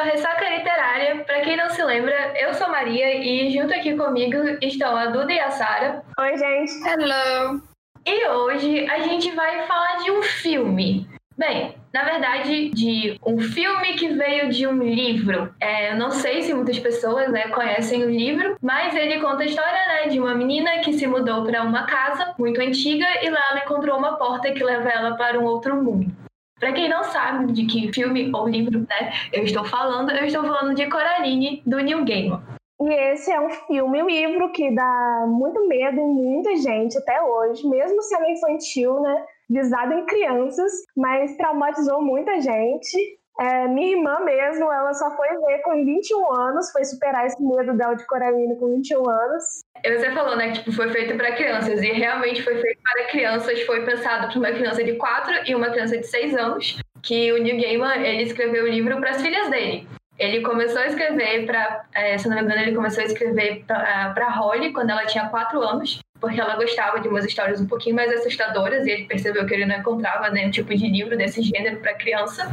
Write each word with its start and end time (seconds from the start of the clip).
ao 0.00 0.06
Ressaca 0.06 0.48
Literária. 0.48 1.24
Para 1.24 1.42
quem 1.42 1.56
não 1.56 1.68
se 1.68 1.82
lembra, 1.84 2.32
eu 2.38 2.54
sou 2.54 2.68
Maria 2.68 3.16
e 3.16 3.50
junto 3.50 3.74
aqui 3.74 3.94
comigo 3.94 4.36
estão 4.62 4.96
a 4.96 5.06
Duda 5.06 5.32
e 5.32 5.38
a 5.38 5.50
Sara. 5.50 6.02
Oi, 6.18 6.36
gente. 6.38 6.72
Hello. 6.88 7.62
E 8.06 8.28
hoje 8.28 8.88
a 8.88 9.00
gente 9.00 9.30
vai 9.32 9.66
falar 9.66 9.98
de 10.02 10.10
um 10.10 10.22
filme. 10.22 11.06
Bem, 11.36 11.74
na 11.92 12.04
verdade, 12.04 12.70
de 12.70 13.18
um 13.24 13.38
filme 13.40 13.94
que 13.94 14.08
veio 14.08 14.48
de 14.50 14.66
um 14.66 14.82
livro. 14.82 15.54
É, 15.60 15.92
eu 15.92 15.96
não 15.96 16.10
sei 16.10 16.42
se 16.42 16.54
muitas 16.54 16.78
pessoas 16.78 17.30
né, 17.30 17.48
conhecem 17.48 18.04
o 18.04 18.10
livro, 18.10 18.56
mas 18.62 18.94
ele 18.94 19.20
conta 19.20 19.42
a 19.42 19.46
história 19.46 19.86
né, 19.88 20.08
de 20.08 20.18
uma 20.18 20.34
menina 20.34 20.78
que 20.78 20.94
se 20.94 21.06
mudou 21.06 21.44
para 21.44 21.62
uma 21.62 21.84
casa 21.84 22.34
muito 22.38 22.60
antiga 22.60 23.06
e 23.22 23.28
lá 23.28 23.40
ela 23.50 23.60
encontrou 23.60 23.98
uma 23.98 24.16
porta 24.16 24.50
que 24.52 24.64
leva 24.64 24.88
ela 24.88 25.16
para 25.16 25.38
um 25.38 25.44
outro 25.44 25.76
mundo. 25.82 26.19
Para 26.60 26.72
quem 26.74 26.90
não 26.90 27.02
sabe 27.04 27.52
de 27.52 27.64
que 27.64 27.90
filme 27.92 28.30
ou 28.34 28.46
livro 28.46 28.80
né, 28.80 29.12
eu 29.32 29.42
estou 29.42 29.64
falando, 29.64 30.10
eu 30.10 30.26
estou 30.26 30.42
falando 30.42 30.74
de 30.74 30.86
Coraline, 30.86 31.62
do 31.66 31.78
Neil 31.78 32.04
Gaiman. 32.04 32.42
E 32.82 33.12
esse 33.12 33.30
é 33.30 33.40
um 33.40 33.50
filme, 33.50 34.02
um 34.02 34.08
livro 34.08 34.52
que 34.52 34.74
dá 34.74 35.24
muito 35.26 35.66
medo 35.66 35.98
em 35.98 36.14
muita 36.14 36.56
gente 36.56 36.96
até 36.96 37.20
hoje, 37.22 37.66
mesmo 37.66 38.02
sendo 38.02 38.26
infantil, 38.26 39.00
né? 39.00 39.24
Visado 39.48 39.92
em 39.92 40.06
crianças, 40.06 40.72
mas 40.96 41.36
traumatizou 41.36 42.00
muita 42.02 42.40
gente. 42.40 43.19
É, 43.38 43.66
minha 43.68 43.96
irmã 43.96 44.20
mesmo, 44.20 44.70
ela 44.70 44.92
só 44.92 45.16
foi 45.16 45.28
ver 45.28 45.62
com 45.62 45.84
21 45.84 46.32
anos, 46.34 46.70
foi 46.72 46.84
superar 46.84 47.24
esse 47.26 47.42
medo 47.42 47.72
dela 47.74 47.94
de 47.94 48.06
Coraline 48.06 48.58
com 48.58 48.74
21 48.74 49.08
anos. 49.08 49.62
Você 49.82 50.10
falou, 50.12 50.36
né, 50.36 50.48
que 50.48 50.58
tipo, 50.58 50.72
foi 50.72 50.90
feito 50.90 51.16
para 51.16 51.34
crianças, 51.34 51.80
e 51.82 51.90
realmente 51.90 52.42
foi 52.42 52.60
feito 52.60 52.78
para 52.82 53.04
crianças, 53.04 53.62
foi 53.62 53.82
pensado 53.84 54.28
para 54.28 54.38
uma 54.38 54.52
criança 54.52 54.84
de 54.84 54.94
4 54.94 55.32
e 55.46 55.54
uma 55.54 55.70
criança 55.70 55.96
de 55.96 56.06
6 56.06 56.36
anos, 56.36 56.78
que 57.02 57.32
o 57.32 57.42
Neil 57.42 57.60
Gaiman, 57.60 58.02
ele 58.02 58.24
escreveu 58.24 58.64
o 58.64 58.68
livro 58.68 59.00
para 59.00 59.10
as 59.10 59.22
filhas 59.22 59.48
dele. 59.48 59.88
Ele 60.18 60.42
começou 60.42 60.82
a 60.82 60.86
escrever 60.86 61.46
para, 61.46 61.86
é, 61.94 62.18
se 62.18 62.28
não 62.28 62.36
me 62.36 62.42
engano, 62.42 62.60
ele 62.60 62.74
começou 62.74 63.02
a 63.02 63.06
escrever 63.06 63.64
para 63.66 64.28
Holly 64.28 64.70
quando 64.74 64.90
ela 64.90 65.06
tinha 65.06 65.30
4 65.30 65.62
anos, 65.62 65.98
porque 66.20 66.38
ela 66.38 66.56
gostava 66.56 67.00
de 67.00 67.08
umas 67.08 67.24
histórias 67.24 67.58
um 67.58 67.66
pouquinho 67.66 67.96
mais 67.96 68.12
assustadoras, 68.12 68.86
e 68.86 68.90
ele 68.90 69.06
percebeu 69.06 69.46
que 69.46 69.54
ele 69.54 69.64
não 69.64 69.76
encontrava 69.76 70.28
nenhum 70.28 70.50
tipo 70.50 70.74
de 70.74 70.86
livro 70.86 71.16
desse 71.16 71.40
gênero 71.40 71.80
para 71.80 71.94
criança. 71.94 72.52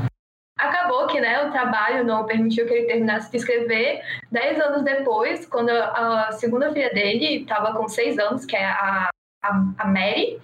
Acabou 0.57 1.05
que 1.07 1.21
né, 1.21 1.45
o 1.45 1.51
trabalho 1.51 2.03
não 2.03 2.25
permitiu 2.25 2.65
que 2.65 2.73
ele 2.73 2.87
terminasse 2.87 3.29
de 3.29 3.37
escrever. 3.37 4.01
Dez 4.31 4.59
anos 4.59 4.83
depois, 4.83 5.45
quando 5.45 5.69
a 5.69 6.31
segunda 6.31 6.73
filha 6.73 6.89
dele 6.89 7.41
estava 7.41 7.73
com 7.73 7.87
seis 7.87 8.17
anos, 8.17 8.43
que 8.45 8.55
é 8.55 8.65
a, 8.65 9.09
a, 9.43 9.63
a 9.77 9.85
Mary, 9.85 10.41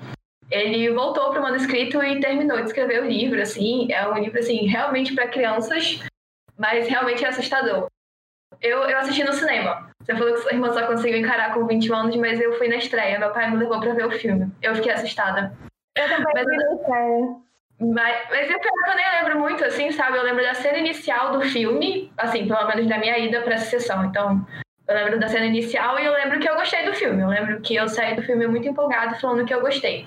ele 0.52 0.92
voltou 0.92 1.32
para 1.32 1.40
o 1.40 1.44
manuscrito 1.44 2.04
e 2.04 2.20
terminou 2.20 2.58
de 2.58 2.66
escrever 2.66 3.02
o 3.02 3.08
livro. 3.08 3.42
Assim, 3.42 3.92
é 3.92 4.08
um 4.08 4.14
livro 4.14 4.38
assim 4.38 4.68
realmente 4.68 5.16
para 5.16 5.28
crianças, 5.28 6.00
mas 6.58 6.88
realmente 6.88 7.26
é 7.26 7.30
assustador. 7.30 7.88
Eu, 8.62 8.84
eu 8.84 8.98
assisti 9.00 9.24
no 9.24 9.34
cinema. 9.34 9.90
Você 10.00 10.14
falou 10.16 10.34
que 10.34 10.42
sua 10.42 10.54
irmã 10.54 10.72
só 10.72 10.86
conseguiu 10.86 11.18
encarar 11.18 11.54
com 11.54 11.66
21 11.66 11.96
anos, 11.96 12.16
mas 12.18 12.40
eu 12.40 12.54
fui 12.58 12.68
na 12.68 12.76
estreia. 12.76 13.18
Meu 13.18 13.32
pai 13.32 13.50
me 13.50 13.58
levou 13.58 13.80
para 13.80 13.94
ver 13.94 14.06
o 14.06 14.12
filme. 14.12 14.52
Eu 14.62 14.76
fiquei 14.76 14.92
assustada. 14.92 15.58
Eu 15.96 16.08
também 16.08 16.34
mas, 16.34 16.44
fui 16.44 16.58
na 16.58 16.74
estreia. 16.76 17.36
Mas, 17.92 18.30
mas 18.30 18.50
eu, 18.50 18.58
eu 18.58 18.96
nem 18.96 19.12
lembro 19.20 19.40
muito, 19.40 19.64
assim, 19.66 19.92
sabe? 19.92 20.18
Eu 20.18 20.24
lembro 20.24 20.42
da 20.42 20.54
cena 20.54 20.78
inicial 20.78 21.34
do 21.34 21.42
filme, 21.42 22.12
assim, 22.18 22.48
pelo 22.48 22.66
menos 22.68 22.88
da 22.88 22.98
minha 22.98 23.18
ida 23.18 23.42
para 23.42 23.56
essa 23.56 23.66
sessão. 23.66 24.06
Então, 24.06 24.46
eu 24.88 24.96
lembro 24.96 25.20
da 25.20 25.28
cena 25.28 25.46
inicial 25.46 26.00
e 26.00 26.06
eu 26.06 26.14
lembro 26.14 26.40
que 26.40 26.50
eu 26.50 26.56
gostei 26.56 26.86
do 26.86 26.94
filme. 26.94 27.22
Eu 27.22 27.28
lembro 27.28 27.60
que 27.62 27.76
eu 27.76 27.90
saí 27.90 28.16
do 28.16 28.22
filme 28.22 28.48
muito 28.48 28.68
empolgada 28.68 29.20
falando 29.20 29.46
que 29.46 29.54
eu 29.54 29.60
gostei. 29.60 30.06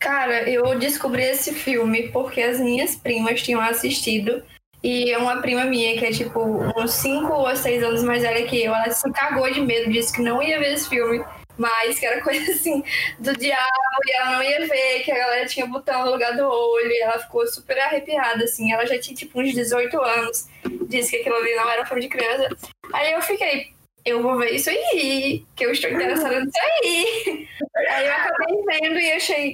Cara, 0.00 0.48
eu 0.48 0.76
descobri 0.78 1.22
esse 1.22 1.52
filme 1.54 2.08
porque 2.08 2.42
as 2.42 2.58
minhas 2.58 2.96
primas 2.96 3.42
tinham 3.42 3.60
assistido. 3.60 4.42
E 4.82 5.16
uma 5.16 5.40
prima 5.40 5.64
minha, 5.64 5.98
que 5.98 6.06
é 6.06 6.10
tipo 6.10 6.40
uns 6.76 6.92
5 6.92 7.32
ou 7.32 7.54
6 7.54 7.82
anos 7.82 8.04
mais 8.04 8.22
velha 8.22 8.46
que 8.46 8.62
eu, 8.62 8.72
ela 8.72 8.90
se 8.90 9.10
cagou 9.12 9.50
de 9.52 9.60
medo, 9.60 9.90
disse 9.90 10.14
que 10.14 10.22
não 10.22 10.40
ia 10.40 10.58
ver 10.60 10.72
esse 10.72 10.88
filme 10.88 11.24
mas 11.58 11.98
que 11.98 12.06
era 12.06 12.22
coisa 12.24 12.52
assim 12.52 12.82
do 13.18 13.36
diabo 13.36 13.66
e 14.06 14.12
ela 14.12 14.30
não 14.30 14.42
ia 14.42 14.66
ver 14.66 15.00
que 15.00 15.10
a 15.10 15.18
galera 15.18 15.46
tinha 15.46 15.66
botão 15.66 16.04
no 16.04 16.12
lugar 16.12 16.36
do 16.36 16.46
olho 16.46 16.90
e 16.90 17.02
ela 17.02 17.18
ficou 17.18 17.46
super 17.46 17.78
arrepiada, 17.78 18.44
assim. 18.44 18.72
Ela 18.72 18.86
já 18.86 18.98
tinha 18.98 19.16
tipo 19.16 19.40
uns 19.40 19.52
18 19.52 20.00
anos, 20.00 20.48
disse 20.88 21.10
que 21.10 21.16
aquilo 21.16 21.36
ali 21.36 21.54
não 21.56 21.68
era 21.68 21.84
filme 21.84 22.02
de 22.02 22.08
criança. 22.08 22.48
Aí 22.92 23.12
eu 23.12 23.20
fiquei, 23.20 23.72
eu 24.04 24.22
vou 24.22 24.38
ver 24.38 24.52
isso 24.52 24.70
aí, 24.70 25.44
que 25.56 25.66
eu 25.66 25.72
estou 25.72 25.90
interessada 25.90 26.40
nisso 26.40 26.58
aí. 26.82 27.48
Aí 27.90 28.06
eu 28.06 28.12
acabei 28.12 28.80
vendo 28.80 28.98
e 28.98 29.12
achei 29.12 29.52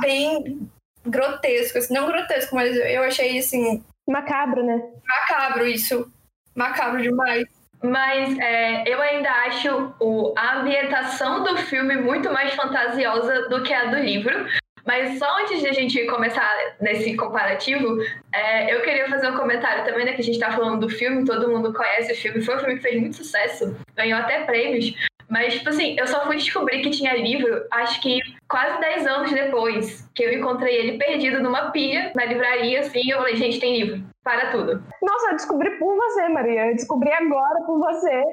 bem 0.00 0.70
grotesco, 1.04 1.78
assim, 1.78 1.92
não 1.92 2.06
grotesco, 2.06 2.54
mas 2.54 2.76
eu 2.76 3.02
achei 3.02 3.38
assim. 3.38 3.82
Macabro, 4.06 4.64
né? 4.64 4.80
Macabro 5.04 5.66
isso. 5.66 6.10
Macabro 6.54 7.02
demais. 7.02 7.46
Mas 7.82 8.36
é, 8.38 8.82
eu 8.86 9.00
ainda 9.00 9.30
acho 9.30 9.94
o, 10.00 10.34
a 10.36 10.58
ambientação 10.58 11.44
do 11.44 11.56
filme 11.58 11.96
muito 11.96 12.32
mais 12.32 12.54
fantasiosa 12.54 13.48
do 13.48 13.62
que 13.62 13.72
a 13.72 13.86
do 13.86 13.96
livro. 13.96 14.46
Mas 14.84 15.18
só 15.18 15.40
antes 15.42 15.60
de 15.60 15.68
a 15.68 15.72
gente 15.72 16.02
começar 16.06 16.50
nesse 16.80 17.14
comparativo, 17.14 17.98
é, 18.32 18.74
eu 18.74 18.80
queria 18.80 19.06
fazer 19.08 19.28
um 19.28 19.36
comentário 19.36 19.84
também, 19.84 20.06
né? 20.06 20.14
Que 20.14 20.22
a 20.22 20.24
gente 20.24 20.38
tá 20.38 20.50
falando 20.50 20.80
do 20.80 20.88
filme, 20.88 21.26
todo 21.26 21.50
mundo 21.50 21.74
conhece 21.74 22.12
o 22.12 22.16
filme, 22.16 22.40
foi 22.40 22.56
um 22.56 22.58
filme 22.58 22.76
que 22.76 22.82
fez 22.82 22.98
muito 22.98 23.16
sucesso, 23.16 23.76
ganhou 23.94 24.18
até 24.18 24.44
prêmios. 24.44 24.94
Mas, 25.28 25.54
tipo 25.54 25.68
assim, 25.68 25.94
eu 25.98 26.06
só 26.06 26.24
fui 26.24 26.36
descobrir 26.36 26.80
que 26.80 26.90
tinha 26.90 27.14
livro, 27.14 27.66
acho 27.70 28.00
que 28.00 28.18
quase 28.48 28.80
10 28.80 29.06
anos 29.06 29.30
depois, 29.30 30.10
que 30.14 30.22
eu 30.22 30.32
encontrei 30.32 30.74
ele 30.74 30.98
perdido 30.98 31.42
numa 31.42 31.70
pilha 31.70 32.12
na 32.14 32.24
livraria, 32.24 32.80
assim, 32.80 33.00
e 33.04 33.10
eu 33.10 33.18
falei, 33.18 33.36
gente, 33.36 33.60
tem 33.60 33.78
livro, 33.78 34.04
para 34.24 34.50
tudo. 34.50 34.82
Nossa, 35.02 35.30
eu 35.30 35.36
descobri 35.36 35.70
por 35.78 35.94
você, 35.94 36.28
Maria. 36.28 36.68
Eu 36.68 36.74
descobri 36.74 37.12
agora 37.12 37.62
por 37.66 37.78
você. 37.78 38.24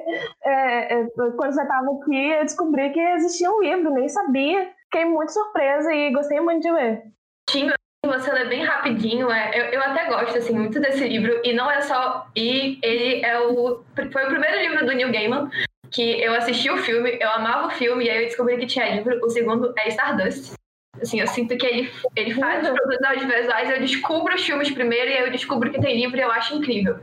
É, 0.42 0.94
é, 0.94 1.06
quando 1.14 1.52
você 1.52 1.62
estava 1.62 1.86
aqui, 2.00 2.30
eu 2.30 2.42
descobri 2.42 2.90
que 2.90 3.00
existia 3.00 3.50
um 3.50 3.60
livro, 3.60 3.90
nem 3.92 4.08
sabia. 4.08 4.70
Fiquei 4.84 5.04
muito 5.04 5.32
surpresa 5.32 5.92
e 5.92 6.12
gostei 6.12 6.40
muito 6.40 6.62
de 6.62 6.70
ler. 6.70 7.02
Tinha 7.48 7.74
você 8.06 8.32
lê 8.32 8.44
bem 8.44 8.64
rapidinho. 8.64 9.30
É, 9.30 9.50
eu, 9.58 9.64
eu 9.72 9.82
até 9.82 10.06
gosto 10.06 10.38
assim 10.38 10.54
muito 10.54 10.80
desse 10.80 11.06
livro 11.06 11.40
e 11.44 11.52
não 11.52 11.70
é 11.70 11.80
só 11.80 12.26
e 12.36 12.78
ele 12.82 13.24
é 13.24 13.40
o 13.40 13.82
foi 14.12 14.24
o 14.24 14.28
primeiro 14.28 14.58
livro 14.60 14.86
do 14.86 14.92
Neil 14.92 15.10
Gaiman 15.10 15.50
que 15.90 16.20
eu 16.20 16.34
assisti 16.34 16.70
o 16.70 16.78
filme, 16.78 17.18
eu 17.20 17.30
amava 17.30 17.68
o 17.68 17.70
filme, 17.70 18.04
e 18.04 18.10
aí 18.10 18.22
eu 18.22 18.26
descobri 18.26 18.56
que 18.58 18.66
tinha 18.66 18.94
livro. 18.94 19.18
O 19.24 19.30
segundo 19.30 19.72
é 19.78 19.88
Stardust. 19.88 20.54
Assim, 21.00 21.20
eu 21.20 21.26
sinto 21.26 21.56
que 21.56 21.66
ele, 21.66 21.90
ele 22.14 22.34
faz 22.34 22.64
uhum. 22.64 22.72
os 22.72 22.78
produtos 22.78 23.06
audiovisuais, 23.06 23.70
eu 23.70 23.80
descubro 23.80 24.34
os 24.34 24.44
filmes 24.44 24.70
primeiro, 24.70 25.10
e 25.10 25.14
aí 25.14 25.24
eu 25.24 25.30
descubro 25.30 25.70
que 25.70 25.80
tem 25.80 25.96
livro 25.96 26.16
e 26.16 26.22
eu 26.22 26.32
acho 26.32 26.54
incrível. 26.54 26.98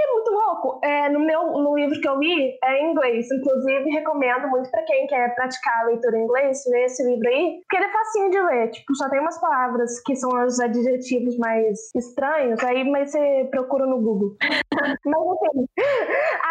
Que 0.00 0.04
é 0.04 0.12
muito 0.12 0.30
louco? 0.30 0.80
É, 0.82 1.08
no 1.10 1.20
meu 1.20 1.52
no 1.52 1.76
livro 1.76 2.00
que 2.00 2.08
eu 2.08 2.18
li 2.18 2.58
é 2.64 2.78
em 2.78 2.92
inglês. 2.92 3.30
Inclusive, 3.30 3.90
recomendo 3.90 4.48
muito 4.48 4.70
para 4.70 4.82
quem 4.84 5.06
quer 5.06 5.34
praticar 5.34 5.82
a 5.82 5.86
leitura 5.88 6.16
em 6.16 6.24
inglês, 6.24 6.62
ler 6.68 6.84
esse 6.84 7.04
livro 7.04 7.28
aí, 7.28 7.60
porque 7.60 7.76
ele 7.76 7.84
é 7.84 7.92
facinho 7.92 8.30
de 8.30 8.40
ler. 8.40 8.70
Tipo, 8.70 8.94
só 8.94 9.10
tem 9.10 9.20
umas 9.20 9.38
palavras 9.38 10.00
que 10.02 10.16
são 10.16 10.30
os 10.42 10.58
adjetivos 10.58 11.36
mais 11.36 11.94
estranhos, 11.94 12.64
aí 12.64 12.82
mas 12.88 13.10
você 13.10 13.48
procura 13.50 13.84
no 13.84 14.00
Google. 14.00 14.36
mas 15.04 15.22
enfim, 15.42 15.68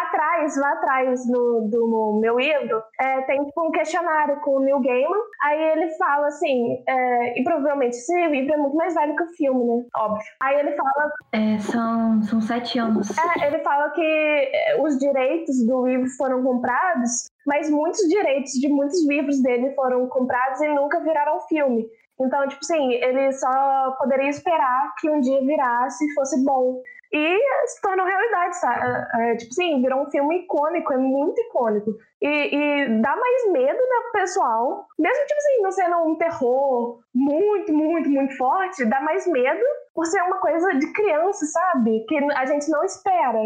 atrás, 0.00 0.56
lá 0.56 0.72
atrás 0.74 1.28
no, 1.28 1.68
do 1.68 1.88
no 1.88 2.20
meu 2.20 2.38
livro, 2.38 2.80
é, 3.00 3.22
tem 3.22 3.44
tipo 3.44 3.66
um 3.66 3.72
questionário 3.72 4.40
com 4.42 4.58
o 4.58 4.60
Neil 4.60 4.80
Gaiman. 4.80 5.22
Aí 5.42 5.60
ele 5.72 5.88
fala 5.96 6.28
assim, 6.28 6.84
é, 6.86 7.40
e 7.40 7.42
provavelmente 7.42 7.96
esse 7.96 8.26
livro 8.28 8.54
é 8.54 8.56
muito 8.56 8.76
mais 8.76 8.94
velho 8.94 9.16
que 9.16 9.24
o 9.24 9.34
filme, 9.34 9.64
né? 9.64 9.84
Óbvio. 9.96 10.24
Aí 10.40 10.60
ele 10.60 10.76
fala. 10.76 11.10
É, 11.32 11.58
são, 11.58 12.22
são 12.22 12.40
sete 12.40 12.78
anos 12.78 13.10
é, 13.18 13.39
ele 13.46 13.58
fala 13.60 13.90
que 13.90 14.02
eh, 14.02 14.80
os 14.80 14.98
direitos 14.98 15.66
do 15.66 15.86
livro 15.86 16.08
foram 16.16 16.42
comprados, 16.42 17.30
mas 17.46 17.70
muitos 17.70 18.00
direitos 18.08 18.52
de 18.52 18.68
muitos 18.68 19.06
livros 19.06 19.42
dele 19.42 19.74
foram 19.74 20.08
comprados 20.08 20.60
e 20.60 20.68
nunca 20.68 21.00
viraram 21.00 21.40
filme. 21.48 21.86
Então, 22.20 22.46
tipo 22.48 22.60
assim, 22.62 22.92
ele 22.92 23.32
só 23.32 23.96
poderia 23.98 24.28
esperar 24.28 24.94
que 24.98 25.08
um 25.08 25.20
dia 25.20 25.40
virasse 25.40 26.04
e 26.04 26.14
fosse 26.14 26.44
bom. 26.44 26.82
E 27.12 27.38
se 27.66 27.80
tornou 27.80 28.06
realidade, 28.06 28.56
sabe? 28.60 28.84
É, 28.84 29.32
é, 29.32 29.36
tipo 29.36 29.50
assim, 29.50 29.82
virou 29.82 30.02
um 30.02 30.10
filme 30.10 30.42
icônico, 30.42 30.92
é 30.92 30.96
muito 30.96 31.40
icônico. 31.40 31.90
E, 32.22 32.28
e 32.28 33.00
dá 33.00 33.16
mais 33.16 33.52
medo 33.52 33.78
no 33.78 34.12
pessoal. 34.12 34.86
Mesmo, 34.98 35.26
tipo 35.26 35.38
assim, 35.38 35.62
não 35.62 35.72
sendo 35.72 35.96
um 35.96 36.16
terror 36.16 37.00
muito, 37.12 37.72
muito, 37.72 38.08
muito 38.08 38.36
forte, 38.36 38.84
dá 38.84 39.00
mais 39.00 39.26
medo 39.26 39.64
por 40.00 40.06
ser 40.06 40.22
uma 40.22 40.38
coisa 40.38 40.78
de 40.78 40.90
criança, 40.94 41.44
sabe? 41.44 42.06
Que 42.08 42.16
a 42.16 42.46
gente 42.46 42.70
não 42.70 42.82
espera. 42.82 43.38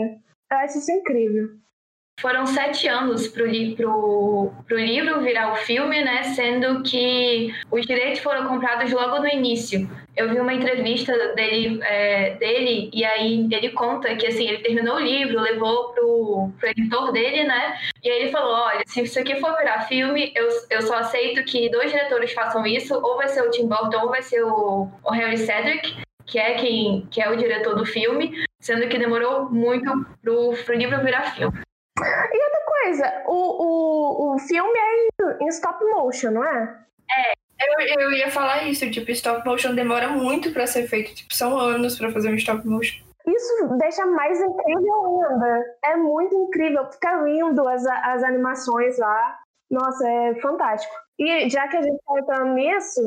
Eu 0.52 0.58
acho 0.58 0.78
isso 0.78 0.92
incrível. 0.92 1.48
Foram 2.20 2.46
sete 2.46 2.86
anos 2.86 3.26
para 3.26 3.42
o 3.42 3.46
li 3.48 3.74
livro 4.70 5.20
virar 5.20 5.52
o 5.52 5.56
filme, 5.56 6.00
né? 6.04 6.22
Sendo 6.22 6.80
que 6.84 7.52
os 7.72 7.84
direitos 7.84 8.20
foram 8.20 8.46
comprados 8.46 8.92
logo 8.92 9.18
no 9.18 9.26
início. 9.26 9.90
Eu 10.16 10.30
vi 10.30 10.38
uma 10.38 10.54
entrevista 10.54 11.12
dele, 11.34 11.80
é, 11.82 12.36
dele 12.36 12.88
e 12.92 13.04
aí 13.04 13.48
ele 13.50 13.70
conta 13.70 14.14
que 14.14 14.28
assim 14.28 14.46
ele 14.46 14.62
terminou 14.62 14.94
o 14.94 15.00
livro, 15.00 15.40
levou 15.40 15.88
pro, 15.88 16.52
pro 16.60 16.68
editor 16.68 17.10
dele, 17.10 17.42
né? 17.42 17.76
E 18.00 18.08
aí 18.08 18.22
ele 18.22 18.30
falou: 18.30 18.54
olha, 18.54 18.84
se 18.86 19.02
isso 19.02 19.18
aqui 19.18 19.34
for 19.40 19.58
virar 19.58 19.88
filme, 19.88 20.32
eu, 20.36 20.46
eu 20.70 20.82
só 20.82 20.98
aceito 20.98 21.42
que 21.42 21.68
dois 21.68 21.90
diretores 21.90 22.32
façam 22.32 22.64
isso, 22.64 22.94
ou 22.94 23.16
vai 23.16 23.26
ser 23.26 23.42
o 23.42 23.50
Tim 23.50 23.66
Burton 23.66 24.02
ou 24.02 24.08
vai 24.08 24.22
ser 24.22 24.44
o, 24.44 24.88
o 25.04 25.10
Harry 25.10 25.36
Cedric 25.36 26.04
que 26.26 26.38
é 26.38 26.54
quem 26.54 27.06
que 27.10 27.20
é 27.20 27.30
o 27.30 27.36
diretor 27.36 27.76
do 27.76 27.86
filme. 27.86 28.32
sendo 28.60 28.88
que 28.88 28.98
demorou 28.98 29.50
muito 29.50 29.90
pro, 30.22 30.54
pro 30.64 30.74
livro 30.74 31.04
virar 31.04 31.34
filme. 31.34 31.60
E 31.98 32.44
outra 32.44 32.64
coisa, 32.66 33.22
o, 33.26 34.32
o, 34.32 34.34
o 34.34 34.38
filme 34.38 34.78
é 34.78 34.96
em, 34.96 35.44
em 35.44 35.48
stop 35.48 35.84
motion, 35.84 36.30
não 36.30 36.44
é? 36.44 36.84
Eu, 37.60 38.00
eu 38.00 38.12
ia 38.12 38.30
falar 38.30 38.64
isso, 38.64 38.90
tipo, 38.90 39.10
stop 39.12 39.46
motion 39.46 39.74
demora 39.74 40.08
muito 40.08 40.52
pra 40.52 40.66
ser 40.66 40.88
feito. 40.88 41.14
Tipo, 41.14 41.34
são 41.34 41.58
anos 41.58 41.96
pra 41.96 42.10
fazer 42.10 42.30
um 42.30 42.34
stop 42.34 42.66
motion. 42.66 43.02
Isso 43.26 43.68
deixa 43.78 44.04
mais 44.06 44.40
incrível 44.40 45.28
ainda. 45.30 45.76
É 45.84 45.96
muito 45.96 46.34
incrível. 46.34 46.90
Fica 46.92 47.22
lindo 47.22 47.66
as, 47.68 47.86
as 47.86 48.22
animações 48.22 48.98
lá. 48.98 49.38
Nossa, 49.70 50.06
é 50.08 50.34
fantástico. 50.40 50.94
E 51.18 51.48
já 51.48 51.66
que 51.68 51.76
a 51.76 51.82
gente 51.82 51.98
tá 52.04 52.18
entrando 52.18 52.54
nisso, 52.54 53.00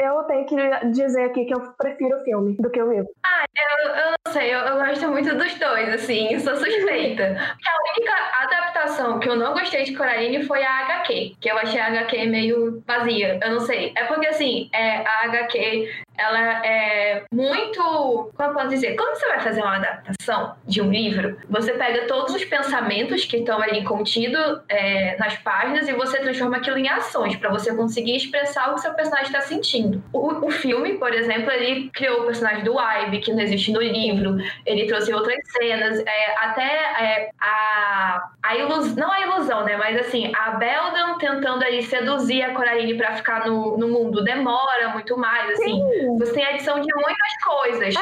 eu 0.00 0.22
tenho 0.24 0.46
que 0.46 0.56
dizer 0.92 1.24
aqui 1.24 1.44
que 1.44 1.54
eu 1.54 1.60
prefiro 1.78 2.16
o 2.16 2.24
filme 2.24 2.56
do 2.58 2.70
que 2.70 2.80
o 2.82 2.90
livro. 2.90 3.08
Ah, 3.22 3.44
eu, 3.54 3.88
eu 3.90 4.10
não 4.24 4.32
sei, 4.32 4.54
eu, 4.54 4.58
eu 4.60 4.76
gosto 4.78 5.08
muito 5.08 5.34
dos 5.36 5.54
dois, 5.54 5.88
assim, 5.92 6.38
sou 6.40 6.56
suspeita. 6.56 7.24
A 7.24 7.90
única 7.90 8.12
adaptação 8.42 9.20
que 9.20 9.28
eu 9.28 9.36
não 9.36 9.52
gostei 9.52 9.84
de 9.84 9.94
Coraline 9.94 10.44
foi 10.44 10.62
a 10.62 10.78
HQ, 10.80 11.36
que 11.40 11.50
eu 11.50 11.58
achei 11.58 11.78
a 11.78 11.88
HQ 11.88 12.26
meio 12.26 12.82
vazia, 12.86 13.38
eu 13.42 13.50
não 13.50 13.60
sei. 13.60 13.92
É 13.94 14.04
porque, 14.04 14.26
assim, 14.26 14.70
é, 14.72 15.06
a 15.06 15.24
HQ, 15.24 15.88
ela 16.20 16.66
é 16.66 17.22
muito. 17.32 17.80
Como 17.80 18.50
eu 18.50 18.52
posso 18.52 18.68
dizer? 18.68 18.94
Quando 18.94 19.16
você 19.16 19.28
vai 19.28 19.40
fazer 19.40 19.62
uma 19.62 19.76
adaptação 19.76 20.54
de 20.66 20.82
um 20.82 20.90
livro, 20.90 21.38
você 21.48 21.72
pega 21.72 22.06
todos 22.06 22.34
os 22.34 22.44
pensamentos 22.44 23.24
que 23.24 23.38
estão 23.38 23.60
ali 23.60 23.82
contidos 23.84 24.60
é, 24.68 25.16
nas 25.18 25.36
páginas 25.38 25.88
e 25.88 25.92
você 25.92 26.18
transforma 26.18 26.58
aquilo 26.58 26.78
em 26.78 26.88
ações, 26.88 27.36
para 27.36 27.48
você 27.50 27.74
conseguir 27.74 28.16
expressar 28.16 28.70
o 28.70 28.74
que 28.74 28.80
seu 28.80 28.92
personagem 28.94 29.26
está 29.26 29.40
sentindo. 29.40 30.02
O, 30.12 30.46
o, 30.46 30.50
filme, 30.50 30.94
por 30.98 31.12
exemplo, 31.12 31.50
ele 31.50 31.90
criou 31.90 32.22
o 32.22 32.26
personagem 32.26 32.64
do 32.64 32.76
Ibe, 32.78 33.20
que 33.20 33.32
não 33.32 33.40
existe 33.40 33.72
no 33.72 33.80
livro, 33.80 34.36
ele 34.66 34.86
trouxe 34.86 35.12
outras 35.12 35.38
cenas, 35.50 35.98
é, 36.00 36.34
até 36.38 36.62
é, 36.62 37.30
a, 37.40 38.30
a 38.42 38.56
ilusão, 38.56 38.94
não 38.96 39.10
a 39.10 39.20
ilusão, 39.20 39.64
né, 39.64 39.76
mas 39.76 39.98
assim, 39.98 40.32
a 40.36 40.52
Beldan 40.52 41.18
tentando 41.18 41.62
aí 41.64 41.82
seduzir 41.82 42.42
a 42.42 42.54
Coraline 42.54 42.94
para 42.94 43.14
ficar 43.14 43.46
no, 43.46 43.78
no 43.78 43.88
mundo 43.88 44.22
demora 44.22 44.90
muito 44.90 45.16
mais, 45.16 45.50
assim, 45.50 45.80
Sim. 45.80 46.09
Você 46.18 46.32
tem 46.32 46.44
adição 46.46 46.80
de 46.80 46.88
muitas 46.94 47.44
coisas. 47.44 47.94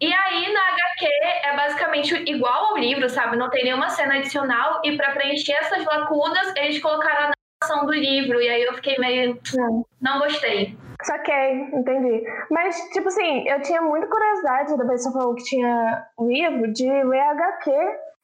E 0.00 0.12
aí, 0.12 0.52
na 0.52 0.60
HQ, 0.60 1.06
é 1.44 1.56
basicamente 1.56 2.14
igual 2.30 2.66
ao 2.66 2.76
livro, 2.76 3.08
sabe? 3.10 3.36
Não 3.36 3.50
tem 3.50 3.64
nenhuma 3.64 3.88
cena 3.88 4.16
adicional. 4.16 4.80
E 4.84 4.96
para 4.96 5.12
preencher 5.12 5.54
essas 5.54 5.84
lacunas, 5.84 6.54
eles 6.56 6.80
colocaram 6.80 7.26
a 7.26 7.32
narração 7.62 7.86
do 7.86 7.92
livro. 7.92 8.40
E 8.40 8.48
aí 8.48 8.62
eu 8.62 8.74
fiquei 8.74 8.96
meio. 8.98 9.40
Não, 9.54 9.84
não 10.00 10.18
gostei. 10.20 10.76
Saquei, 11.02 11.62
entendi. 11.72 12.24
Mas, 12.50 12.76
tipo 12.92 13.08
assim, 13.08 13.48
eu 13.48 13.60
tinha 13.62 13.80
muita 13.80 14.06
curiosidade, 14.08 14.76
da 14.76 14.84
vez 14.84 15.02
que 15.02 15.10
você 15.10 15.18
falou 15.18 15.34
que 15.34 15.44
tinha 15.44 16.06
livro, 16.20 16.72
de 16.72 16.86
ler 16.86 17.20
HQ 17.20 17.70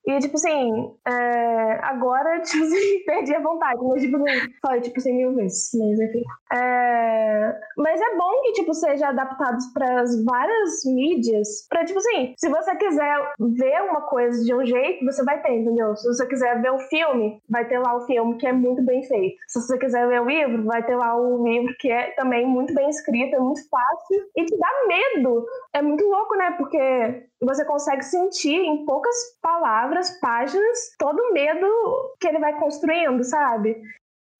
e, 0.06 0.18
tipo 0.18 0.36
assim, 0.36 0.94
é, 1.06 1.78
agora, 1.82 2.40
tipo 2.44 2.64
assim, 2.64 3.04
perdi 3.04 3.34
a 3.34 3.40
vontade. 3.40 3.80
Mas, 3.82 4.02
tipo 4.02 4.16
assim, 4.16 4.52
falei, 4.60 4.80
tipo 4.80 4.98
assim, 4.98 5.16
mil 5.16 5.34
vezes. 5.34 5.70
Mas, 5.74 6.00
enfim. 6.00 6.22
É, 6.52 7.58
mas 7.76 8.00
é 8.00 8.16
bom 8.16 8.42
que, 8.42 8.52
tipo, 8.52 8.74
seja 8.74 9.08
adaptado 9.08 9.58
para 9.72 10.02
as 10.02 10.24
várias 10.24 10.84
mídias. 10.84 11.66
Pra, 11.68 11.84
tipo 11.84 11.98
assim, 11.98 12.34
se 12.38 12.48
você 12.48 12.76
quiser 12.76 13.32
ver 13.38 13.82
uma 13.82 14.02
coisa 14.02 14.44
de 14.44 14.54
um 14.54 14.64
jeito, 14.64 15.04
você 15.04 15.24
vai 15.24 15.40
ter, 15.40 15.52
entendeu? 15.52 15.96
Se 15.96 16.06
você 16.06 16.26
quiser 16.26 16.60
ver 16.60 16.72
o 16.72 16.78
filme, 16.78 17.40
vai 17.48 17.66
ter 17.66 17.78
lá 17.78 17.96
o 17.96 18.06
filme 18.06 18.36
que 18.36 18.46
é 18.46 18.52
muito 18.52 18.82
bem 18.82 19.02
feito. 19.04 19.36
Se 19.48 19.60
você 19.60 19.78
quiser 19.78 20.06
ver 20.08 20.20
o 20.20 20.26
livro, 20.26 20.64
vai 20.64 20.84
ter 20.84 20.96
lá 20.96 21.16
o 21.16 21.42
livro 21.44 21.74
que 21.78 21.90
é 21.90 22.10
também 22.12 22.46
muito 22.46 22.74
bem 22.74 22.88
escrito, 22.90 23.36
é 23.36 23.38
muito 23.38 23.66
fácil. 23.68 24.26
E 24.36 24.44
te 24.44 24.56
dá 24.58 24.68
medo. 24.86 25.46
É 25.74 25.82
muito 25.82 26.04
louco, 26.04 26.36
né? 26.36 26.52
Porque 26.52 27.26
você 27.42 27.64
consegue 27.64 28.02
sentir 28.02 28.56
em 28.56 28.84
poucas 28.84 29.14
palavras, 29.42 30.18
páginas, 30.20 30.78
todo 30.98 31.18
o 31.18 31.32
medo 31.32 31.66
que 32.20 32.28
ele 32.28 32.38
vai 32.38 32.56
construindo, 32.58 33.24
sabe? 33.24 33.82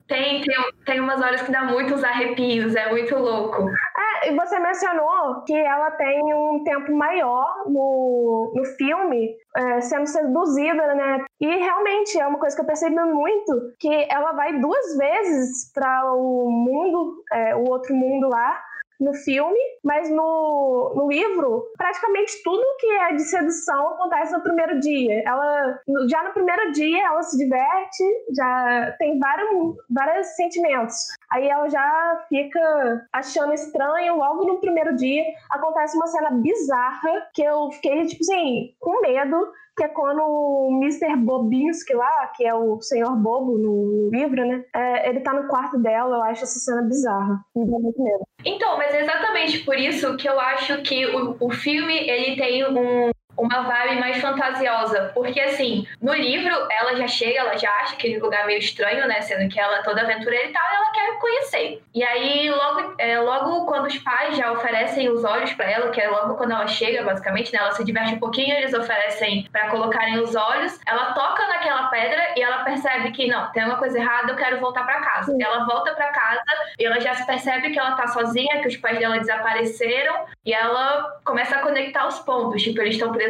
Tem, 0.06 0.42
tem, 0.42 0.54
tem 0.84 1.00
umas 1.00 1.20
horas 1.20 1.42
que 1.42 1.50
dá 1.50 1.64
muitos 1.64 2.04
arrepios, 2.04 2.76
é 2.76 2.90
muito 2.90 3.16
louco. 3.16 3.70
É, 3.70 4.30
e 4.30 4.36
você 4.36 4.58
mencionou 4.58 5.42
que 5.46 5.56
ela 5.56 5.90
tem 5.92 6.22
um 6.34 6.62
tempo 6.62 6.94
maior 6.94 7.64
no, 7.66 8.52
no 8.54 8.64
filme, 8.76 9.34
é, 9.56 9.80
sendo 9.80 10.06
seduzida, 10.06 10.94
né? 10.94 11.24
E 11.40 11.46
realmente 11.46 12.20
é 12.20 12.26
uma 12.26 12.38
coisa 12.38 12.54
que 12.54 12.60
eu 12.60 12.66
percebi 12.66 12.94
muito, 12.94 13.72
que 13.80 14.06
ela 14.10 14.32
vai 14.32 14.60
duas 14.60 14.96
vezes 14.98 15.72
para 15.72 16.12
o 16.12 16.50
mundo, 16.50 17.24
é, 17.32 17.56
o 17.56 17.70
outro 17.70 17.94
mundo 17.94 18.28
lá, 18.28 18.62
no 19.00 19.12
filme, 19.14 19.58
mas 19.82 20.10
no, 20.10 20.92
no 20.94 21.08
livro, 21.08 21.64
praticamente 21.76 22.42
tudo 22.42 22.62
que 22.78 22.86
é 22.86 23.12
de 23.14 23.22
sedução 23.22 23.88
acontece 23.88 24.32
no 24.32 24.42
primeiro 24.42 24.78
dia. 24.80 25.22
Ela, 25.26 25.80
já 26.08 26.22
no 26.22 26.32
primeiro 26.32 26.72
dia, 26.72 27.06
ela 27.06 27.22
se 27.22 27.36
diverte, 27.36 28.04
já 28.36 28.94
tem 28.98 29.18
vários, 29.18 29.76
vários 29.90 30.26
sentimentos. 30.28 30.94
Aí 31.30 31.48
ela 31.48 31.68
já 31.68 32.24
fica 32.28 33.06
achando 33.12 33.52
estranho. 33.52 34.16
Logo 34.16 34.44
no 34.46 34.60
primeiro 34.60 34.94
dia, 34.96 35.24
acontece 35.50 35.96
uma 35.96 36.06
cena 36.06 36.30
bizarra 36.30 37.28
que 37.34 37.42
eu 37.42 37.70
fiquei, 37.72 38.06
tipo 38.06 38.22
assim, 38.22 38.74
com 38.80 39.00
medo 39.00 39.52
que 39.76 39.82
é 39.82 39.88
quando 39.88 40.20
o 40.22 40.78
Mr. 40.80 41.16
Bobinski 41.16 41.94
lá, 41.94 42.28
que 42.28 42.46
é 42.46 42.54
o 42.54 42.80
senhor 42.80 43.16
bobo 43.16 43.58
no, 43.58 44.08
livro, 44.10 44.46
né? 44.46 44.64
É, 44.72 45.08
ele 45.08 45.20
tá 45.20 45.32
no 45.32 45.48
quarto 45.48 45.78
dela, 45.78 46.16
eu 46.16 46.22
acho 46.22 46.44
essa 46.44 46.58
cena 46.60 46.82
bizarra. 46.82 47.44
Me 47.54 47.64
dá 47.64 47.78
muito 47.78 48.00
medo. 48.00 48.23
Então, 48.44 48.76
mas 48.76 48.94
é 48.94 49.02
exatamente 49.02 49.60
por 49.60 49.78
isso 49.78 50.16
que 50.16 50.28
eu 50.28 50.38
acho 50.38 50.82
que 50.82 51.06
o, 51.06 51.36
o 51.40 51.50
filme, 51.50 51.96
ele 51.96 52.36
tem 52.36 52.64
um, 52.66 53.10
uma 53.36 53.62
vibe 53.62 54.00
mais 54.00 54.18
fantasiosa, 54.18 55.10
porque 55.14 55.40
assim, 55.40 55.86
no 56.00 56.14
livro 56.14 56.54
ela 56.70 56.96
já 56.96 57.06
chega, 57.06 57.40
ela 57.40 57.56
já 57.56 57.70
acha 57.80 57.94
aquele 57.94 58.18
lugar 58.18 58.46
meio 58.46 58.58
estranho, 58.58 59.06
né, 59.06 59.20
sendo 59.20 59.48
que 59.48 59.58
ela 59.58 59.78
é 59.78 59.82
toda 59.82 60.02
aventureira 60.02 60.48
e 60.48 60.52
tal, 60.52 60.62
e 60.62 60.76
ela 60.76 60.92
quer 60.92 61.18
conhecer. 61.18 61.82
E 61.94 62.02
aí 62.02 62.50
logo, 62.50 62.94
é, 62.98 63.18
logo 63.20 63.66
quando 63.66 63.86
os 63.86 63.98
pais 63.98 64.36
já 64.36 64.52
oferecem 64.52 65.08
os 65.08 65.24
olhos 65.24 65.52
para 65.54 65.70
ela, 65.70 65.90
que 65.90 66.00
é 66.00 66.08
logo 66.08 66.34
quando 66.34 66.52
ela 66.52 66.66
chega, 66.66 67.02
basicamente, 67.02 67.52
né, 67.52 67.58
ela 67.60 67.72
se 67.72 67.84
diverte 67.84 68.14
um 68.14 68.18
pouquinho, 68.18 68.54
eles 68.56 68.74
oferecem 68.74 69.48
para 69.50 69.68
colocarem 69.70 70.18
os 70.18 70.34
olhos, 70.34 70.78
ela 70.86 71.12
toca 71.12 71.46
naquela 71.48 71.88
pedra 71.88 72.34
e 72.36 72.42
ela 72.42 72.64
percebe 72.64 73.10
que 73.12 73.26
não, 73.26 73.50
tem 73.52 73.64
uma 73.64 73.76
coisa 73.76 73.98
errada, 73.98 74.32
eu 74.32 74.36
quero 74.36 74.60
voltar 74.60 74.84
para 74.84 75.00
casa. 75.00 75.32
Sim. 75.32 75.42
Ela 75.42 75.64
volta 75.64 75.92
para 75.94 76.08
casa 76.08 76.42
e 76.78 76.84
ela 76.84 77.00
já 77.00 77.14
se 77.14 77.26
percebe 77.26 77.70
que 77.70 77.78
ela 77.78 77.92
tá 77.92 78.06
sozinha, 78.08 78.60
que 78.60 78.68
os 78.68 78.76
pais 78.76 78.98
dela 78.98 79.18
desapareceram, 79.18 80.24
e 80.44 80.52
ela 80.52 81.20
começa 81.24 81.56
a 81.56 81.62
conectar 81.62 82.06
os 82.06 82.18
pontos, 82.20 82.62
tipo, 82.62 82.80
eles 82.80 82.94
estão 82.94 83.12
presos 83.12 83.23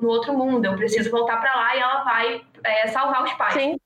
no 0.00 0.08
outro 0.08 0.32
mundo, 0.32 0.64
eu 0.64 0.76
preciso 0.76 1.10
voltar 1.10 1.38
para 1.40 1.54
lá 1.54 1.76
e 1.76 1.80
ela 1.80 2.04
vai 2.04 2.42
é, 2.64 2.86
salvar 2.88 3.24
os 3.24 3.32
pais. 3.34 3.54
Sim. 3.54 3.76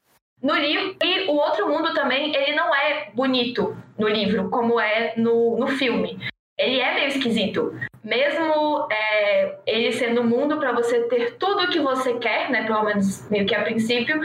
No 0.43 0.55
livro, 0.55 0.97
e 1.03 1.29
o 1.29 1.35
outro 1.35 1.69
mundo 1.69 1.95
também, 1.95 2.35
ele 2.35 2.55
não 2.57 2.75
é 2.75 3.11
bonito 3.15 3.77
no 3.97 4.09
livro, 4.09 4.51
como 4.51 4.81
é 4.81 5.15
no, 5.17 5.57
no 5.57 5.69
filme. 5.69 6.19
Ele 6.59 6.81
é 6.81 6.95
meio 6.95 7.09
esquisito. 7.09 7.73
Mesmo 8.03 8.89
é, 8.91 9.59
ele 9.67 9.93
sendo 9.93 10.21
um 10.21 10.27
mundo 10.27 10.59
para 10.59 10.73
você 10.73 11.03
ter 11.05 11.37
tudo 11.37 11.63
o 11.63 11.69
que 11.69 11.79
você 11.79 12.15
quer, 12.15 12.51
né? 12.51 12.65
Pelo 12.65 12.83
menos 12.83 13.29
meio 13.31 13.47
que 13.47 13.55
a 13.55 13.63
princípio, 13.63 14.21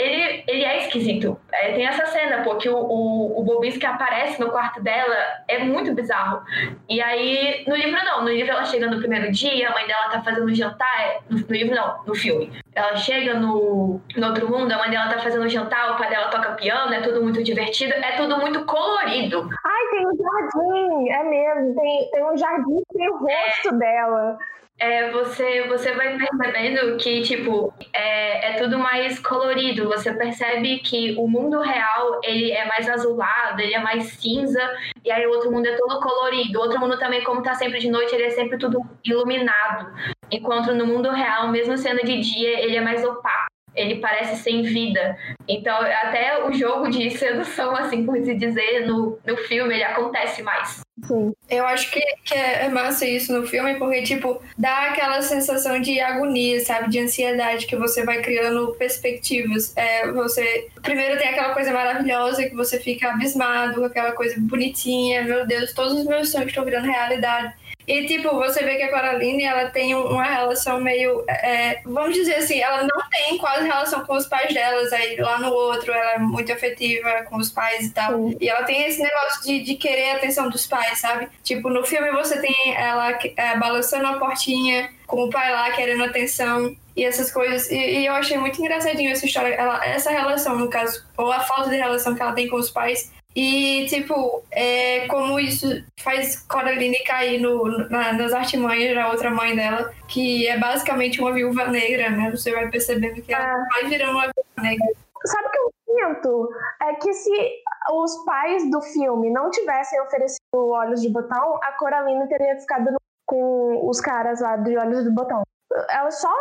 ele, 0.00 0.44
ele 0.46 0.64
é 0.64 0.78
esquisito. 0.78 1.38
É, 1.52 1.72
tem 1.72 1.86
essa 1.86 2.06
cena, 2.06 2.42
porque 2.42 2.68
o, 2.68 2.76
o, 2.76 3.40
o 3.40 3.44
Bobinski 3.44 3.84
aparece 3.84 4.40
no 4.40 4.50
quarto 4.50 4.82
dela, 4.82 5.14
é 5.46 5.58
muito 5.58 5.94
bizarro. 5.94 6.42
E 6.88 7.00
aí, 7.00 7.64
no 7.66 7.76
livro 7.76 8.02
não, 8.04 8.22
no 8.22 8.28
livro 8.30 8.50
ela 8.50 8.64
chega 8.64 8.88
no 8.88 8.98
primeiro 8.98 9.30
dia, 9.30 9.68
a 9.68 9.72
mãe 9.72 9.86
dela 9.86 10.08
tá 10.10 10.22
fazendo 10.22 10.52
jantar, 10.54 11.00
é, 11.00 11.20
no, 11.28 11.38
no 11.38 11.54
livro 11.54 11.74
não, 11.74 12.04
no 12.06 12.14
filme. 12.14 12.50
Ela 12.74 12.96
chega 12.96 13.34
no, 13.34 14.00
no 14.16 14.26
outro 14.26 14.48
mundo, 14.48 14.72
a 14.72 14.78
mãe 14.78 14.90
dela 14.90 15.08
tá 15.08 15.18
fazendo 15.18 15.48
jantar, 15.48 15.92
o 15.92 15.96
pai 15.96 16.08
dela 16.08 16.28
toca 16.28 16.52
piano, 16.52 16.94
é 16.94 17.00
tudo 17.00 17.22
muito 17.22 17.42
divertido, 17.42 17.92
é 17.92 18.12
tudo 18.16 18.38
muito 18.38 18.64
colorido. 18.64 19.48
Ai, 19.64 19.79
tem 19.90 20.06
um 20.06 20.16
jardim, 20.16 21.08
é 21.10 21.24
mesmo, 21.24 21.74
tem, 21.74 22.10
tem 22.10 22.24
um 22.24 22.36
jardim 22.36 22.82
que 22.88 22.98
tem 22.98 23.10
o 23.10 23.18
rosto 23.18 23.78
dela 23.78 24.38
é, 24.80 25.10
você, 25.10 25.68
você 25.68 25.92
vai 25.92 26.16
percebendo 26.16 26.96
que, 26.96 27.20
tipo, 27.20 27.72
é, 27.92 28.52
é 28.52 28.56
tudo 28.56 28.78
mais 28.78 29.18
colorido. 29.18 29.86
Você 29.88 30.10
percebe 30.14 30.78
que 30.78 31.14
o 31.18 31.28
mundo 31.28 31.60
real, 31.60 32.18
ele 32.24 32.50
é 32.50 32.64
mais 32.64 32.88
azulado, 32.88 33.60
ele 33.60 33.74
é 33.74 33.78
mais 33.78 34.04
cinza, 34.14 34.58
e 35.04 35.12
aí 35.12 35.26
o 35.26 35.30
outro 35.32 35.52
mundo 35.52 35.66
é 35.66 35.76
todo 35.76 36.00
colorido. 36.00 36.58
O 36.58 36.62
outro 36.62 36.80
mundo 36.80 36.98
também, 36.98 37.22
como 37.22 37.42
tá 37.42 37.54
sempre 37.54 37.78
de 37.78 37.90
noite, 37.90 38.14
ele 38.14 38.24
é 38.24 38.30
sempre 38.30 38.56
tudo 38.56 38.80
iluminado. 39.04 39.92
Enquanto 40.30 40.74
no 40.74 40.86
mundo 40.86 41.10
real, 41.10 41.48
mesmo 41.48 41.76
sendo 41.76 42.02
de 42.02 42.18
dia, 42.18 42.60
ele 42.60 42.76
é 42.76 42.80
mais 42.80 43.04
opaco 43.04 43.50
ele 43.74 43.96
parece 43.96 44.42
sem 44.42 44.62
vida. 44.62 45.16
Então, 45.48 45.76
até 45.76 46.44
o 46.44 46.52
jogo 46.52 46.88
de 46.88 47.10
sedução, 47.10 47.74
assim 47.76 48.04
por 48.04 48.16
se 48.18 48.34
dizer, 48.34 48.86
no, 48.86 49.18
no 49.26 49.36
filme, 49.36 49.74
ele 49.74 49.84
acontece 49.84 50.42
mais. 50.42 50.80
Sim. 51.06 51.32
Eu 51.48 51.66
acho 51.66 51.90
que, 51.90 52.00
que 52.24 52.34
é 52.34 52.68
massa 52.68 53.06
isso 53.06 53.32
no 53.32 53.46
filme, 53.46 53.76
porque, 53.76 54.02
tipo, 54.02 54.40
dá 54.58 54.88
aquela 54.88 55.22
sensação 55.22 55.80
de 55.80 55.98
agonia, 56.00 56.60
sabe? 56.60 56.90
De 56.90 56.98
ansiedade, 56.98 57.66
que 57.66 57.76
você 57.76 58.04
vai 58.04 58.20
criando 58.20 58.74
perspectivas. 58.78 59.74
É, 59.76 60.10
você. 60.12 60.68
Primeiro 60.82 61.18
tem 61.18 61.28
aquela 61.28 61.54
coisa 61.54 61.72
maravilhosa 61.72 62.44
que 62.48 62.54
você 62.54 62.78
fica 62.78 63.10
abismado, 63.10 63.84
aquela 63.84 64.12
coisa 64.12 64.34
bonitinha, 64.38 65.22
meu 65.22 65.46
Deus, 65.46 65.72
todos 65.72 65.94
os 65.94 66.04
meus 66.04 66.30
sonhos 66.30 66.48
estão 66.48 66.64
virando 66.64 66.86
realidade. 66.86 67.54
E, 67.90 68.06
tipo, 68.06 68.36
você 68.36 68.62
vê 68.62 68.76
que 68.76 68.84
a 68.84 68.88
Coraline, 68.88 69.42
ela 69.42 69.68
tem 69.68 69.96
uma 69.96 70.22
relação 70.22 70.80
meio. 70.80 71.24
É, 71.26 71.80
vamos 71.84 72.14
dizer 72.14 72.36
assim, 72.36 72.60
ela 72.60 72.84
não 72.84 73.02
tem 73.10 73.36
quase 73.36 73.66
relação 73.66 74.06
com 74.06 74.14
os 74.14 74.26
pais 74.26 74.54
delas. 74.54 74.92
Aí 74.92 75.16
lá 75.16 75.40
no 75.40 75.52
outro, 75.52 75.92
ela 75.92 76.12
é 76.12 76.18
muito 76.20 76.52
afetiva 76.52 77.24
com 77.28 77.36
os 77.38 77.50
pais 77.50 77.86
e 77.86 77.90
tal. 77.90 78.12
Sim. 78.12 78.36
E 78.40 78.48
ela 78.48 78.62
tem 78.62 78.84
esse 78.84 79.02
negócio 79.02 79.42
de, 79.42 79.64
de 79.64 79.74
querer 79.74 80.12
a 80.12 80.16
atenção 80.18 80.48
dos 80.48 80.68
pais, 80.68 81.00
sabe? 81.00 81.28
Tipo, 81.42 81.68
no 81.68 81.84
filme 81.84 82.12
você 82.12 82.40
tem 82.40 82.54
ela 82.76 83.18
é, 83.36 83.56
balançando 83.58 84.06
a 84.06 84.18
portinha 84.20 84.88
com 85.08 85.24
o 85.24 85.30
pai 85.30 85.50
lá 85.50 85.72
querendo 85.72 86.04
atenção 86.04 86.76
e 86.94 87.04
essas 87.04 87.32
coisas. 87.32 87.68
E, 87.72 87.74
e, 87.74 88.06
eu 88.06 88.12
achei 88.12 88.38
muito 88.38 88.60
engraçadinho 88.60 89.10
essa 89.10 89.26
história, 89.26 89.52
ela, 89.52 89.84
essa 89.84 90.10
relação, 90.10 90.56
no 90.56 90.70
caso, 90.70 91.04
ou 91.16 91.32
a 91.32 91.40
falta 91.40 91.70
de 91.70 91.76
relação 91.76 92.14
que 92.14 92.22
ela 92.22 92.34
tem 92.34 92.46
com 92.46 92.56
os 92.56 92.70
pais. 92.70 93.10
E, 93.34 93.86
tipo, 93.86 94.42
é, 94.50 95.06
como 95.06 95.38
isso 95.38 95.66
faz 96.02 96.40
Coraline 96.48 96.98
cair 97.04 97.40
no, 97.40 97.88
na, 97.88 98.12
nas 98.12 98.32
artimanhas 98.32 98.94
da 98.94 99.08
outra 99.08 99.30
mãe 99.30 99.54
dela, 99.54 99.92
que 100.08 100.48
é 100.48 100.58
basicamente 100.58 101.20
uma 101.20 101.32
viúva 101.32 101.66
negra, 101.66 102.10
né? 102.10 102.30
Você 102.30 102.52
vai 102.52 102.68
percebendo 102.68 103.22
que 103.22 103.32
ela 103.32 103.44
é. 103.44 103.64
vai 103.72 103.84
virando 103.88 104.12
uma 104.12 104.22
viúva 104.22 104.62
negra. 104.62 104.86
Sabe 105.24 105.46
o 105.46 105.50
que 105.50 105.58
eu 105.58 105.70
sinto? 105.86 106.50
É 106.82 106.94
que 106.94 107.12
se 107.12 107.62
os 107.92 108.24
pais 108.24 108.68
do 108.70 108.80
filme 108.82 109.30
não 109.30 109.50
tivessem 109.50 110.00
oferecido 110.00 110.40
olhos 110.54 111.00
de 111.00 111.08
botão, 111.08 111.58
a 111.62 111.72
Coraline 111.72 112.28
teria 112.28 112.58
ficado 112.58 112.96
com 113.26 113.88
os 113.88 114.00
caras 114.00 114.40
lá 114.40 114.56
de 114.56 114.76
olhos 114.76 115.04
de 115.04 115.10
botão 115.10 115.42
ela 115.90 116.10
só 116.10 116.32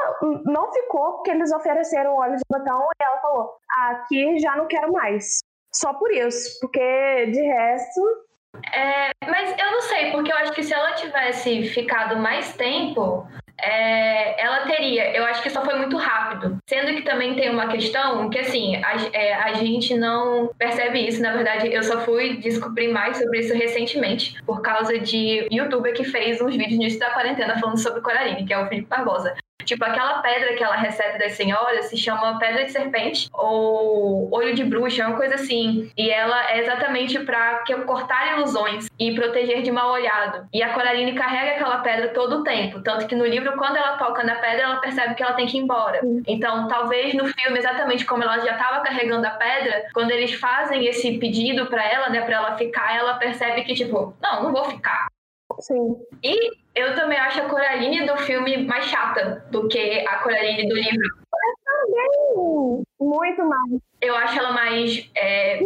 não 0.45 0.71
ficou 0.71 1.13
porque 1.13 1.31
eles 1.31 1.51
ofereceram 1.51 2.15
óleo 2.15 2.35
de 2.35 2.43
botão 2.49 2.81
e 2.99 3.03
ela 3.03 3.19
falou: 3.19 3.55
aqui 3.69 4.39
já 4.39 4.55
não 4.55 4.67
quero 4.67 4.91
mais. 4.91 5.39
Só 5.73 5.93
por 5.93 6.11
isso, 6.11 6.59
porque 6.59 7.25
de 7.27 7.41
resto. 7.41 8.01
É, 8.73 9.11
mas 9.27 9.55
eu 9.59 9.71
não 9.71 9.81
sei, 9.81 10.11
porque 10.11 10.31
eu 10.31 10.37
acho 10.37 10.51
que 10.53 10.63
se 10.63 10.73
ela 10.73 10.93
tivesse 10.93 11.63
ficado 11.69 12.17
mais 12.17 12.53
tempo, 12.53 13.27
é, 13.61 14.41
ela 14.43 14.65
teria. 14.65 15.15
Eu 15.15 15.25
acho 15.25 15.43
que 15.43 15.49
só 15.49 15.63
foi 15.63 15.75
muito 15.75 15.97
rápido. 15.97 16.57
Sendo 16.67 16.95
que 16.95 17.03
também 17.03 17.35
tem 17.35 17.49
uma 17.49 17.67
questão 17.67 18.29
que, 18.29 18.39
assim, 18.39 18.77
a, 18.77 18.95
é, 19.13 19.33
a 19.33 19.53
gente 19.53 19.95
não 19.95 20.49
percebe 20.57 21.07
isso. 21.07 21.21
Na 21.21 21.33
verdade, 21.33 21.71
eu 21.71 21.83
só 21.83 22.01
fui 22.01 22.37
descobrir 22.37 22.87
mais 22.87 23.17
sobre 23.17 23.39
isso 23.39 23.53
recentemente, 23.53 24.41
por 24.43 24.61
causa 24.61 24.97
de 24.97 25.47
youtuber 25.51 25.93
que 25.93 26.03
fez 26.03 26.41
uns 26.41 26.55
vídeos 26.55 26.77
no 26.77 26.83
início 26.83 26.99
da 26.99 27.11
quarentena 27.11 27.59
falando 27.59 27.77
sobre 27.77 28.01
Coraline, 28.01 28.45
que 28.45 28.53
é 28.53 28.59
o 28.59 28.67
Felipe 28.67 28.87
Barbosa. 28.87 29.35
Tipo, 29.65 29.85
aquela 29.85 30.19
pedra 30.21 30.55
que 30.55 30.63
ela 30.63 30.75
recebe 30.75 31.19
das 31.19 31.33
senhoras 31.33 31.85
se 31.85 31.97
chama 31.97 32.39
pedra 32.39 32.65
de 32.65 32.71
serpente 32.71 33.29
ou 33.31 34.27
olho 34.33 34.55
de 34.55 34.63
bruxa, 34.63 35.05
uma 35.07 35.15
coisa 35.15 35.35
assim. 35.35 35.91
E 35.95 36.09
ela 36.09 36.51
é 36.51 36.59
exatamente 36.59 37.19
para 37.19 37.63
cortar 37.85 38.37
ilusões 38.37 38.89
e 38.97 39.13
proteger 39.13 39.61
de 39.61 39.71
mal 39.71 39.91
olhado. 39.91 40.47
E 40.51 40.63
a 40.63 40.73
Coraline 40.73 41.13
carrega 41.13 41.51
aquela 41.51 41.77
pedra 41.79 42.07
todo 42.09 42.37
o 42.37 42.43
tempo. 42.43 42.81
Tanto 42.81 43.07
que 43.07 43.15
no 43.15 43.25
livro, 43.25 43.55
quando 43.57 43.77
ela 43.77 43.97
toca 43.97 44.23
na 44.23 44.35
pedra, 44.35 44.63
ela 44.63 44.77
percebe 44.77 45.13
que 45.13 45.21
ela 45.21 45.33
tem 45.33 45.45
que 45.45 45.57
ir 45.57 45.61
embora. 45.61 45.99
Então, 46.27 46.67
talvez 46.67 47.13
no 47.13 47.27
filme, 47.27 47.59
exatamente 47.59 48.05
como 48.05 48.23
ela 48.23 48.39
já 48.39 48.53
estava 48.53 48.81
carregando 48.81 49.27
a 49.27 49.31
pedra, 49.31 49.85
quando 49.93 50.11
eles 50.11 50.33
fazem 50.33 50.87
esse 50.87 51.17
pedido 51.19 51.67
para 51.67 51.87
ela, 51.87 52.09
né, 52.09 52.21
para 52.21 52.35
ela 52.35 52.57
ficar, 52.57 52.95
ela 52.97 53.15
percebe 53.15 53.63
que, 53.63 53.75
tipo, 53.75 54.15
não, 54.21 54.43
não 54.43 54.51
vou 54.51 54.65
ficar. 54.65 55.07
Sim. 55.59 55.95
E 56.23 56.51
eu 56.75 56.95
também 56.95 57.17
acho 57.17 57.41
a 57.41 57.49
Coraline 57.49 58.05
do 58.05 58.17
filme 58.17 58.65
mais 58.65 58.85
chata 58.85 59.45
do 59.51 59.67
que 59.67 60.05
a 60.07 60.17
Coraline 60.19 60.67
do 60.67 60.75
livro. 60.75 61.07
Eu 61.33 61.55
também. 61.65 62.83
Muito 62.99 63.43
mais. 63.43 63.81
Eu 64.01 64.15
acho 64.15 64.39
ela 64.39 64.51
mais. 64.51 65.09
É... 65.15 65.59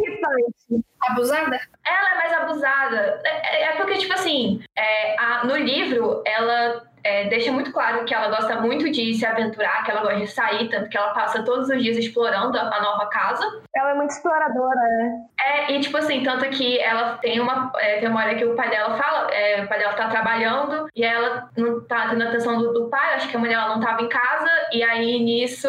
Abusada? 1.02 1.60
Ela 1.86 2.12
é 2.12 2.16
mais 2.16 2.34
abusada. 2.34 3.22
É, 3.26 3.58
é, 3.58 3.64
é 3.66 3.76
porque, 3.76 3.98
tipo 3.98 4.14
assim, 4.14 4.62
é, 4.76 5.20
a, 5.20 5.46
no 5.46 5.56
livro, 5.56 6.24
ela 6.26 6.93
é, 7.04 7.28
deixa 7.28 7.52
muito 7.52 7.72
claro 7.72 8.06
que 8.06 8.14
ela 8.14 8.30
gosta 8.30 8.62
muito 8.62 8.90
de 8.90 9.14
se 9.14 9.26
aventurar, 9.26 9.84
que 9.84 9.92
ela 9.92 10.02
gosta 10.02 10.20
de 10.20 10.28
sair, 10.28 10.70
tanto 10.70 10.90
que 10.90 10.98
ela 10.98 11.14
passa 11.14 11.44
todos 11.44 11.70
os 11.70 11.82
dias 11.82 11.98
explorando 11.98 12.58
a, 12.58 12.82
nova 12.82 13.08
casa. 13.08 13.62
Ela 13.76 13.92
é 13.92 13.94
muito 13.94 14.12
exploradora, 14.12 14.80
né? 14.80 15.26
É, 15.40 15.74
e 15.74 15.80
tipo 15.82 15.98
assim, 15.98 16.24
tanto 16.24 16.46
que 16.50 16.80
ela 16.80 17.18
tem 17.18 17.40
uma. 17.40 17.72
É, 17.78 18.00
tem 18.00 18.08
uma 18.10 18.22
hora 18.22 18.36
que 18.36 18.46
o 18.46 18.56
pai 18.56 18.70
dela 18.70 18.96
fala, 18.96 19.30
é, 19.32 19.64
o 19.64 19.68
pai 19.68 19.80
dela 19.80 19.94
tá 19.94 20.08
trabalhando 20.08 20.88
e 20.96 21.04
ela 21.04 21.50
não 21.58 21.82
tá 21.82 22.08
tendo 22.10 22.24
atenção 22.24 22.58
do, 22.58 22.72
do 22.72 22.90
pai, 22.90 23.16
acho 23.16 23.28
que 23.28 23.36
a 23.36 23.40
mulher 23.40 23.58
não 23.68 23.82
tava 23.82 24.02
em 24.02 24.10
casa, 24.10 24.50
e 24.72 24.82
aí 24.82 25.20
nisso, 25.20 25.68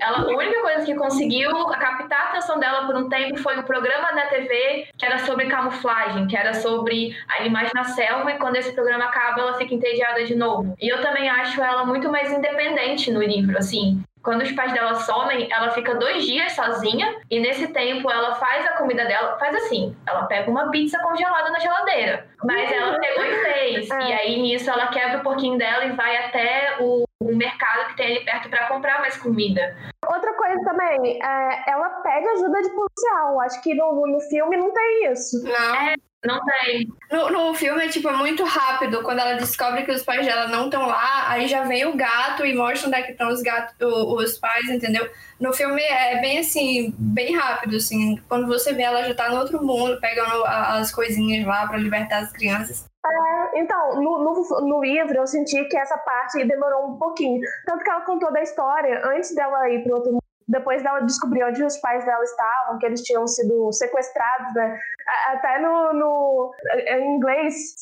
ela, 0.00 0.18
a 0.18 0.36
única 0.36 0.60
coisa 0.60 0.84
que 0.84 0.94
conseguiu 0.94 1.50
captar 1.66 2.26
a 2.26 2.28
atenção 2.30 2.58
dela 2.58 2.86
por 2.86 2.96
um 2.96 3.08
tempo 3.08 3.38
foi 3.38 3.56
o 3.56 3.60
um 3.60 3.62
programa 3.62 4.12
na 4.12 4.26
TV 4.26 4.88
que 4.98 5.06
era 5.06 5.18
sobre 5.18 5.46
camuflagem, 5.46 6.26
que 6.26 6.36
era 6.36 6.52
sobre 6.54 7.16
animais 7.38 7.70
na 7.74 7.84
selva, 7.84 8.32
e 8.32 8.38
quando 8.38 8.56
esse 8.56 8.72
programa 8.72 9.06
acaba, 9.06 9.40
ela 9.40 9.54
fica 9.54 9.74
entediada 9.74 10.24
de 10.24 10.34
novo. 10.34 10.73
E 10.80 10.88
eu 10.88 11.00
também 11.02 11.28
acho 11.28 11.62
ela 11.62 11.84
muito 11.84 12.10
mais 12.10 12.32
independente 12.32 13.10
no 13.10 13.22
livro, 13.22 13.56
assim. 13.58 14.02
Quando 14.24 14.40
os 14.40 14.50
pais 14.52 14.72
dela 14.72 14.94
somem, 14.94 15.52
ela 15.52 15.70
fica 15.72 15.94
dois 15.96 16.24
dias 16.24 16.52
sozinha 16.52 17.14
e 17.30 17.38
nesse 17.38 17.68
tempo 17.68 18.10
ela 18.10 18.34
faz 18.36 18.64
a 18.64 18.72
comida 18.72 19.04
dela, 19.04 19.38
faz 19.38 19.54
assim, 19.54 19.94
ela 20.06 20.24
pega 20.24 20.50
uma 20.50 20.70
pizza 20.70 20.98
congelada 21.02 21.50
na 21.50 21.58
geladeira, 21.58 22.26
mas 22.42 22.72
ela 22.72 22.98
pegou 22.98 23.22
e 23.22 23.36
fez. 23.44 23.90
É. 23.90 23.98
E 23.98 24.12
aí 24.14 24.40
nisso 24.40 24.70
ela 24.70 24.86
quebra 24.86 25.18
o 25.18 25.22
porquinho 25.22 25.58
dela 25.58 25.84
e 25.84 25.92
vai 25.92 26.16
até 26.16 26.78
o, 26.80 27.04
o 27.20 27.36
mercado 27.36 27.88
que 27.88 27.96
tem 27.96 28.16
ali 28.16 28.24
perto 28.24 28.48
para 28.48 28.66
comprar 28.68 29.00
mais 29.00 29.14
comida. 29.18 29.76
Outra 30.06 30.32
coisa 30.32 30.58
também, 30.64 31.22
é, 31.22 31.70
ela 31.70 31.90
pede 32.00 32.26
ajuda 32.28 32.62
de 32.62 32.70
policial. 32.70 33.40
Acho 33.42 33.62
que 33.62 33.74
no, 33.74 34.06
no 34.06 34.20
filme 34.20 34.56
não 34.56 34.72
tem 34.72 35.12
isso. 35.12 35.44
Não. 35.44 35.74
É, 35.74 35.94
não 36.24 36.40
tem. 36.44 36.88
No, 37.10 37.30
no 37.30 37.54
filme 37.54 37.84
é 37.84 37.88
tipo 37.88 38.08
é 38.08 38.16
muito 38.16 38.44
rápido. 38.44 39.02
Quando 39.02 39.20
ela 39.20 39.34
descobre 39.34 39.84
que 39.84 39.92
os 39.92 40.02
pais 40.02 40.26
dela 40.26 40.48
não 40.48 40.66
estão 40.66 40.86
lá, 40.86 41.30
aí 41.30 41.46
já 41.46 41.64
vem 41.64 41.86
o 41.86 41.96
gato 41.96 42.44
e 42.44 42.54
mostra 42.54 42.88
onde 42.88 42.98
é 42.98 43.02
que 43.02 43.12
estão 43.12 43.28
os 43.28 43.42
gatos, 43.42 43.74
os 43.80 44.38
pais, 44.38 44.68
entendeu? 44.68 45.08
No 45.38 45.52
filme 45.52 45.82
é 45.82 46.20
bem 46.20 46.38
assim, 46.38 46.94
bem 46.98 47.36
rápido, 47.36 47.76
assim. 47.76 48.16
Quando 48.28 48.46
você 48.46 48.72
vê, 48.72 48.82
ela 48.82 49.02
já 49.04 49.14
tá 49.14 49.28
no 49.28 49.38
outro 49.38 49.64
mundo, 49.64 50.00
pegando 50.00 50.44
as 50.44 50.92
coisinhas 50.92 51.46
lá 51.46 51.66
para 51.66 51.76
libertar 51.76 52.20
as 52.20 52.32
crianças. 52.32 52.86
É, 53.06 53.60
então, 53.60 53.96
no, 53.96 54.24
no, 54.24 54.60
no, 54.66 54.82
livro 54.82 55.14
eu 55.14 55.26
senti 55.26 55.62
que 55.64 55.76
essa 55.76 55.98
parte 55.98 56.42
demorou 56.44 56.92
um 56.92 56.98
pouquinho. 56.98 57.40
Tanto 57.66 57.84
que 57.84 57.90
ela 57.90 58.00
contou 58.00 58.32
da 58.32 58.42
história 58.42 59.02
antes 59.04 59.34
dela 59.34 59.68
ir 59.68 59.84
para 59.84 59.94
outro 59.94 60.12
mundo 60.12 60.24
depois 60.46 60.82
dela 60.82 61.00
descobrir 61.00 61.42
onde 61.44 61.62
os 61.64 61.76
pais 61.78 62.04
dela 62.04 62.22
estavam, 62.22 62.78
que 62.78 62.86
eles 62.86 63.02
tinham 63.02 63.26
sido 63.26 63.72
sequestrados, 63.72 64.54
né? 64.54 64.78
Até 65.28 65.58
no, 65.58 65.92
no 65.92 66.54
em 66.88 67.16
inglês, 67.16 67.74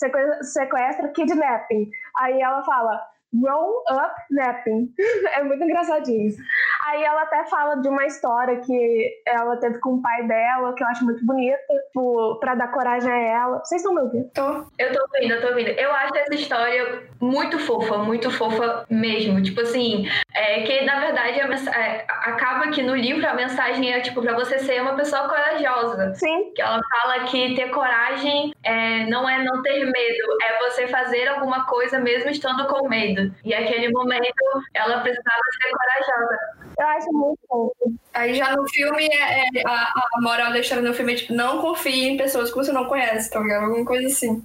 sequestra 0.43 1.09
kidnapping. 1.09 1.89
Aí 2.17 2.41
ela 2.41 2.63
fala, 2.65 3.01
Grown 3.33 3.83
Up 3.91 4.15
Napping. 4.31 4.93
é 5.35 5.43
muito 5.43 5.65
engraçadinho 5.65 6.29
isso. 6.29 6.43
Aí 6.85 7.03
ela 7.05 7.23
até 7.23 7.45
fala 7.45 7.77
de 7.77 7.89
uma 7.89 8.05
história 8.07 8.61
que 8.61 9.23
ela 9.27 9.57
teve 9.57 9.79
com 9.79 9.95
o 9.95 10.03
pai 10.03 10.27
dela, 10.27 10.75
que 10.75 10.83
eu 10.83 10.89
acho 10.89 11.05
muito 11.05 11.25
bonita, 11.25 11.57
tipo, 11.87 12.37
pra 12.41 12.57
dar 12.57 12.73
coragem 12.73 13.11
a 13.11 13.19
ela. 13.19 13.59
Vocês 13.65 13.81
estão 13.81 13.95
me 13.95 14.03
ouvindo? 14.03 14.29
Tô. 14.35 14.67
Eu 14.79 14.93
tô 14.93 15.01
ouvindo, 15.03 15.35
eu 15.35 15.41
tô 15.41 15.49
ouvindo. 15.49 15.69
Eu 15.69 15.93
acho 15.93 16.17
essa 16.17 16.35
história 16.35 17.05
muito 17.21 17.59
fofa, 17.61 17.99
muito 17.99 18.31
fofa 18.31 18.85
mesmo. 18.91 19.41
Tipo 19.43 19.61
assim, 19.61 20.09
é 20.35 20.63
que 20.63 20.83
na 20.83 20.99
verdade 20.99 21.41
a 21.41 21.53
é, 21.79 22.05
acaba 22.09 22.69
que 22.69 22.83
no 22.83 22.97
livro 22.97 23.25
a 23.29 23.35
mensagem 23.35 23.93
é 23.93 24.01
tipo 24.01 24.21
pra 24.21 24.35
você 24.35 24.59
ser 24.59 24.83
uma 24.83 24.97
pessoa 24.97 25.29
corajosa. 25.29 26.15
Sim. 26.15 26.53
Que 26.55 26.63
ela 26.63 26.81
fala 26.91 27.25
que 27.25 27.55
ter 27.55 27.71
coragem 27.71 28.53
é, 28.65 29.07
não 29.07 29.29
é 29.29 29.43
não 29.45 29.63
ter 29.63 29.85
medo, 29.85 30.39
é 30.43 30.59
você 30.65 30.89
fazer 30.89 31.29
alguma 31.29 31.65
coisa 31.67 31.99
mesmo 32.01 32.31
estando 32.31 32.67
com 32.67 32.89
medo. 32.89 33.33
E 33.45 33.55
aquele 33.55 33.93
momento 33.93 34.43
ela 34.75 35.01
precisava 35.01 35.43
ser 35.63 35.71
corajosa. 35.71 36.63
Eu 36.83 36.89
acho 36.89 37.13
muito 37.13 37.39
fofo. 37.49 37.95
Aí 38.13 38.35
já 38.35 38.57
no 38.57 38.69
filme, 38.69 39.07
é, 39.07 39.61
é, 39.61 39.63
a, 39.65 39.93
a 40.15 40.21
moral 40.21 40.51
da 40.51 40.59
história 40.59 40.83
no 40.83 40.93
filme 40.93 41.13
é 41.13 41.17
tipo, 41.17 41.33
não 41.33 41.61
confie 41.61 42.09
em 42.09 42.17
pessoas 42.17 42.51
que 42.51 42.57
você 42.57 42.73
não 42.73 42.87
conhece, 42.87 43.31
tá 43.31 43.39
ligado? 43.39 43.67
Alguma 43.67 43.85
coisa 43.85 44.09
assim. 44.09 44.43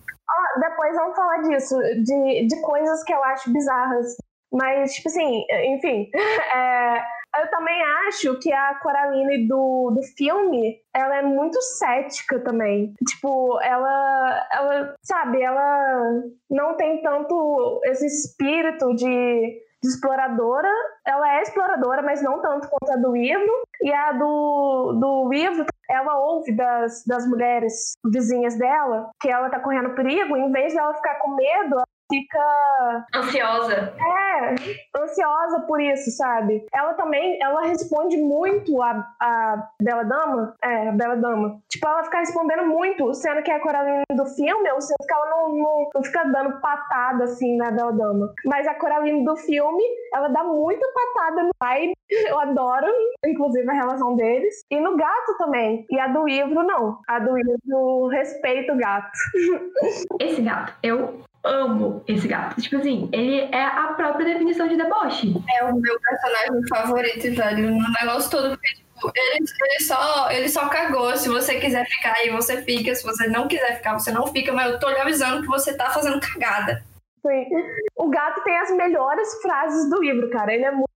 Depois 0.59 0.95
vamos 0.95 1.15
falar 1.15 1.41
disso, 1.41 1.75
de, 2.03 2.47
de 2.47 2.61
coisas 2.61 3.03
que 3.03 3.13
eu 3.13 3.23
acho 3.23 3.51
bizarras. 3.51 4.15
Mas, 4.53 4.93
tipo 4.93 5.09
assim, 5.09 5.43
enfim. 5.73 6.09
É, 6.53 7.03
eu 7.41 7.49
também 7.51 7.79
acho 8.07 8.39
que 8.39 8.51
a 8.51 8.75
Coraline 8.75 9.47
do, 9.47 9.91
do 9.91 10.01
filme, 10.15 10.79
ela 10.93 11.17
é 11.17 11.21
muito 11.21 11.61
cética 11.61 12.39
também. 12.39 12.93
Tipo, 13.07 13.59
ela, 13.61 14.47
ela, 14.51 14.95
sabe, 15.03 15.41
ela 15.41 16.23
não 16.49 16.75
tem 16.77 17.01
tanto 17.01 17.81
esse 17.85 18.07
espírito 18.07 18.95
de, 18.95 19.61
de 19.81 19.89
exploradora. 19.89 20.69
Ela 21.05 21.37
é 21.37 21.41
exploradora, 21.41 22.01
mas 22.01 22.21
não 22.21 22.41
tanto 22.41 22.67
quanto 22.69 22.91
a 22.91 22.97
do 22.97 23.11
livro. 23.11 23.51
E 23.81 23.93
a 23.93 24.11
do, 24.13 24.97
do 24.99 25.29
livro, 25.29 25.65
ela 25.89 26.17
ouve 26.19 26.55
das, 26.55 27.03
das 27.05 27.27
mulheres 27.27 27.93
vizinhas 28.05 28.57
dela 28.57 29.09
que 29.21 29.29
ela 29.29 29.49
tá 29.49 29.59
correndo 29.59 29.95
perigo. 29.95 30.35
Em 30.35 30.51
vez 30.51 30.73
dela 30.73 30.93
ficar 30.93 31.19
com 31.19 31.35
medo, 31.35 31.81
fica 32.09 33.05
ansiosa. 33.15 33.93
É, 33.97 34.55
ansiosa 34.99 35.61
por 35.67 35.81
isso, 35.81 36.11
sabe? 36.11 36.65
Ela 36.73 36.93
também, 36.93 37.37
ela 37.41 37.61
responde 37.61 38.17
muito 38.17 38.81
a, 38.81 39.07
a 39.19 39.69
Bela 39.81 40.03
Dama. 40.03 40.55
É, 40.63 40.89
a 40.89 40.91
Bela 40.91 41.15
Dama. 41.15 41.59
Tipo, 41.69 41.87
ela 41.87 42.03
fica 42.03 42.19
respondendo 42.19 42.65
muito, 42.65 43.13
sendo 43.13 43.43
que 43.43 43.51
é 43.51 43.55
a 43.55 43.59
Coraline 43.59 44.03
do 44.15 44.25
filme, 44.25 44.69
eu 44.69 44.81
sinto 44.81 45.05
que 45.05 45.13
ela 45.13 45.29
não, 45.29 45.49
não, 45.49 45.89
não 45.93 46.03
fica 46.03 46.23
dando 46.25 46.59
patada 46.59 47.25
assim 47.25 47.57
na 47.57 47.71
Bela 47.71 47.91
Dama. 47.93 48.33
Mas 48.45 48.67
a 48.67 48.75
Coraline 48.75 49.25
do 49.25 49.35
filme, 49.35 49.83
ela 50.13 50.29
dá 50.29 50.43
muita 50.43 50.85
patada 50.93 51.43
no 51.43 51.51
pai. 51.59 51.93
Eu 52.27 52.39
adoro, 52.39 52.87
inclusive, 53.25 53.69
a 53.69 53.73
relação 53.73 54.15
deles. 54.15 54.63
E 54.71 54.79
no 54.79 54.95
gato 54.95 55.37
também. 55.37 55.85
E 55.89 55.99
a 55.99 56.07
do 56.07 56.25
livro, 56.25 56.63
não. 56.63 56.99
A 57.07 57.19
do 57.19 57.35
livro 57.35 58.07
respeita 58.07 58.73
o 58.73 58.77
gato. 58.77 59.11
Esse 60.19 60.41
gato, 60.41 60.73
eu 60.83 61.21
amo 61.43 62.03
esse 62.07 62.27
gato. 62.27 62.61
Tipo 62.61 62.77
assim, 62.77 63.09
ele 63.11 63.41
é 63.51 63.63
a 63.63 63.93
própria 63.93 64.25
definição 64.25 64.67
de 64.67 64.77
deboche. 64.77 65.33
É 65.59 65.63
o 65.63 65.75
meu 65.75 65.99
personagem 65.99 66.67
favorito, 66.69 67.35
velho. 67.35 67.71
No 67.71 67.91
negócio 68.01 68.29
todo, 68.29 68.49
porque, 68.49 68.75
tipo, 68.75 69.11
ele, 69.15 69.37
ele, 69.37 69.83
só, 69.83 70.31
ele 70.31 70.49
só 70.49 70.67
cagou. 70.67 71.15
Se 71.15 71.29
você 71.29 71.59
quiser 71.59 71.85
ficar 71.85 72.13
aí, 72.13 72.29
você 72.29 72.61
fica. 72.63 72.93
Se 72.93 73.03
você 73.03 73.27
não 73.27 73.47
quiser 73.47 73.77
ficar, 73.77 73.93
você 73.93 74.11
não 74.11 74.27
fica. 74.27 74.51
Mas 74.53 74.71
eu 74.71 74.79
tô 74.79 74.89
lhe 74.89 74.99
avisando 74.99 75.41
que 75.41 75.47
você 75.47 75.75
tá 75.75 75.89
fazendo 75.89 76.19
cagada. 76.19 76.83
Sim. 77.25 77.45
O 77.95 78.09
gato 78.09 78.43
tem 78.43 78.57
as 78.59 78.71
melhores 78.71 79.41
frases 79.41 79.89
do 79.89 80.01
livro, 80.01 80.29
cara. 80.29 80.53
Ele 80.53 80.65
é 80.65 80.71
muito 80.71 80.87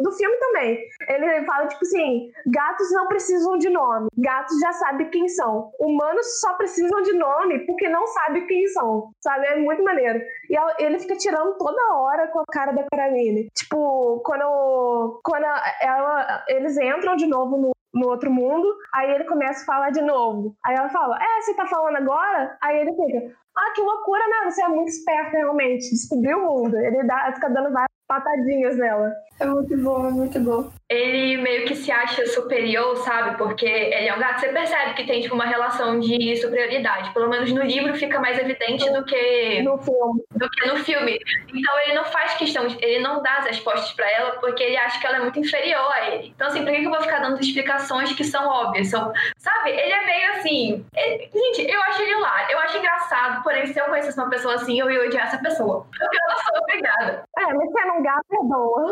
Do 0.00 0.12
filme 0.12 0.36
também. 0.36 0.78
Ele 1.08 1.44
fala, 1.44 1.66
tipo 1.66 1.84
assim: 1.84 2.30
gatos 2.46 2.90
não 2.92 3.06
precisam 3.08 3.56
de 3.58 3.70
nome. 3.70 4.08
Gatos 4.18 4.58
já 4.60 4.72
sabem 4.72 5.10
quem 5.10 5.28
são. 5.28 5.70
Humanos 5.78 6.40
só 6.40 6.54
precisam 6.54 7.02
de 7.02 7.12
nome 7.14 7.60
porque 7.66 7.88
não 7.88 8.06
sabem 8.06 8.46
quem 8.46 8.66
são. 8.68 9.10
Sabe? 9.20 9.46
É 9.46 9.56
muito 9.56 9.82
maneiro. 9.82 10.20
E 10.50 10.82
ele 10.82 10.98
fica 10.98 11.16
tirando 11.16 11.56
toda 11.56 11.94
hora 11.96 12.28
com 12.28 12.40
a 12.40 12.44
cara 12.50 12.72
da 12.72 12.84
Coraline. 12.90 13.48
Tipo, 13.54 14.20
quando, 14.24 15.20
quando 15.22 15.44
ela, 15.80 16.44
eles 16.48 16.76
entram 16.76 17.16
de 17.16 17.26
novo 17.26 17.56
no, 17.56 17.72
no 17.94 18.08
outro 18.08 18.30
mundo, 18.30 18.66
aí 18.92 19.10
ele 19.10 19.24
começa 19.24 19.62
a 19.62 19.66
falar 19.66 19.90
de 19.90 20.02
novo. 20.02 20.56
Aí 20.64 20.74
ela 20.74 20.88
fala: 20.88 21.18
É, 21.22 21.40
você 21.40 21.54
tá 21.54 21.66
falando 21.66 21.96
agora? 21.96 22.56
Aí 22.62 22.80
ele 22.80 22.92
fica: 22.92 23.34
Ah, 23.56 23.72
que 23.74 23.80
loucura, 23.80 24.22
né? 24.26 24.50
Você 24.50 24.62
é 24.62 24.68
muito 24.68 24.88
esperto 24.88 25.32
realmente. 25.32 25.90
Descobriu 25.90 26.38
o 26.38 26.42
mundo. 26.42 26.76
Ele 26.76 27.04
dá, 27.04 27.32
fica 27.34 27.48
dando 27.48 27.72
várias 27.72 27.93
patadinhas 28.06 28.76
nela. 28.76 29.12
É 29.40 29.46
muito 29.46 29.76
bom, 29.76 30.06
é 30.06 30.10
muito 30.10 30.40
bom. 30.40 30.70
Ele 30.94 31.36
meio 31.38 31.66
que 31.66 31.74
se 31.74 31.90
acha 31.90 32.24
superior, 32.26 32.96
sabe? 32.98 33.36
Porque 33.36 33.66
ele 33.66 34.08
é 34.08 34.14
um 34.14 34.18
gato. 34.18 34.40
Você 34.40 34.48
percebe 34.48 34.94
que 34.94 35.04
tem 35.04 35.20
tipo, 35.20 35.34
uma 35.34 35.44
relação 35.44 35.98
de 35.98 36.36
superioridade. 36.36 37.12
Pelo 37.12 37.28
menos 37.28 37.50
no 37.52 37.62
livro 37.62 37.94
fica 37.94 38.20
mais 38.20 38.38
evidente 38.38 38.88
do 38.92 39.04
que 39.04 39.62
no 39.62 39.76
filme. 39.78 40.24
Do 40.30 40.48
que 40.50 40.66
no 40.66 40.76
filme. 40.76 41.18
Então 41.52 41.80
ele 41.80 41.94
não 41.94 42.04
faz 42.04 42.34
questão, 42.34 42.66
de, 42.66 42.76
ele 42.84 43.00
não 43.00 43.22
dá 43.22 43.38
as 43.38 43.46
respostas 43.46 43.92
para 43.92 44.10
ela 44.10 44.32
porque 44.40 44.62
ele 44.62 44.76
acha 44.76 45.00
que 45.00 45.06
ela 45.06 45.16
é 45.16 45.20
muito 45.20 45.38
inferior 45.38 45.90
a 45.94 46.10
ele. 46.10 46.32
Então, 46.34 46.48
assim, 46.48 46.64
por 46.64 46.72
que 46.72 46.84
eu 46.84 46.90
vou 46.90 47.00
ficar 47.00 47.20
dando 47.20 47.40
explicações 47.40 48.12
que 48.12 48.24
são 48.24 48.46
óbvias? 48.46 48.88
São, 48.88 49.12
sabe? 49.36 49.70
Ele 49.70 49.92
é 49.92 50.06
meio 50.06 50.30
assim. 50.32 50.86
Ele, 50.96 51.30
gente, 51.32 51.70
eu 51.70 51.82
acho 51.82 52.02
ele 52.02 52.16
lá. 52.16 52.50
Eu 52.50 52.58
acho 52.60 52.78
engraçado, 52.78 53.42
porém, 53.42 53.66
se 53.66 53.78
eu 53.78 53.86
conhecesse 53.86 54.18
uma 54.18 54.30
pessoa 54.30 54.54
assim, 54.54 54.78
eu 54.78 54.90
ia 54.90 55.02
odiar 55.02 55.26
essa 55.26 55.38
pessoa. 55.38 55.86
Porque 55.98 56.16
eu 56.16 56.28
não 56.28 56.36
sou 56.36 56.62
obrigada. 56.62 57.24
É, 57.38 57.54
mas 57.54 57.72
sendo 57.72 57.92
um 57.94 58.02
gato 58.02 58.24
é 58.32 58.44
boa. 58.44 58.90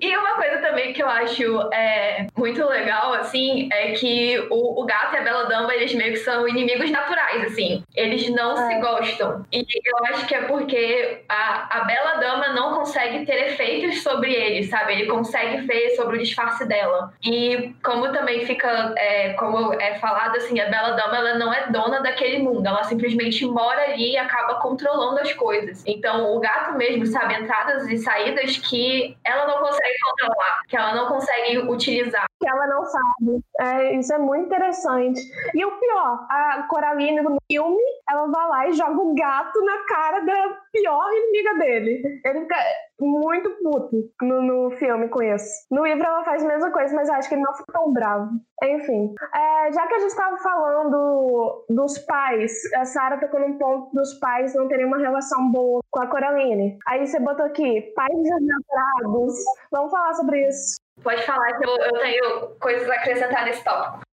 E 0.00 0.16
uma 0.16 0.34
coisa 0.34 0.58
também 0.58 0.92
que 0.96 1.02
eu 1.02 1.08
acho 1.08 1.60
é, 1.72 2.26
muito 2.34 2.64
legal, 2.66 3.12
assim, 3.12 3.68
é 3.70 3.92
que 3.92 4.38
o, 4.50 4.82
o 4.82 4.86
gato 4.86 5.14
e 5.14 5.18
a 5.18 5.22
Bela 5.22 5.44
Dama, 5.44 5.74
eles 5.74 5.94
meio 5.94 6.12
que 6.12 6.20
são 6.20 6.48
inimigos 6.48 6.90
naturais, 6.90 7.44
assim. 7.44 7.84
Eles 7.94 8.28
não 8.30 8.52
é. 8.52 8.56
se 8.56 8.80
gostam. 8.80 9.44
E 9.52 9.58
eu 9.60 9.98
acho 10.06 10.26
que 10.26 10.34
é 10.34 10.42
porque 10.42 11.22
a, 11.28 11.80
a 11.80 11.84
Bela 11.84 12.14
Dama 12.14 12.48
não 12.48 12.74
consegue 12.74 13.26
ter 13.26 13.48
efeitos 13.48 14.02
sobre 14.02 14.32
ele, 14.32 14.64
sabe? 14.64 14.94
Ele 14.94 15.06
consegue 15.06 15.66
ver 15.66 15.90
sobre 15.90 16.16
o 16.16 16.20
disfarce 16.20 16.66
dela. 16.66 17.12
E 17.22 17.74
como 17.84 18.10
também 18.12 18.46
fica, 18.46 18.94
é, 18.96 19.34
como 19.34 19.74
é 19.74 19.98
falado, 19.98 20.36
assim, 20.36 20.58
a 20.58 20.70
Bela 20.70 20.92
Dama, 20.92 21.18
ela 21.18 21.34
não 21.34 21.52
é 21.52 21.70
dona 21.70 22.00
daquele 22.00 22.38
mundo. 22.38 22.66
Ela 22.66 22.84
simplesmente 22.84 23.44
mora 23.44 23.82
ali 23.82 24.12
e 24.12 24.16
acaba 24.16 24.54
controlando 24.60 25.20
as 25.20 25.32
coisas. 25.34 25.84
Então, 25.86 26.34
o 26.34 26.40
gato 26.40 26.76
mesmo, 26.78 27.04
sabe? 27.06 27.34
Entradas 27.34 27.86
e 27.88 27.98
saídas 27.98 28.56
que 28.56 29.14
ela 29.22 29.46
não 29.46 29.58
consegue 29.58 29.98
controlar, 30.00 30.62
que 30.68 30.75
ela 30.76 30.94
não 30.94 31.08
consegue 31.08 31.58
utilizar. 31.58 32.26
Que 32.40 32.48
ela 32.48 32.66
não 32.66 32.84
sabe. 32.84 33.40
É, 33.60 33.94
isso 33.98 34.12
é 34.12 34.18
muito 34.18 34.46
interessante. 34.46 35.20
E 35.54 35.64
o 35.64 35.78
pior, 35.78 36.26
a 36.30 36.66
Coraline 36.68 37.22
no 37.22 37.36
filme, 37.50 37.82
ela 38.08 38.26
vai 38.26 38.48
lá 38.48 38.68
e 38.68 38.72
joga 38.72 39.00
o 39.00 39.14
gato 39.14 39.64
na 39.64 39.84
cara 39.86 40.20
da 40.20 40.58
pior 40.72 41.10
inimiga 41.12 41.58
dele. 41.58 42.20
Ele 42.24 42.40
fica 42.40 42.56
muito 43.00 43.50
puto 43.62 44.10
no, 44.22 44.42
no 44.42 44.70
filme 44.76 45.08
com 45.08 45.22
isso. 45.22 45.66
No 45.70 45.84
livro 45.84 46.04
ela 46.04 46.24
faz 46.24 46.44
a 46.44 46.48
mesma 46.48 46.70
coisa, 46.70 46.94
mas 46.94 47.08
eu 47.08 47.14
acho 47.14 47.28
que 47.28 47.34
ele 47.34 47.42
não 47.42 47.54
fica 47.54 47.72
tão 47.72 47.92
bravo. 47.92 48.30
Enfim, 48.62 49.14
é, 49.34 49.72
já 49.72 49.86
que 49.86 49.94
a 49.94 49.98
gente 49.98 50.10
estava 50.10 50.36
falando 50.38 51.66
dos 51.68 51.98
pais, 51.98 52.52
a 52.74 52.84
Sarah 52.84 53.18
tocou 53.18 53.40
num 53.40 53.58
ponto 53.58 53.94
dos 53.94 54.14
pais 54.14 54.54
não 54.54 54.68
terem 54.68 54.86
uma 54.86 54.98
relação 54.98 55.50
boa 55.50 55.80
com 55.90 56.00
a 56.00 56.06
Coraline. 56.06 56.78
Aí 56.86 57.06
você 57.06 57.20
botou 57.20 57.46
aqui, 57.46 57.82
pais 57.94 58.16
desamparados. 58.22 59.34
Vamos 59.70 59.90
falar 59.90 60.14
sobre 60.14 60.48
isso. 60.48 60.85
Pode 61.02 61.22
falar 61.22 61.58
que 61.58 61.66
eu, 61.66 61.76
eu 61.76 61.92
tenho 62.00 62.56
coisas 62.58 62.88
a 62.88 62.94
acrescentar 62.94 63.44
nesse 63.44 63.62
tópico. 63.62 64.06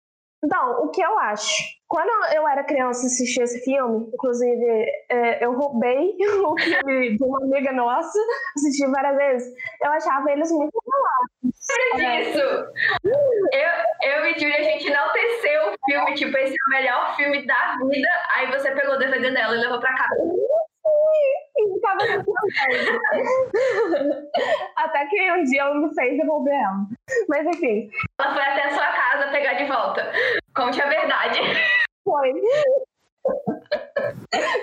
Então, 0.43 0.83
o 0.83 0.89
que 0.89 1.01
eu 1.01 1.17
acho? 1.19 1.63
Quando 1.87 2.09
eu 2.33 2.45
era 2.47 2.65
criança 2.65 3.03
e 3.03 3.05
assisti 3.05 3.41
esse 3.41 3.63
filme, 3.63 4.09
inclusive 4.13 4.85
é, 5.09 5.45
eu 5.45 5.53
roubei 5.53 6.17
o 6.43 6.59
filme 6.59 7.17
de 7.17 7.23
uma 7.23 7.41
amiga 7.43 7.71
nossa, 7.71 8.19
assisti 8.57 8.85
várias 8.87 9.15
vezes, 9.15 9.53
eu 9.81 9.91
achava 9.91 10.31
eles 10.31 10.51
muito 10.51 10.77
relaxos. 10.85 11.53
É 11.93 12.21
disso! 12.23 12.39
Eu, 13.53 14.09
eu 14.09 14.25
e 14.25 14.33
Julia, 14.37 14.57
a 14.57 14.63
gente 14.63 14.89
não 14.89 15.13
teceu 15.13 15.69
o 15.69 15.75
filme, 15.85 16.13
tipo, 16.15 16.37
esse 16.37 16.53
é 16.53 16.67
o 16.67 16.71
melhor 16.71 17.15
filme 17.15 17.45
da 17.45 17.77
vida, 17.89 18.09
aí 18.35 18.51
você 18.51 18.71
pegou 18.71 18.95
o 18.95 18.99
DVD 18.99 19.31
dela 19.31 19.55
e 19.55 19.59
levou 19.59 19.79
pra 19.79 19.95
casa. 19.95 20.23
E 20.85 21.73
ficava 21.73 21.99
Até 24.75 25.05
que 25.07 25.31
um 25.31 25.43
dia 25.43 25.61
ela 25.61 25.75
me 25.75 25.93
fez 25.93 26.17
devolver 26.17 26.53
ela. 26.53 26.87
Mas 27.29 27.45
enfim. 27.47 27.89
Ela 28.19 28.33
foi 28.33 28.43
até 28.43 28.63
a 28.63 28.71
sua 28.71 28.87
casa 28.87 29.31
pegar 29.31 29.53
de 29.53 29.65
volta. 29.65 30.11
Conte 30.55 30.81
a 30.81 30.89
verdade. 30.89 31.39
Foi. 32.03 32.33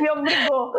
Me 0.01 0.11
obrigou. 0.11 0.73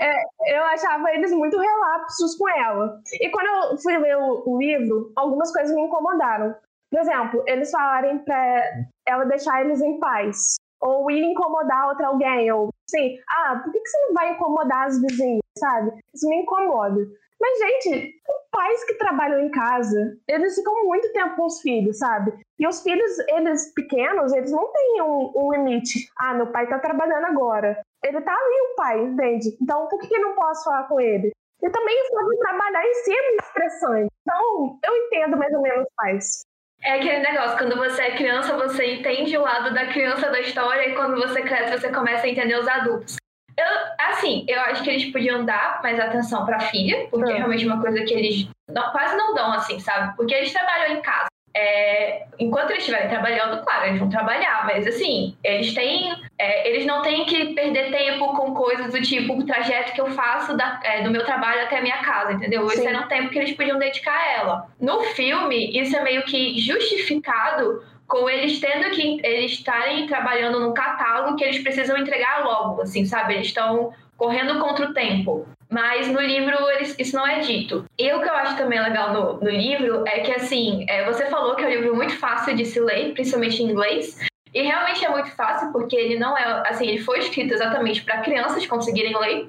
É, 0.00 0.12
eu 0.56 0.62
achava 0.64 1.12
eles 1.12 1.32
muito 1.32 1.58
relapsos 1.58 2.36
com 2.36 2.48
ela. 2.48 3.00
E 3.20 3.28
quando 3.30 3.46
eu 3.46 3.78
fui 3.78 3.98
ler 3.98 4.16
o, 4.16 4.44
o, 4.46 4.58
livro, 4.58 5.12
algumas 5.16 5.52
coisas 5.52 5.74
me 5.74 5.82
incomodaram. 5.82 6.54
Por 6.90 7.00
exemplo, 7.00 7.44
eles 7.46 7.70
falarem 7.70 8.18
pra 8.20 8.62
ela 9.06 9.24
deixar 9.24 9.60
eles 9.62 9.80
em 9.82 9.98
paz 10.00 10.56
ou 10.80 11.10
ir 11.10 11.22
incomodar 11.22 11.88
outra 11.88 12.08
alguém, 12.08 12.50
ou 12.52 12.70
assim, 12.88 13.18
ah, 13.28 13.60
por 13.62 13.72
que, 13.72 13.86
você 13.86 13.98
não 14.06 14.14
vai 14.14 14.32
incomodar 14.32 14.86
as 14.86 15.00
vizinhas, 15.00 15.42
sabe? 15.58 15.92
Isso 16.14 16.28
me 16.28 16.36
incomoda. 16.36 17.06
Mas, 17.40 17.58
gente, 17.58 18.14
pais 18.50 18.84
que 18.84 18.94
trabalham 18.94 19.40
em 19.40 19.50
casa, 19.50 20.16
eles 20.26 20.56
ficam 20.56 20.84
muito 20.84 21.12
tempo 21.12 21.36
com 21.36 21.46
os 21.46 21.60
filhos, 21.60 21.98
sabe? 21.98 22.32
E 22.58 22.66
os 22.66 22.82
filhos, 22.82 23.18
eles 23.28 23.72
pequenos, 23.72 24.32
eles 24.32 24.50
não 24.50 24.72
têm 24.72 25.02
um, 25.02 25.32
um 25.36 25.52
limite. 25.52 26.10
Ah, 26.18 26.34
meu 26.34 26.48
pai 26.48 26.68
tá 26.68 26.78
trabalhando 26.78 27.26
agora. 27.26 27.80
Ele 28.02 28.20
tá 28.20 28.32
ali, 28.32 28.72
o 28.72 28.74
pai, 28.76 29.00
entende? 29.00 29.56
Então, 29.62 29.86
por 29.86 30.00
que, 30.00 30.08
que 30.08 30.16
eu 30.16 30.22
não 30.22 30.34
posso 30.34 30.64
falar 30.64 30.88
com 30.88 31.00
ele? 31.00 31.32
E 31.62 31.70
também 31.70 32.02
o 32.02 32.14
fato 32.14 32.30
de 32.30 32.38
trabalhar 32.38 32.84
em 32.84 32.94
si 32.94 33.12
é 33.12 33.28
muito 33.28 33.44
estressante. 33.44 34.12
Então, 34.22 34.78
eu 34.84 34.96
entendo 34.96 35.36
mais 35.36 35.54
ou 35.54 35.62
menos 35.62 35.82
os 35.82 35.94
pais. 35.96 36.46
É 36.82 36.92
aquele 36.92 37.18
negócio, 37.18 37.58
quando 37.58 37.76
você 37.76 38.02
é 38.02 38.16
criança, 38.16 38.56
você 38.56 38.94
entende 38.94 39.36
o 39.36 39.42
lado 39.42 39.74
da 39.74 39.86
criança 39.86 40.30
da 40.30 40.40
história 40.40 40.88
e 40.88 40.94
quando 40.94 41.16
você 41.16 41.42
cresce, 41.42 41.78
você 41.78 41.92
começa 41.92 42.26
a 42.26 42.28
entender 42.28 42.58
os 42.58 42.68
adultos. 42.68 43.16
Eu, 43.56 43.66
assim, 43.98 44.44
eu 44.48 44.60
acho 44.60 44.84
que 44.84 44.90
eles 44.90 45.12
podiam 45.12 45.44
dar 45.44 45.82
mais 45.82 45.98
atenção 45.98 46.46
pra 46.46 46.60
filha, 46.60 47.08
porque 47.10 47.32
é 47.32 47.36
realmente 47.38 47.66
uma 47.66 47.80
coisa 47.80 48.04
que 48.04 48.14
eles 48.14 48.48
não, 48.68 48.92
quase 48.92 49.16
não 49.16 49.34
dão, 49.34 49.52
assim, 49.52 49.80
sabe? 49.80 50.14
Porque 50.16 50.32
eles 50.32 50.52
trabalham 50.52 50.96
em 50.96 51.02
casa. 51.02 51.26
É, 51.60 52.22
enquanto 52.38 52.70
eles 52.70 52.84
estiverem 52.84 53.08
trabalhando, 53.08 53.60
claro, 53.64 53.86
eles 53.86 53.98
vão 53.98 54.08
trabalhar, 54.08 54.64
mas 54.64 54.86
assim, 54.86 55.36
eles 55.42 55.74
têm. 55.74 56.14
É, 56.38 56.68
eles 56.68 56.86
não 56.86 57.02
têm 57.02 57.24
que 57.24 57.52
perder 57.52 57.90
tempo 57.90 58.32
com 58.36 58.54
coisas 58.54 58.92
do 58.92 59.02
tipo 59.02 59.34
o 59.34 59.44
trajeto 59.44 59.92
que 59.92 60.00
eu 60.00 60.08
faço 60.12 60.56
da, 60.56 60.78
é, 60.84 61.02
do 61.02 61.10
meu 61.10 61.24
trabalho 61.24 61.62
até 61.62 61.78
a 61.78 61.82
minha 61.82 61.98
casa, 61.98 62.32
entendeu? 62.32 62.68
Sim. 62.68 62.76
Esse 62.76 62.86
era 62.86 63.00
um 63.00 63.08
tempo 63.08 63.30
que 63.30 63.38
eles 63.40 63.56
podiam 63.56 63.76
dedicar 63.76 64.14
a 64.14 64.32
ela. 64.34 64.68
No 64.80 65.00
filme, 65.00 65.76
isso 65.76 65.96
é 65.96 66.02
meio 66.02 66.22
que 66.22 66.60
justificado 66.60 67.82
com 68.06 68.30
eles 68.30 68.60
tendo 68.60 68.90
que 68.90 69.20
eles 69.24 69.52
estarem 69.52 70.06
trabalhando 70.06 70.60
num 70.60 70.72
catálogo 70.72 71.36
que 71.36 71.42
eles 71.42 71.58
precisam 71.58 71.98
entregar 71.98 72.44
logo, 72.44 72.82
assim, 72.82 73.04
sabe? 73.04 73.34
Eles 73.34 73.48
estão 73.48 73.92
correndo 74.18 74.58
contra 74.58 74.90
o 74.90 74.92
tempo. 74.92 75.46
Mas 75.70 76.08
no 76.08 76.20
livro 76.20 76.56
isso 76.98 77.14
não 77.14 77.26
é 77.26 77.40
dito. 77.40 77.84
E 77.98 78.12
o 78.12 78.20
que 78.20 78.28
eu 78.28 78.34
acho 78.34 78.56
também 78.56 78.82
legal 78.82 79.12
no, 79.12 79.40
no 79.40 79.50
livro 79.50 80.04
é 80.06 80.20
que, 80.20 80.32
assim, 80.32 80.84
é, 80.88 81.04
você 81.04 81.26
falou 81.26 81.54
que 81.54 81.62
é 81.62 81.68
um 81.68 81.70
livro 81.70 81.96
muito 81.96 82.18
fácil 82.18 82.56
de 82.56 82.64
se 82.64 82.80
ler, 82.80 83.12
principalmente 83.12 83.62
em 83.62 83.70
inglês. 83.70 84.18
E 84.52 84.62
realmente 84.62 85.04
é 85.04 85.08
muito 85.08 85.30
fácil, 85.32 85.70
porque 85.72 85.94
ele 85.94 86.18
não 86.18 86.36
é, 86.36 86.68
assim, 86.68 86.86
ele 86.86 86.98
foi 87.02 87.20
escrito 87.20 87.54
exatamente 87.54 88.02
para 88.02 88.22
crianças 88.22 88.66
conseguirem 88.66 89.16
ler. 89.16 89.48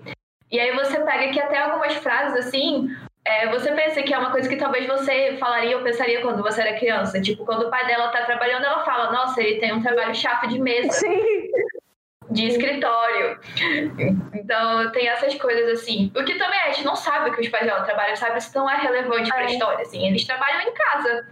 E 0.51 0.59
aí 0.59 0.73
você 0.75 0.99
pega 0.99 1.31
que 1.31 1.39
até 1.39 1.57
algumas 1.57 1.93
frases 1.95 2.47
assim, 2.47 2.89
é, 3.25 3.47
você 3.49 3.71
pensa 3.71 4.01
que 4.03 4.13
é 4.13 4.17
uma 4.17 4.31
coisa 4.31 4.49
que 4.49 4.55
talvez 4.55 4.87
você 4.87 5.37
falaria 5.39 5.77
ou 5.77 5.83
pensaria 5.83 6.21
quando 6.21 6.43
você 6.43 6.61
era 6.61 6.77
criança. 6.77 7.21
Tipo, 7.21 7.45
quando 7.45 7.67
o 7.67 7.69
pai 7.69 7.87
dela 7.87 8.09
tá 8.09 8.25
trabalhando, 8.25 8.65
ela 8.65 8.83
fala, 8.83 9.11
nossa, 9.11 9.41
ele 9.41 9.59
tem 9.59 9.73
um 9.73 9.81
trabalho 9.81 10.13
chato 10.13 10.47
de 10.47 10.59
mesa. 10.59 10.91
Sim. 10.91 11.49
De 12.31 12.47
escritório. 12.47 13.39
Então, 14.33 14.91
tem 14.91 15.07
essas 15.07 15.35
coisas 15.35 15.79
assim. 15.79 16.11
O 16.15 16.23
que 16.23 16.37
também 16.37 16.59
a 16.59 16.71
gente 16.71 16.85
não 16.85 16.95
sabe 16.95 17.31
que 17.31 17.41
os 17.41 17.47
pais 17.49 17.65
dela 17.65 17.83
trabalham, 17.83 18.15
sabe? 18.15 18.37
Isso 18.37 18.55
não 18.57 18.69
é 18.69 18.77
relevante 18.77 19.29
pra 19.29 19.43
É. 19.43 19.45
história, 19.47 19.81
assim. 19.81 20.07
Eles 20.07 20.25
trabalham 20.25 20.61
em 20.61 20.73
casa. 20.73 21.27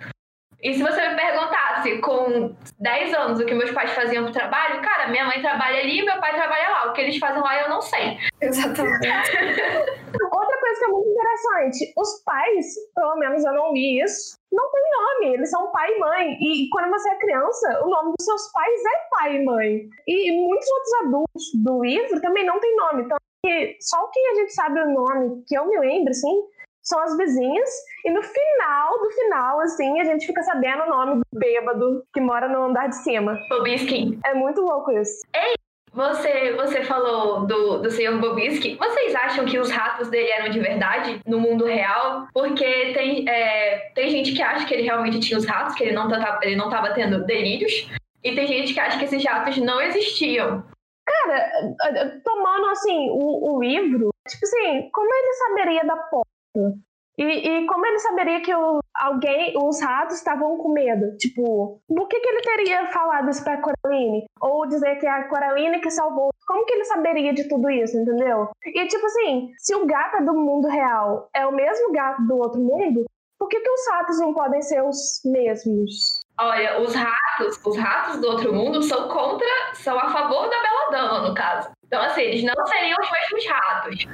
E 0.61 0.73
se 0.73 0.81
você 0.81 1.07
me 1.09 1.15
perguntasse 1.15 1.99
com 1.99 2.55
10 2.79 3.13
anos 3.13 3.39
o 3.39 3.45
que 3.45 3.53
meus 3.53 3.69
pais 3.71 3.91
faziam 3.91 4.23
pro 4.23 4.33
trabalho, 4.33 4.81
cara, 4.81 5.07
minha 5.07 5.23
mãe 5.25 5.39
trabalha 5.39 5.79
ali 5.79 5.99
e 5.99 6.05
meu 6.05 6.19
pai 6.19 6.33
trabalha 6.33 6.69
lá. 6.69 6.89
O 6.89 6.93
que 6.93 7.01
eles 7.01 7.17
fazem 7.19 7.41
lá 7.43 7.61
eu 7.61 7.69
não 7.69 7.79
sei. 7.79 8.17
Exatamente. 8.41 8.97
Outra 10.33 10.59
coisa 10.59 10.79
que 10.79 10.85
é 10.85 10.87
muito 10.87 11.09
interessante, 11.09 11.93
os 11.95 12.23
pais, 12.23 12.65
pelo 12.95 13.15
menos 13.17 13.45
eu 13.45 13.53
não 13.53 13.71
li 13.71 14.01
isso, 14.01 14.35
não 14.51 14.71
tem 14.71 14.83
nome, 14.91 15.33
eles 15.35 15.49
são 15.49 15.71
pai 15.71 15.93
e 15.93 15.99
mãe. 15.99 16.37
E 16.39 16.69
quando 16.69 16.89
você 16.89 17.09
é 17.09 17.15
criança, 17.15 17.81
o 17.83 17.89
nome 17.89 18.13
dos 18.17 18.25
seus 18.25 18.51
pais 18.51 18.81
é 18.85 19.09
pai 19.09 19.35
e 19.35 19.45
mãe. 19.45 19.89
E 20.07 20.31
muitos 20.47 20.67
outros 20.69 20.93
adultos 21.01 21.43
do 21.55 21.83
livro 21.83 22.21
também 22.21 22.45
não 22.45 22.59
tem 22.59 22.75
nome. 22.75 23.03
Então, 23.03 23.17
só 23.79 24.03
o 24.03 24.09
que 24.09 24.19
a 24.19 24.35
gente 24.35 24.53
sabe 24.53 24.79
o 24.79 24.93
nome, 24.93 25.43
que 25.47 25.57
eu 25.57 25.65
me 25.67 25.79
lembro, 25.79 26.11
assim, 26.11 26.43
são 26.81 26.99
as 26.99 27.17
vizinhas. 27.17 27.69
E 28.05 28.11
no 28.11 28.21
final 28.23 28.99
do 28.99 29.11
final, 29.11 29.59
assim, 29.59 29.99
a 29.99 30.05
gente 30.05 30.25
fica 30.25 30.41
sabendo 30.43 30.83
o 30.83 30.89
nome 30.89 31.15
do 31.15 31.39
bêbado 31.39 32.03
que 32.13 32.21
mora 32.21 32.47
no 32.47 32.63
andar 32.63 32.87
de 32.87 32.95
cima. 32.95 33.37
Bobiskin, 33.49 34.19
É 34.25 34.33
muito 34.33 34.61
louco 34.61 34.91
isso. 34.91 35.25
Você, 35.97 36.53
você 36.53 36.83
falou 36.83 37.47
do, 37.47 37.79
do 37.79 37.89
senhor 37.89 38.19
Bobisky. 38.19 38.75
Vocês 38.75 39.15
acham 39.15 39.45
que 39.45 39.57
os 39.57 39.71
ratos 39.71 40.09
dele 40.09 40.29
eram 40.29 40.49
de 40.51 40.59
verdade 40.59 41.19
no 41.25 41.39
mundo 41.39 41.65
real? 41.65 42.27
Porque 42.31 42.93
tem, 42.93 43.27
é, 43.27 43.91
tem 43.95 44.07
gente 44.11 44.33
que 44.33 44.41
acha 44.43 44.67
que 44.67 44.75
ele 44.75 44.83
realmente 44.83 45.19
tinha 45.19 45.39
os 45.39 45.45
ratos, 45.45 45.73
que 45.73 45.83
ele 45.83 45.93
não, 45.93 46.07
tava, 46.07 46.39
ele 46.43 46.55
não 46.55 46.69
tava 46.69 46.93
tendo 46.93 47.25
delírios. 47.25 47.89
E 48.23 48.35
tem 48.35 48.45
gente 48.45 48.75
que 48.75 48.79
acha 48.79 48.99
que 48.99 49.05
esses 49.05 49.25
ratos 49.25 49.57
não 49.57 49.81
existiam. 49.81 50.63
Cara, 51.03 52.21
tomando 52.23 52.67
assim 52.67 53.09
o, 53.09 53.55
o 53.55 53.63
livro, 53.63 54.09
tipo 54.27 54.45
assim, 54.45 54.89
como 54.91 55.09
ele 55.11 55.33
saberia 55.33 55.83
da 55.83 55.97
porta? 55.97 56.29
E, 57.17 57.23
e 57.23 57.65
como 57.65 57.85
ele 57.85 57.99
saberia 57.99 58.41
que 58.41 58.53
o, 58.53 58.79
alguém, 58.93 59.53
os 59.57 59.81
ratos 59.81 60.17
estavam 60.17 60.57
com 60.57 60.71
medo? 60.71 61.17
Tipo, 61.17 61.81
por 61.87 62.07
que, 62.07 62.19
que 62.19 62.29
ele 62.29 62.41
teria 62.41 62.87
falado 62.91 63.29
isso 63.29 63.43
pra 63.43 63.61
Coraline? 63.61 64.25
Ou 64.39 64.67
dizer 64.67 64.97
que 64.97 65.07
é 65.07 65.09
a 65.09 65.27
Coraline 65.27 65.79
que 65.79 65.89
salvou? 65.89 66.29
Como 66.45 66.65
que 66.65 66.73
ele 66.73 66.85
saberia 66.85 67.33
de 67.33 67.47
tudo 67.49 67.69
isso, 67.69 67.97
entendeu? 67.97 68.49
E 68.63 68.87
tipo 68.87 69.05
assim, 69.05 69.51
se 69.57 69.75
o 69.75 69.85
gato 69.85 70.17
é 70.17 70.21
do 70.21 70.33
mundo 70.33 70.67
real 70.67 71.27
é 71.33 71.45
o 71.45 71.51
mesmo 71.51 71.91
gato 71.91 72.21
do 72.21 72.37
outro 72.37 72.61
mundo, 72.61 73.05
por 73.39 73.47
que, 73.49 73.59
que 73.59 73.69
os 73.69 73.87
ratos 73.91 74.19
não 74.19 74.33
podem 74.33 74.61
ser 74.61 74.83
os 74.83 75.21
mesmos? 75.25 76.21
Olha, 76.39 76.79
os 76.81 76.93
ratos, 76.93 77.59
os 77.65 77.77
ratos 77.77 78.19
do 78.19 78.27
outro 78.27 78.53
mundo 78.53 78.81
são 78.81 79.07
contra, 79.07 79.47
são 79.73 79.97
a 79.97 80.09
favor 80.09 80.49
da 80.49 80.61
Bela 80.61 80.89
Dama, 80.91 81.27
no 81.27 81.35
caso. 81.35 81.69
Então, 81.85 82.01
assim, 82.01 82.21
eles 82.21 82.43
não 82.43 82.65
seriam 82.65 82.97
os 83.01 83.09
mesmos 83.09 83.47
ratos. 83.47 84.07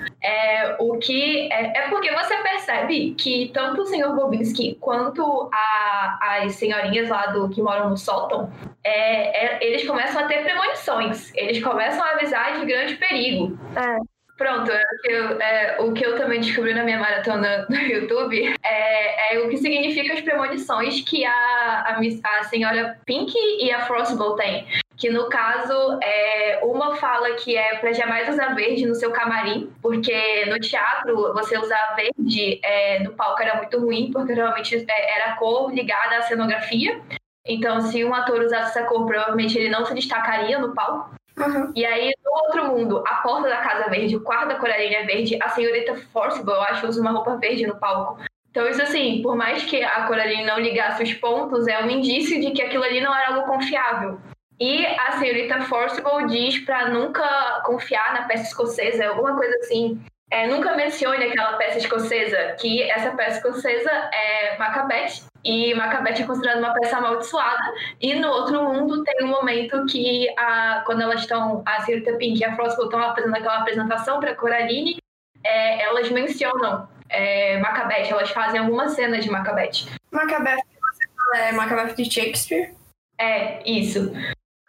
O 0.84 0.98
que 1.00 1.52
é, 1.52 1.78
é 1.78 1.90
porque 1.90 2.12
você 2.12 2.36
percebe 2.38 3.16
que 3.18 3.52
tanto 3.54 3.82
o 3.82 3.86
senhor 3.86 4.14
Bobinski 4.16 4.78
quanto 4.82 5.50
a- 5.54 6.20
as 6.44 6.56
senhorinhas 6.56 7.10
lá 7.10 7.28
do 7.28 7.50
que 7.50 7.62
moram 7.62 7.90
no 7.90 7.98
sótão, 7.98 8.52
é, 8.84 9.46
é, 9.46 9.66
eles 9.66 9.88
começam 9.88 10.24
a 10.24 10.28
ter 10.28 10.44
premonições. 10.44 11.32
Eles 11.36 11.64
começam 11.64 12.04
a 12.04 12.12
avisar 12.12 12.60
de 12.60 12.66
grande 12.66 12.96
perigo. 12.96 13.58
É. 13.76 13.98
Pronto, 14.38 14.72
é 14.72 14.82
o, 14.82 15.02
que 15.02 15.12
eu, 15.12 15.42
é, 15.42 15.78
o 15.80 15.94
que 15.94 16.06
eu 16.06 16.18
também 16.18 16.42
descobri 16.42 16.74
na 16.74 16.84
minha 16.84 16.98
maratona 17.00 17.66
no 17.70 17.78
YouTube 17.78 18.54
é, 18.66 19.36
é 19.36 19.40
o 19.40 19.48
que 19.48 19.58
significa 19.58 20.14
as 20.14 20.22
premonições 20.22 21.02
que 21.02 21.24
a, 21.24 21.32
a, 21.32 22.00
a 22.40 22.44
senhora 22.44 22.98
Pink 23.06 23.32
e 23.62 23.72
a 23.72 23.82
Frostbow 23.82 24.36
têm. 24.36 24.66
Que 24.96 25.10
no 25.10 25.28
caso, 25.28 26.00
é, 26.02 26.60
uma 26.64 26.96
fala 26.96 27.34
que 27.34 27.58
é 27.58 27.78
para 27.78 27.92
jamais 27.94 28.30
usar 28.30 28.54
verde 28.54 28.86
no 28.86 28.96
seu 28.96 29.12
camarim, 29.12 29.72
porque 29.82 30.46
no 30.46 30.60
teatro 30.60 31.34
você 31.34 31.58
usar 31.58 31.96
verde 31.96 32.60
é, 32.64 33.00
no 33.00 33.14
palco 33.14 33.42
era 33.42 33.58
muito 33.58 33.80
ruim, 33.80 34.12
porque 34.12 34.34
realmente 34.34 34.76
é, 34.76 35.16
era 35.16 35.32
a 35.32 35.36
cor 35.36 35.74
ligada 35.74 36.18
à 36.18 36.22
cenografia. 36.22 37.02
Então, 37.46 37.82
se 37.82 38.06
um 38.06 38.14
ator 38.14 38.42
usasse 38.42 38.78
essa 38.78 38.88
cor, 38.88 39.06
provavelmente 39.06 39.58
ele 39.58 39.70
não 39.70 39.84
se 39.84 39.94
destacaria 39.94 40.58
no 40.60 40.74
palco. 40.74 41.14
Uhum. 41.38 41.72
E 41.76 41.86
aí, 41.86 42.14
no 42.24 42.32
outro 42.32 42.68
mundo, 42.68 43.04
a 43.08 43.16
porta 43.16 43.50
da 43.50 43.58
casa 43.58 43.90
verde, 43.90 44.16
o 44.16 44.22
quarto 44.22 44.50
da 44.50 44.56
Coraline 44.56 44.96
é 44.96 45.04
verde, 45.04 45.38
a 45.42 45.50
senhorita 45.50 45.96
Forcible, 46.14 46.54
eu 46.54 46.62
acho, 46.62 46.88
usa 46.88 47.02
uma 47.02 47.12
roupa 47.12 47.36
verde 47.38 47.66
no 47.66 47.78
palco. 47.78 48.20
Então, 48.50 48.68
isso 48.70 48.84
assim, 48.84 49.22
por 49.24 49.36
mais 49.36 49.64
que 49.64 49.84
a 49.84 50.06
Coraline 50.06 50.46
não 50.46 50.60
ligasse 50.60 51.02
os 51.02 51.14
pontos, 51.16 51.68
é 51.68 51.84
um 51.84 51.90
indício 51.90 52.40
de 52.40 52.52
que 52.52 52.62
aquilo 52.62 52.84
ali 52.84 53.02
não 53.02 53.14
era 53.14 53.34
algo 53.34 53.48
confiável. 53.48 54.20
E 54.60 54.86
a 54.86 55.14
senhorita 55.14 55.62
Forcible 55.62 56.28
diz 56.28 56.60
pra 56.60 56.90
nunca 56.90 57.62
confiar 57.66 58.14
na 58.14 58.24
peça 58.24 58.44
escocesa, 58.44 59.08
alguma 59.08 59.36
coisa 59.36 59.56
assim. 59.58 60.02
É, 60.32 60.48
nunca 60.48 60.76
mencione 60.76 61.26
aquela 61.26 61.58
peça 61.58 61.78
escocesa, 61.78 62.56
que 62.60 62.82
essa 62.90 63.12
peça 63.12 63.38
escocesa 63.38 63.92
é 63.92 64.58
Macbeth, 64.58 65.28
e 65.44 65.76
Macbeth 65.76 66.22
é 66.22 66.26
considerada 66.26 66.60
uma 66.60 66.74
peça 66.74 66.98
amaldiçoada. 66.98 67.74
E 68.02 68.16
no 68.16 68.30
outro 68.30 68.64
mundo 68.64 69.04
tem 69.04 69.24
um 69.26 69.28
momento 69.28 69.86
que, 69.86 70.28
a, 70.38 70.82
quando 70.86 71.02
elas 71.02 71.22
estão, 71.22 71.62
a 71.66 71.82
senhorita 71.82 72.14
Pink 72.18 72.40
e 72.40 72.46
a 72.46 72.56
Frostbow 72.56 72.86
estão 72.86 73.00
fazendo 73.14 73.36
aquela 73.36 73.60
apresentação 73.60 74.20
para 74.20 74.34
Coraline, 74.34 74.98
é, 75.44 75.84
elas 75.84 76.10
mencionam 76.10 76.88
é, 77.10 77.60
Macbeth, 77.60 78.10
elas 78.10 78.32
fazem 78.32 78.60
alguma 78.60 78.88
cena 78.90 79.20
de 79.20 79.30
Macbeth. 79.30 79.86
Macbeth, 80.12 80.64
você 80.80 81.10
fala, 81.16 81.46
é 81.46 81.52
Macbeth 81.52 81.94
de 81.96 82.12
Shakespeare. 82.12 82.74
É, 83.20 83.62
isso. 83.70 84.12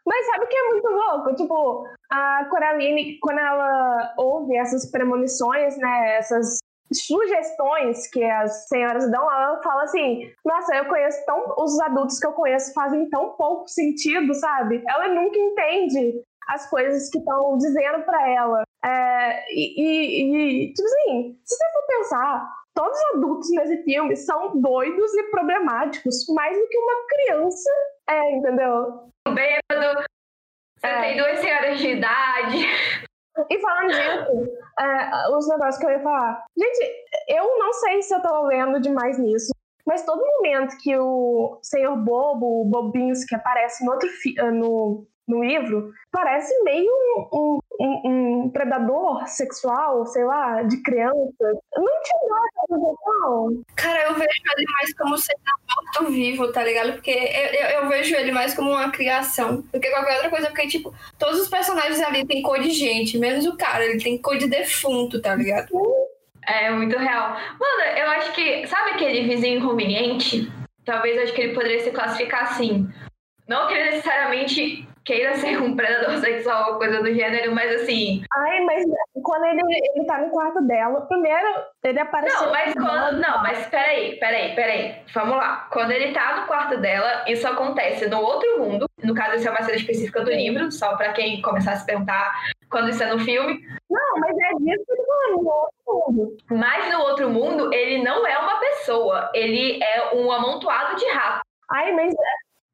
Mas 0.07 0.27
sabe 0.27 0.45
o 0.45 0.49
que 0.49 0.57
é 0.57 0.69
muito 0.69 0.88
louco? 0.88 1.35
Tipo, 1.35 1.87
a 2.11 2.45
Coraline, 2.51 3.19
quando 3.21 3.38
ela 3.38 4.14
ouve 4.19 4.57
essas 4.57 4.90
premonições, 4.90 5.77
né, 5.79 6.17
essas 6.17 6.59
sugestões 6.93 8.07
que 8.09 8.23
as 8.23 8.69
senhoras 8.69 9.11
dão, 9.11 9.23
ela 9.23 9.61
fala 9.62 9.85
assim: 9.85 10.31
Nossa, 10.45 10.75
eu 10.77 10.85
conheço 10.87 11.25
tão. 11.25 11.55
Os 11.59 11.79
adultos 11.81 12.19
que 12.19 12.27
eu 12.27 12.33
conheço 12.33 12.73
fazem 12.75 13.09
tão 13.09 13.31
pouco 13.31 13.69
sentido, 13.69 14.35
sabe? 14.35 14.83
Ela 14.87 15.09
nunca 15.09 15.38
entende 15.38 16.23
as 16.49 16.69
coisas 16.69 17.09
que 17.09 17.19
estão 17.19 17.57
dizendo 17.57 18.05
pra 18.05 18.29
ela. 18.31 18.62
É, 18.85 19.51
e, 19.51 19.81
e- 19.81 20.67
e, 20.67 20.75
tipo 20.75 20.87
assim, 20.87 21.38
se 21.43 21.57
você 21.57 21.64
for 21.73 21.87
pensar, 21.97 22.53
todos 22.75 22.99
os 22.99 23.14
adultos 23.14 23.51
nesse 23.51 23.83
filme 23.83 24.14
são 24.14 24.61
doidos 24.61 25.14
e 25.14 25.23
problemáticos, 25.31 26.27
mais 26.29 26.57
do 26.59 26.69
que 26.69 26.79
uma 26.79 27.07
criança 27.09 27.71
é, 28.09 28.33
entendeu? 28.37 29.09
Bêbado, 29.29 30.05
você 30.79 30.87
É. 30.87 31.01
tem 31.01 31.17
duas 31.17 31.38
senhoras 31.38 31.79
de 31.79 31.88
idade. 31.88 32.67
E 33.51 33.59
falando 33.61 33.88
disso, 33.88 34.57
é, 34.79 35.29
os 35.37 35.49
negócios 35.49 35.79
que 35.79 35.87
eu 35.87 35.90
ia 35.90 36.01
falar. 36.03 36.45
Gente, 36.57 37.05
eu 37.29 37.59
não 37.59 37.73
sei 37.73 38.03
se 38.03 38.14
eu 38.14 38.23
tô 38.23 38.47
lendo 38.47 38.81
demais 38.81 39.19
nisso, 39.19 39.53
mas 39.87 40.05
todo 40.05 40.25
momento 40.25 40.77
que 40.79 40.97
o 40.97 41.59
Senhor 41.62 41.97
Bobo, 41.97 42.62
o 42.62 42.64
Bobinski, 42.64 43.35
aparece 43.35 43.85
no, 43.85 43.93
outro 43.93 44.09
no, 44.53 45.07
no 45.27 45.43
livro, 45.43 45.91
parece 46.13 46.53
meio 46.65 46.91
um, 47.33 47.59
um- 47.81 48.43
um 48.45 48.51
predador 48.51 49.27
sexual, 49.27 50.05
sei 50.07 50.25
lá, 50.25 50.63
de 50.63 50.83
criança. 50.83 51.15
Não 51.77 52.03
te 52.03 52.13
dá 52.29 52.67
sensação? 52.77 53.63
Cara, 53.77 54.03
eu 54.09 54.15
vejo 54.15 54.29
ele 54.57 54.67
mais 54.73 54.95
como 54.95 55.17
sendo 55.17 55.39
morto-vivo, 55.95 56.53
tá 56.53 56.63
ligado? 56.63 56.93
Porque 56.93 57.11
eu, 57.11 57.61
eu, 57.61 57.69
eu 57.83 57.89
vejo 57.89 58.15
ele 58.15 58.33
mais 58.33 58.55
como 58.55 58.71
uma 58.71 58.91
criação 58.91 59.63
do 59.73 59.81
que 59.81 59.91
qualquer 59.91 60.15
outra 60.17 60.31
coisa. 60.31 60.47
Porque, 60.49 60.67
tipo, 60.69 60.95
todos 61.19 61.41
os 61.41 61.49
personagens 61.49 62.01
ali 62.03 62.27
têm 62.27 62.43
cor 62.43 62.59
de 62.61 62.71
gente, 62.71 63.19
menos 63.19 63.47
o 63.47 63.57
cara, 63.57 63.85
ele 63.85 64.03
tem 64.03 64.21
cor 64.21 64.37
de 64.37 64.47
defunto, 64.47 65.21
tá 65.23 65.35
ligado? 65.35 65.69
É 66.47 66.71
muito 66.71 66.99
real. 66.99 67.31
Mano, 67.59 67.97
eu 67.97 68.07
acho 68.11 68.33
que. 68.35 68.67
Sabe 68.67 68.91
aquele 68.91 69.27
vizinho 69.27 69.59
inconveniente? 69.61 70.53
Talvez 70.85 71.17
eu 71.17 71.23
acho 71.23 71.33
que 71.33 71.41
ele 71.41 71.55
poderia 71.55 71.81
se 71.81 71.91
classificar 71.91 72.43
assim. 72.43 72.87
Não 73.49 73.67
que 73.67 73.73
ele 73.75 73.91
necessariamente 73.93 74.87
queira 75.05 75.37
ser 75.37 75.61
um 75.61 75.77
predador 75.77 76.17
sexual 76.19 76.73
ou 76.73 76.79
coisa 76.79 77.03
do 77.03 77.12
gênero, 77.12 77.55
mas 77.55 77.83
assim. 77.83 78.23
Ai, 78.33 78.61
mas 78.61 78.85
quando 79.23 79.45
ele, 79.45 79.61
ele 79.95 80.07
tá 80.07 80.19
no 80.19 80.31
quarto 80.31 80.61
dela, 80.62 81.03
primeiro 81.03 81.47
ele 81.85 82.01
apareceu. 82.01 82.43
Não, 82.43 82.51
mas 82.51 82.73
quando. 82.75 83.21
Não, 83.21 83.43
mas 83.43 83.67
peraí, 83.67 84.19
peraí, 84.19 84.55
peraí. 84.55 84.97
Vamos 85.12 85.37
lá. 85.37 85.69
Quando 85.71 85.90
ele 85.90 86.12
tá 86.12 86.40
no 86.40 86.47
quarto 86.47 86.79
dela, 86.79 87.25
isso 87.29 87.47
acontece 87.47 88.07
no 88.09 88.21
outro 88.21 88.59
mundo. 88.59 88.87
No 89.03 89.14
caso, 89.14 89.37
isso 89.37 89.49
é 89.49 89.51
uma 89.51 89.62
cena 89.62 89.77
específica 89.77 90.23
do 90.23 90.31
livro, 90.31 90.73
só 90.73 90.97
pra 90.97 91.12
quem 91.12 91.43
começar 91.43 91.73
a 91.73 91.77
se 91.77 91.87
perguntar 91.87 92.33
quando 92.71 92.88
isso 92.88 93.03
é 93.03 93.12
no 93.12 93.21
filme. 93.21 93.61
Não, 93.90 94.21
mas 94.21 94.37
é 94.37 94.55
disso 94.59 94.85
que 94.87 94.93
eu 94.93 95.37
no 95.37 95.49
outro 95.49 96.12
mundo. 96.12 96.37
Mas 96.51 96.93
no 96.93 97.01
outro 97.01 97.31
mundo, 97.31 97.73
ele 97.73 98.03
não 98.03 98.27
é 98.27 98.38
uma 98.38 98.59
pessoa. 98.59 99.31
Ele 99.35 99.83
é 99.83 100.14
um 100.14 100.33
amontoado 100.33 100.97
de 100.97 101.07
ratos. 101.11 101.43
Ai, 101.71 101.93
mas 101.93 102.14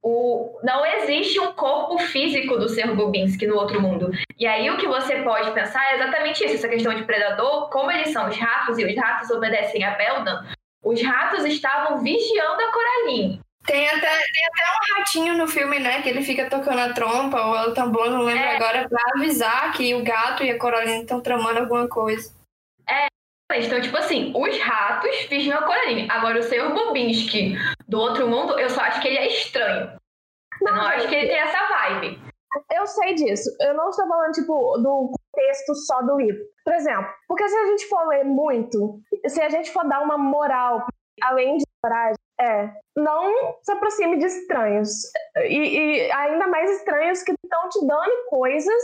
o, 0.03 0.59
não 0.63 0.85
existe 0.85 1.39
um 1.39 1.53
corpo 1.53 1.99
físico 1.99 2.57
do 2.57 2.69
ser 2.69 2.95
Bobinski 2.95 3.47
no 3.47 3.57
outro 3.57 3.81
mundo. 3.81 4.11
E 4.39 4.47
aí 4.47 4.71
o 4.71 4.77
que 4.79 4.87
você 4.87 5.23
pode 5.23 5.51
pensar 5.53 5.85
é 5.91 5.97
exatamente 5.97 6.45
isso, 6.45 6.55
essa 6.55 6.69
questão 6.69 6.95
de 6.95 7.05
predador, 7.05 7.69
como 7.71 7.91
eles 7.91 8.11
são 8.11 8.29
os 8.29 8.37
ratos 8.37 8.79
e 8.79 8.85
os 8.85 8.97
ratos 8.97 9.31
obedecem 9.31 9.85
a 9.85 9.93
Beldan, 9.93 10.45
os 10.83 11.03
ratos 11.03 11.45
estavam 11.45 12.03
vigiando 12.03 12.63
a 12.63 12.73
Coraline. 12.73 13.41
Tem 13.67 13.87
até, 13.87 14.01
tem 14.01 14.09
até 14.09 14.97
um 14.97 14.99
ratinho 14.99 15.37
no 15.37 15.47
filme, 15.47 15.79
né? 15.79 16.01
Que 16.01 16.09
ele 16.09 16.23
fica 16.23 16.49
tocando 16.49 16.79
a 16.79 16.95
trompa 16.95 17.39
ou 17.41 17.71
o 17.71 17.75
tambor, 17.75 18.11
não 18.11 18.23
lembro 18.23 18.43
é. 18.43 18.57
agora, 18.57 18.89
pra 18.89 19.03
avisar 19.15 19.73
que 19.73 19.95
o 19.95 20.03
gato 20.03 20.43
e 20.43 20.51
a 20.51 20.59
Coraline 20.59 21.03
estão 21.03 21.21
tramando 21.21 21.61
alguma 21.61 21.87
coisa. 21.87 22.33
É, 22.89 23.07
então, 23.59 23.81
tipo 23.81 23.97
assim, 23.97 24.33
os 24.37 24.59
ratos 24.59 25.27
vigiam 25.29 25.59
a 25.59 25.63
Coraline. 25.63 26.09
Agora, 26.11 26.39
o 26.39 26.43
senhor 26.43 26.73
Bobinski 26.73 27.55
do 27.89 27.99
outro 27.99 28.29
mundo, 28.29 28.59
eu 28.59 28.71
só 28.71 28.81
acho 28.83 29.01
que 29.01 29.09
ele 29.09 29.19
é 29.19 29.27
estranho. 29.27 29.99
Eu 30.63 30.75
não 30.75 30.83
acho 30.83 31.09
que 31.09 31.15
ele 31.15 31.29
tem 31.29 31.39
essa 31.39 31.69
vibe. 31.69 32.21
Eu 32.73 32.87
sei 32.87 33.15
disso. 33.15 33.51
Eu 33.61 33.75
não 33.75 33.91
estou 33.91 34.07
falando, 34.07 34.33
tipo, 34.33 34.79
do 34.79 35.13
contexto 35.13 35.75
só 35.87 36.03
do 36.03 36.17
livro. 36.17 36.41
Por 36.65 36.75
exemplo, 36.75 37.07
porque 37.27 37.49
se 37.49 37.57
a 37.57 37.67
gente 37.67 37.89
for 37.89 38.07
ler 38.09 38.25
muito, 38.25 39.01
se 39.27 39.41
a 39.41 39.49
gente 39.49 39.71
for 39.73 39.89
dar 39.89 40.01
uma 40.01 40.19
moral, 40.19 40.87
além 41.23 41.57
de 41.57 41.65
coragem, 41.83 42.17
é, 42.41 42.71
não 42.97 43.57
se 43.63 43.73
aproxime 43.73 44.19
de 44.19 44.27
estranhos. 44.27 44.91
E, 45.45 45.57
e 45.57 46.13
ainda 46.13 46.47
mais 46.49 46.71
estranhos 46.71 47.23
que 47.23 47.33
estão 47.45 47.69
te 47.69 47.87
dando 47.87 48.29
coisas. 48.29 48.83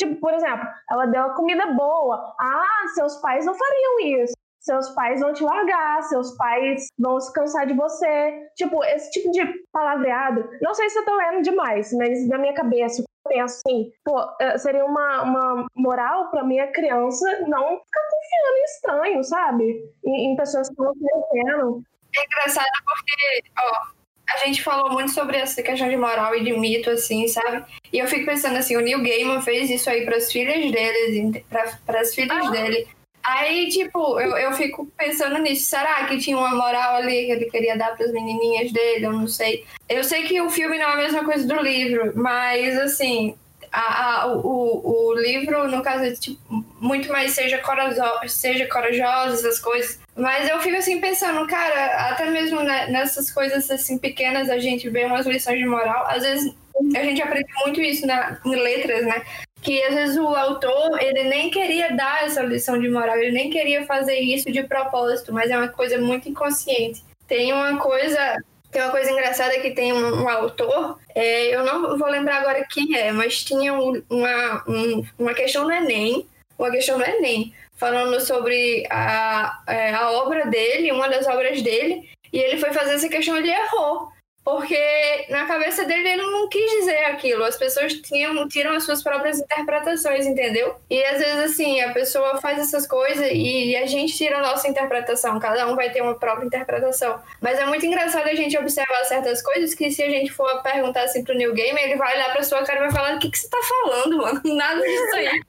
Tipo, 0.00 0.16
por 0.16 0.32
exemplo, 0.32 0.66
ela 0.90 1.04
deu 1.04 1.34
comida 1.34 1.66
boa. 1.74 2.34
Ah, 2.40 2.88
seus 2.94 3.18
pais 3.18 3.44
não 3.44 3.54
fariam 3.54 4.22
isso. 4.22 4.32
Seus 4.58 4.88
pais 4.90 5.20
vão 5.20 5.34
te 5.34 5.42
largar, 5.44 6.02
seus 6.04 6.36
pais 6.38 6.86
vão 6.98 7.20
se 7.20 7.30
cansar 7.34 7.66
de 7.66 7.74
você. 7.74 8.48
Tipo, 8.56 8.82
esse 8.84 9.10
tipo 9.10 9.30
de 9.30 9.42
palavreado. 9.70 10.48
Não 10.62 10.72
sei 10.72 10.88
se 10.88 10.98
eu 10.98 11.04
tô 11.04 11.14
lendo 11.16 11.42
demais, 11.42 11.92
mas 11.92 12.26
na 12.28 12.38
minha 12.38 12.54
cabeça, 12.54 13.02
eu 13.02 13.06
penso 13.28 13.60
assim, 13.66 13.92
pô, 14.02 14.18
é, 14.40 14.56
seria 14.56 14.86
uma, 14.86 15.22
uma 15.22 15.66
moral 15.74 16.30
pra 16.30 16.44
minha 16.44 16.72
criança 16.72 17.40
não 17.40 17.78
ficar 17.78 18.02
confiando 18.10 18.56
em 18.56 18.64
estranhos, 18.64 19.28
sabe? 19.28 19.94
Em, 20.02 20.32
em 20.32 20.36
pessoas 20.36 20.70
que 20.70 20.76
não 20.78 20.94
conhecendo. 20.94 21.82
É 22.16 22.24
engraçado 22.24 22.66
porque, 22.86 23.42
ó, 23.58 23.99
a 24.34 24.46
gente 24.46 24.62
falou 24.62 24.92
muito 24.92 25.12
sobre 25.12 25.36
essa 25.36 25.62
questão 25.62 25.88
de 25.88 25.96
moral 25.96 26.34
e 26.34 26.44
de 26.44 26.52
mito, 26.52 26.90
assim, 26.90 27.26
sabe? 27.28 27.64
E 27.92 27.98
eu 27.98 28.06
fico 28.06 28.26
pensando 28.26 28.56
assim, 28.56 28.76
o 28.76 28.80
Neil 28.80 29.02
Gaiman 29.02 29.42
fez 29.42 29.70
isso 29.70 29.90
aí 29.90 30.04
para 30.04 30.16
as 30.16 30.30
filhas 30.30 30.70
dele, 30.70 31.44
para 31.48 32.00
as 32.00 32.14
filhas 32.14 32.46
ah. 32.46 32.50
dele. 32.50 32.86
Aí, 33.22 33.68
tipo, 33.68 34.18
eu, 34.18 34.36
eu 34.36 34.52
fico 34.52 34.86
pensando 34.96 35.38
nisso. 35.38 35.66
Será 35.66 36.06
que 36.06 36.18
tinha 36.18 36.38
uma 36.38 36.54
moral 36.54 36.96
ali 36.96 37.26
que 37.26 37.32
ele 37.32 37.50
queria 37.50 37.76
dar 37.76 37.94
para 37.94 38.06
as 38.06 38.12
menininhas 38.12 38.72
dele? 38.72 39.04
Eu 39.04 39.12
não 39.12 39.26
sei. 39.26 39.64
Eu 39.88 40.02
sei 40.02 40.22
que 40.22 40.40
o 40.40 40.48
filme 40.48 40.78
não 40.78 40.88
é 40.88 40.92
a 40.92 40.96
mesma 40.96 41.24
coisa 41.24 41.46
do 41.46 41.60
livro, 41.60 42.12
mas, 42.16 42.78
assim, 42.78 43.36
a, 43.70 44.22
a, 44.22 44.26
o, 44.34 45.10
o 45.10 45.14
livro, 45.14 45.68
no 45.68 45.82
caso, 45.82 46.04
é 46.04 46.12
tipo, 46.12 46.64
muito 46.80 47.12
mais 47.12 47.32
seja 47.32 47.58
corajoso, 47.58 48.28
seja 48.28 48.66
corajoso, 48.66 49.34
essas 49.34 49.60
coisas. 49.60 50.00
Mas 50.16 50.48
eu 50.48 50.58
fico 50.60 50.76
assim 50.76 51.00
pensando, 51.00 51.46
cara, 51.46 52.10
até 52.10 52.28
mesmo 52.30 52.62
nessas 52.62 53.30
coisas 53.30 53.70
assim 53.70 53.98
pequenas 53.98 54.48
a 54.48 54.58
gente 54.58 54.88
vê 54.88 55.04
umas 55.04 55.26
lições 55.26 55.58
de 55.58 55.66
moral. 55.66 56.06
Às 56.08 56.22
vezes 56.22 56.54
a 56.96 57.02
gente 57.02 57.20
aprende 57.20 57.52
muito 57.64 57.80
isso 57.80 58.06
na, 58.06 58.40
em 58.44 58.56
letras, 58.56 59.04
né? 59.04 59.22
Que 59.60 59.82
às 59.84 59.94
vezes 59.94 60.16
o 60.16 60.26
autor, 60.28 60.98
ele 61.02 61.24
nem 61.24 61.50
queria 61.50 61.94
dar 61.94 62.24
essa 62.24 62.42
lição 62.42 62.80
de 62.80 62.88
moral, 62.88 63.18
ele 63.18 63.32
nem 63.32 63.50
queria 63.50 63.84
fazer 63.84 64.18
isso 64.18 64.50
de 64.50 64.62
propósito, 64.62 65.34
mas 65.34 65.50
é 65.50 65.58
uma 65.58 65.68
coisa 65.68 65.98
muito 65.98 66.28
inconsciente. 66.30 67.04
Tem 67.28 67.52
uma 67.52 67.78
coisa 67.78 68.42
tem 68.70 68.80
uma 68.82 68.90
coisa 68.92 69.10
engraçada 69.10 69.58
que 69.58 69.72
tem 69.72 69.92
um, 69.92 70.22
um 70.22 70.28
autor, 70.28 70.96
é, 71.12 71.52
eu 71.52 71.64
não 71.64 71.98
vou 71.98 72.08
lembrar 72.08 72.36
agora 72.36 72.64
quem 72.70 72.96
é, 72.96 73.10
mas 73.10 73.42
tinha 73.42 73.74
um, 73.74 74.00
uma, 74.08 74.64
um, 74.68 75.04
uma 75.18 75.34
questão 75.34 75.64
no 75.64 75.72
Enem, 75.72 76.24
uma 76.60 76.70
questão 76.70 76.98
no 76.98 77.04
Enem, 77.04 77.54
falando 77.76 78.20
sobre 78.20 78.86
a, 78.90 79.62
é, 79.66 79.94
a 79.94 80.10
obra 80.12 80.46
dele, 80.46 80.92
uma 80.92 81.08
das 81.08 81.26
obras 81.26 81.62
dele, 81.62 82.08
e 82.32 82.38
ele 82.38 82.58
foi 82.58 82.72
fazer 82.72 82.94
essa 82.94 83.08
questão 83.08 83.36
e 83.36 83.40
ele 83.40 83.50
errou. 83.50 84.10
Porque 84.42 85.26
na 85.28 85.46
cabeça 85.46 85.84
dele 85.84 86.08
ele 86.08 86.22
não 86.22 86.48
quis 86.48 86.70
dizer 86.72 87.04
aquilo. 87.04 87.44
As 87.44 87.56
pessoas 87.56 87.92
tinham, 87.92 88.48
tiram 88.48 88.72
as 88.72 88.84
suas 88.84 89.02
próprias 89.02 89.38
interpretações, 89.38 90.26
entendeu? 90.26 90.76
E 90.88 91.02
às 91.04 91.18
vezes, 91.18 91.52
assim, 91.52 91.80
a 91.82 91.92
pessoa 91.92 92.40
faz 92.40 92.58
essas 92.58 92.86
coisas 92.86 93.28
e 93.30 93.76
a 93.76 93.86
gente 93.86 94.16
tira 94.16 94.38
a 94.38 94.42
nossa 94.42 94.66
interpretação. 94.66 95.38
Cada 95.38 95.68
um 95.68 95.76
vai 95.76 95.90
ter 95.90 96.00
uma 96.00 96.18
própria 96.18 96.46
interpretação. 96.46 97.20
Mas 97.40 97.58
é 97.58 97.66
muito 97.66 97.84
engraçado 97.84 98.26
a 98.28 98.34
gente 98.34 98.56
observar 98.58 99.04
certas 99.04 99.42
coisas 99.42 99.74
que 99.74 99.90
se 99.90 100.02
a 100.02 100.08
gente 100.08 100.32
for 100.32 100.62
perguntar 100.62 101.02
assim 101.02 101.22
pro 101.22 101.36
New 101.36 101.52
Game, 101.52 101.78
ele 101.78 101.96
vai 101.96 102.16
olhar 102.16 102.32
pra 102.32 102.42
sua 102.42 102.64
cara 102.64 102.78
e 102.78 102.82
vai 102.82 102.92
falar: 102.92 103.16
o 103.16 103.18
que, 103.18 103.30
que 103.30 103.38
você 103.38 103.48
tá 103.48 103.58
falando, 103.62 104.16
mano? 104.16 104.40
Nada 104.56 104.80
disso 104.80 105.16
aí. 105.16 105.42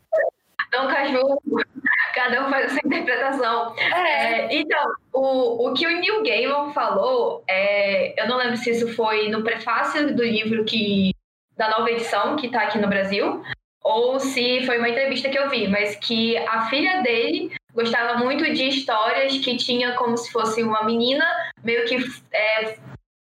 Não, 0.74 0.88
cachorro. 0.88 1.42
Cada 2.16 2.46
um 2.46 2.50
faz 2.50 2.66
essa 2.66 2.86
interpretação. 2.86 3.74
É. 3.78 4.46
É, 4.46 4.56
então, 4.56 4.86
o, 5.14 5.70
o 5.70 5.74
que 5.74 5.86
o 5.86 5.90
Neil 5.90 6.24
Gaiman 6.24 6.74
falou, 6.74 7.44
é, 7.48 8.22
eu 8.22 8.28
não 8.28 8.38
lembro 8.38 8.58
se 8.58 8.72
isso 8.72 8.94
foi 8.96 9.30
no 9.30 9.44
prefácio 9.44 10.14
do 10.16 10.24
livro 10.24 10.66
que 10.66 11.14
da 11.56 11.70
nova 11.70 11.92
edição 11.92 12.36
que 12.36 12.48
está 12.48 12.64
aqui 12.64 12.80
no 12.80 12.88
Brasil, 12.88 13.42
ou 13.84 14.20
se 14.20 14.66
foi 14.66 14.78
uma 14.78 14.90
entrevista 14.90 15.30
que 15.30 15.38
eu 15.38 15.50
vi, 15.50 15.68
mas 15.68 15.96
que 15.96 16.38
a 16.38 16.68
filha 16.70 17.02
dele 17.02 17.52
gostava 17.74 18.18
muito 18.18 18.44
de 18.52 18.68
histórias 18.68 19.38
que 19.38 19.58
tinha 19.58 19.94
como 19.94 20.18
se 20.18 20.32
fosse 20.32 20.64
uma 20.64 20.84
menina 20.84 21.26
meio 21.64 21.86
que 21.86 21.98
é, 22.34 22.78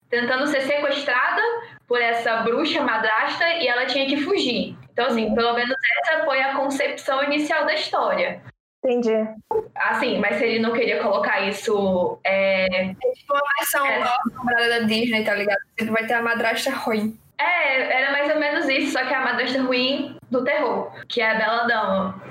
tentando 0.09 0.47
ser 0.47 0.63
sequestrada 0.63 1.43
por 1.91 2.01
essa 2.01 2.37
bruxa 2.37 2.81
madrasta 2.83 3.45
e 3.55 3.67
ela 3.67 3.85
tinha 3.85 4.07
que 4.07 4.19
fugir. 4.19 4.77
Então, 4.93 5.07
assim, 5.07 5.35
pelo 5.35 5.55
menos 5.55 5.75
essa 5.99 6.25
foi 6.25 6.41
a 6.41 6.55
concepção 6.55 7.25
inicial 7.25 7.67
da 7.67 7.75
história. 7.75 8.41
Entendi. 8.85 9.29
Assim, 9.75 10.21
mas 10.21 10.37
se 10.37 10.45
ele 10.45 10.61
não 10.61 10.73
queria 10.73 11.03
colocar 11.03 11.41
isso. 11.41 12.21
É, 12.23 12.65
é 12.67 12.95
tipo 12.95 13.35
uma 13.35 13.43
versão 13.59 13.85
é. 13.85 13.99
nova 13.99 14.69
da 14.69 14.79
Disney, 14.87 15.25
tá 15.25 15.35
ligado? 15.35 15.59
Ele 15.79 15.91
vai 15.91 16.07
ter 16.07 16.15
a 16.15 16.23
madrasta 16.23 16.71
ruim. 16.71 17.19
É, 17.37 18.03
era 18.03 18.13
mais 18.13 18.33
ou 18.33 18.39
menos 18.39 18.69
isso, 18.69 18.93
só 18.93 19.05
que 19.05 19.13
é 19.13 19.17
a 19.17 19.25
madrasta 19.25 19.61
ruim 19.61 20.17
do 20.31 20.45
terror, 20.45 20.93
que 21.09 21.21
é 21.21 21.33
a 21.33 21.35
Bela 21.35 21.67
Dama. 21.67 22.23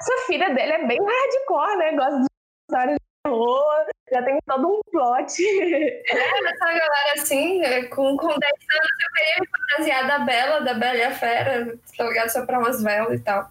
Essa 0.00 0.26
filha 0.26 0.50
dele 0.50 0.72
é 0.72 0.86
bem 0.86 0.98
hardcore, 0.98 1.78
né? 1.78 1.92
Gosta 1.92 2.18
de 2.18 2.26
histórias 2.68 2.96
de 2.96 3.22
terror, 3.22 3.86
já 4.12 4.22
tem 4.22 4.38
todo 4.46 4.68
um 4.68 4.80
plot. 4.90 5.32
É, 6.10 6.50
essa 6.50 6.64
galera 6.64 7.12
assim, 7.14 7.62
é, 7.62 7.84
com, 7.84 8.16
com 8.16 8.26
10 8.26 8.32
anos 8.32 8.40
eu 8.40 9.12
queria 9.14 9.40
me 9.40 9.46
fantasiar 9.46 10.06
da 10.06 10.18
Bela, 10.20 10.60
da 10.60 10.74
Bela 10.74 10.96
e 10.96 11.02
a 11.02 11.10
Fera, 11.10 11.78
ligado? 11.98 12.28
Só 12.30 12.46
pra 12.46 12.58
umas 12.58 12.82
velas 12.82 13.20
e 13.20 13.22
tal 13.22 13.50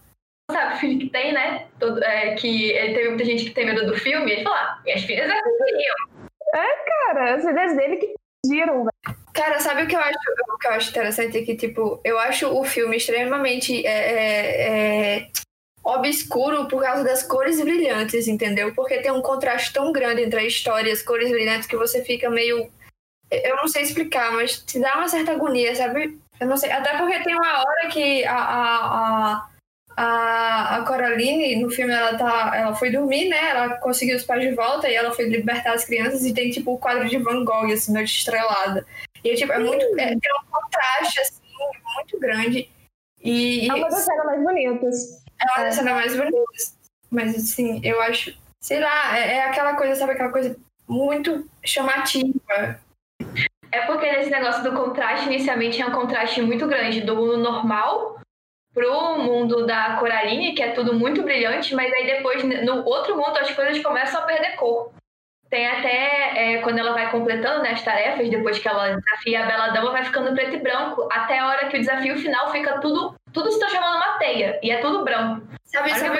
sabe, 0.52 0.76
o 0.76 0.78
filho 0.78 1.00
que 1.00 1.10
tem, 1.10 1.34
né? 1.34 1.67
Todo, 1.80 2.04
é, 2.04 2.36
que 2.36 2.72
ele 2.72 2.93
teve 2.93 3.10
muita 3.10 3.26
gente 3.26 3.46
que 3.46 3.52
tem 3.52 3.65
medo 3.65 3.86
do 3.86 3.98
filme, 3.98 4.32
ele 4.32 4.43
falou, 4.43 4.58
ah, 4.58 4.82
minhas 4.84 5.04
filhas 5.04 5.30
é 5.30 5.41
queriam. 5.41 5.96
É, 6.56 6.86
cara, 6.86 7.36
as 7.36 7.43
ideias 7.43 7.76
dele 7.76 7.98
que 7.98 8.13
pediram, 8.43 8.86
velho. 8.86 9.17
Cara, 9.34 9.60
sabe 9.60 9.84
o 9.84 9.88
que 9.88 9.96
eu 9.96 10.00
acho, 10.00 10.17
o 10.50 10.58
que 10.58 10.67
eu 10.67 10.72
acho 10.72 10.89
interessante 10.89 11.38
é 11.38 11.43
que, 11.43 11.56
tipo, 11.56 12.02
eu 12.04 12.17
acho 12.17 12.48
o 12.48 12.63
filme 12.63 12.98
extremamente 12.98 13.86
é, 13.86 13.91
é, 13.91 15.17
é, 15.17 15.28
obscuro 15.88 16.67
por 16.67 16.82
causa 16.82 17.04
das 17.04 17.23
cores 17.23 17.62
brilhantes, 17.62 18.28
entendeu? 18.28 18.73
Porque 18.76 19.00
tem 19.00 19.12
um 19.12 19.21
contraste 19.21 19.71
tão 19.71 19.91
grande 19.91 20.23
entre 20.23 20.39
a 20.39 20.45
história 20.45 20.89
e 20.89 20.91
as 20.91 21.02
cores 21.02 21.32
brilhantes 21.32 21.67
que 21.67 21.78
você 21.78 22.04
fica 22.04 22.30
meio. 22.30 22.69
Eu 23.32 23.56
não 23.56 23.67
sei 23.67 23.84
explicar, 23.84 24.32
mas 24.34 24.60
te 24.60 24.80
dá 24.80 24.95
uma 24.95 25.08
certa 25.08 25.32
agonia, 25.32 25.73
sabe? 25.76 26.19
Eu 26.39 26.47
não 26.47 26.58
sei. 26.58 26.71
Até 26.71 26.97
porque 26.97 27.23
tem 27.23 27.36
uma 27.36 27.60
hora 27.60 27.88
que 27.89 28.26
a, 28.26 28.36
a, 28.36 29.34
a 29.34 29.50
a, 30.00 30.84
Coraline, 30.86 31.56
no 31.56 31.71
filme, 31.71 31.91
ela, 31.91 32.15
tá, 32.15 32.52
ela 32.56 32.76
foi 32.76 32.91
dormir, 32.91 33.30
né? 33.30 33.50
Ela 33.50 33.78
conseguiu 33.78 34.15
os 34.15 34.23
pais 34.23 34.47
de 34.47 34.54
volta 34.54 34.88
e 34.88 34.93
ela 34.93 35.12
foi 35.12 35.26
libertar 35.26 35.73
as 35.73 35.86
crianças 35.86 36.23
e 36.23 36.34
tem, 36.34 36.52
tipo, 36.52 36.73
o 36.73 36.78
quadro 36.78 37.10
de 37.10 37.17
Van 37.17 37.43
Gogh, 37.43 37.71
assim, 37.71 37.93
noite 37.93 38.15
estrelada. 38.15 38.86
E, 39.23 39.34
tipo, 39.34 39.52
é 39.52 39.58
muito... 39.58 39.84
É, 40.00 40.10
tem 40.10 40.19
um 40.39 40.52
contraste, 40.52 41.19
assim, 41.21 41.41
muito 41.95 42.19
grande. 42.19 42.69
E, 43.23 43.67
é 43.67 43.73
uma 43.73 43.89
das 43.89 44.02
cenas 44.02 44.26
mais 44.26 44.43
bonitas. 44.43 45.27
É 45.39 45.45
uma 45.45 45.65
das 45.65 45.76
cenas 45.76 45.93
mais 45.93 46.15
bonitas. 46.15 46.78
Mas, 47.10 47.36
assim, 47.36 47.82
eu 47.84 48.02
acho... 48.02 48.36
Sei 48.60 48.80
lá, 48.80 49.17
é, 49.17 49.36
é 49.36 49.43
aquela 49.45 49.76
coisa, 49.76 49.95
sabe? 49.95 50.13
Aquela 50.13 50.32
coisa 50.32 50.58
muito 50.88 51.47
chamativa. 51.63 52.80
É 53.71 53.82
porque 53.86 54.12
nesse 54.12 54.30
negócio 54.30 54.63
do 54.63 54.71
contraste, 54.73 55.28
inicialmente 55.28 55.82
é 55.82 55.86
um 55.86 55.91
contraste 55.91 56.41
muito 56.41 56.67
grande 56.67 57.02
do 57.02 57.15
mundo 57.15 57.38
normal 57.38 58.17
pro 58.73 59.17
mundo 59.17 59.65
da 59.65 59.97
Coraline, 59.97 60.54
que 60.54 60.62
é 60.62 60.71
tudo 60.71 60.93
muito 60.93 61.23
brilhante, 61.23 61.73
mas 61.73 61.91
aí 61.91 62.06
depois, 62.06 62.43
no 62.43 62.86
outro 62.86 63.17
mundo, 63.17 63.38
as 63.38 63.52
coisas 63.52 63.82
começam 63.82 64.21
a 64.21 64.26
perder 64.26 64.56
cor. 64.56 64.91
Tem 65.50 65.65
até, 65.65 66.58
é, 66.58 66.62
quando 66.62 66.78
ela 66.78 66.93
vai 66.93 67.10
completando 67.10 67.63
né, 67.63 67.71
as 67.71 67.82
tarefas, 67.82 68.30
depois 68.30 68.60
que 68.60 68.67
ela 68.67 68.95
desafia 68.95 69.43
a 69.43 69.47
Bela 69.47 69.69
Dama, 69.69 69.91
vai 69.91 70.04
ficando 70.04 70.34
preto 70.36 70.58
e 70.58 70.60
branco, 70.60 71.10
até 71.12 71.39
a 71.39 71.47
hora 71.47 71.67
que 71.69 71.78
o 71.78 71.80
desafio 71.80 72.17
final 72.19 72.52
fica 72.52 72.80
tudo, 72.80 73.15
tudo 73.34 73.52
se 73.52 73.60
transformando 73.60 73.94
numa 73.94 74.18
teia, 74.18 74.60
e 74.62 74.72
é 74.72 74.78
tudo 74.82 75.04
branco. 75.04 75.48
Sabe, 75.66 75.94
sabe, 75.96 76.20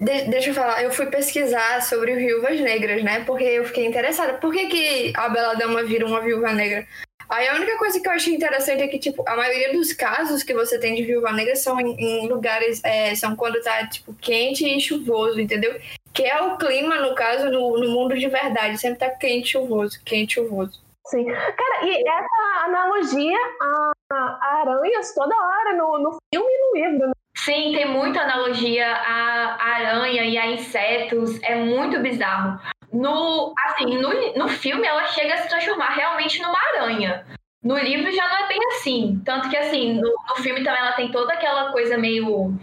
de, 0.00 0.24
deixa 0.24 0.50
eu 0.50 0.54
falar, 0.54 0.82
eu 0.82 0.90
fui 0.90 1.06
pesquisar 1.06 1.80
sobre 1.82 2.14
viúvas 2.16 2.60
negras, 2.60 3.02
né? 3.02 3.24
Porque 3.24 3.44
eu 3.44 3.64
fiquei 3.64 3.86
interessada. 3.86 4.34
Por 4.34 4.52
que, 4.52 4.66
que 4.66 5.12
a 5.16 5.28
Bela 5.28 5.54
Dama 5.54 5.82
vira 5.82 6.04
uma 6.04 6.20
viúva 6.20 6.52
negra? 6.52 6.86
Aí 7.28 7.48
a 7.48 7.54
única 7.54 7.78
coisa 7.78 7.98
que 7.98 8.06
eu 8.06 8.12
achei 8.12 8.34
interessante 8.34 8.82
é 8.82 8.88
que, 8.88 8.98
tipo, 8.98 9.24
a 9.26 9.34
maioria 9.34 9.72
dos 9.72 9.92
casos 9.92 10.42
que 10.42 10.52
você 10.52 10.78
tem 10.78 10.94
de 10.94 11.04
viúva 11.04 11.32
negra 11.32 11.56
são 11.56 11.80
em, 11.80 11.96
em 11.98 12.28
lugares, 12.28 12.82
é, 12.84 13.14
são 13.14 13.34
quando 13.34 13.60
tá, 13.62 13.86
tipo, 13.86 14.12
quente 14.14 14.66
e 14.66 14.80
chuvoso, 14.80 15.40
entendeu? 15.40 15.80
Que 16.12 16.24
é 16.24 16.42
o 16.42 16.58
clima, 16.58 16.96
no 16.96 17.14
caso, 17.14 17.50
no, 17.50 17.78
no 17.78 17.90
mundo 17.90 18.18
de 18.18 18.28
verdade. 18.28 18.78
Sempre 18.78 18.98
tá 18.98 19.10
quente 19.10 19.46
e 19.46 19.52
chuvoso, 19.52 19.98
quente 20.04 20.32
e 20.32 20.34
chuvoso. 20.34 20.83
Sim. 21.06 21.26
Cara, 21.26 21.84
e 21.84 22.08
essa 22.08 22.64
analogia 22.64 23.38
a, 23.60 23.92
a 24.12 24.60
aranhas 24.60 25.14
toda 25.14 25.34
hora 25.34 25.76
no, 25.76 25.98
no 25.98 26.18
filme 26.32 26.48
e 26.48 26.60
no 26.60 26.86
livro, 26.86 27.08
né? 27.08 27.12
Sim, 27.36 27.72
tem 27.74 27.86
muita 27.86 28.22
analogia 28.22 28.86
a 28.86 29.62
aranha 29.62 30.24
e 30.24 30.38
a 30.38 30.46
insetos. 30.46 31.42
É 31.42 31.56
muito 31.56 32.00
bizarro. 32.00 32.58
No, 32.92 33.52
assim, 33.66 33.98
no, 33.98 34.36
no 34.36 34.48
filme 34.48 34.86
ela 34.86 35.04
chega 35.06 35.34
a 35.34 35.38
se 35.38 35.48
transformar 35.48 35.90
realmente 35.90 36.40
numa 36.40 36.58
aranha. 36.72 37.26
No 37.62 37.76
livro 37.78 38.10
já 38.12 38.28
não 38.28 38.44
é 38.44 38.48
bem 38.48 38.58
assim. 38.68 39.20
Tanto 39.24 39.50
que, 39.50 39.56
assim, 39.56 39.94
no, 39.94 40.14
no 40.28 40.36
filme 40.36 40.62
também 40.62 40.80
ela 40.80 40.92
tem 40.92 41.10
toda 41.10 41.32
aquela 41.32 41.72
coisa 41.72 41.98
meio. 41.98 42.54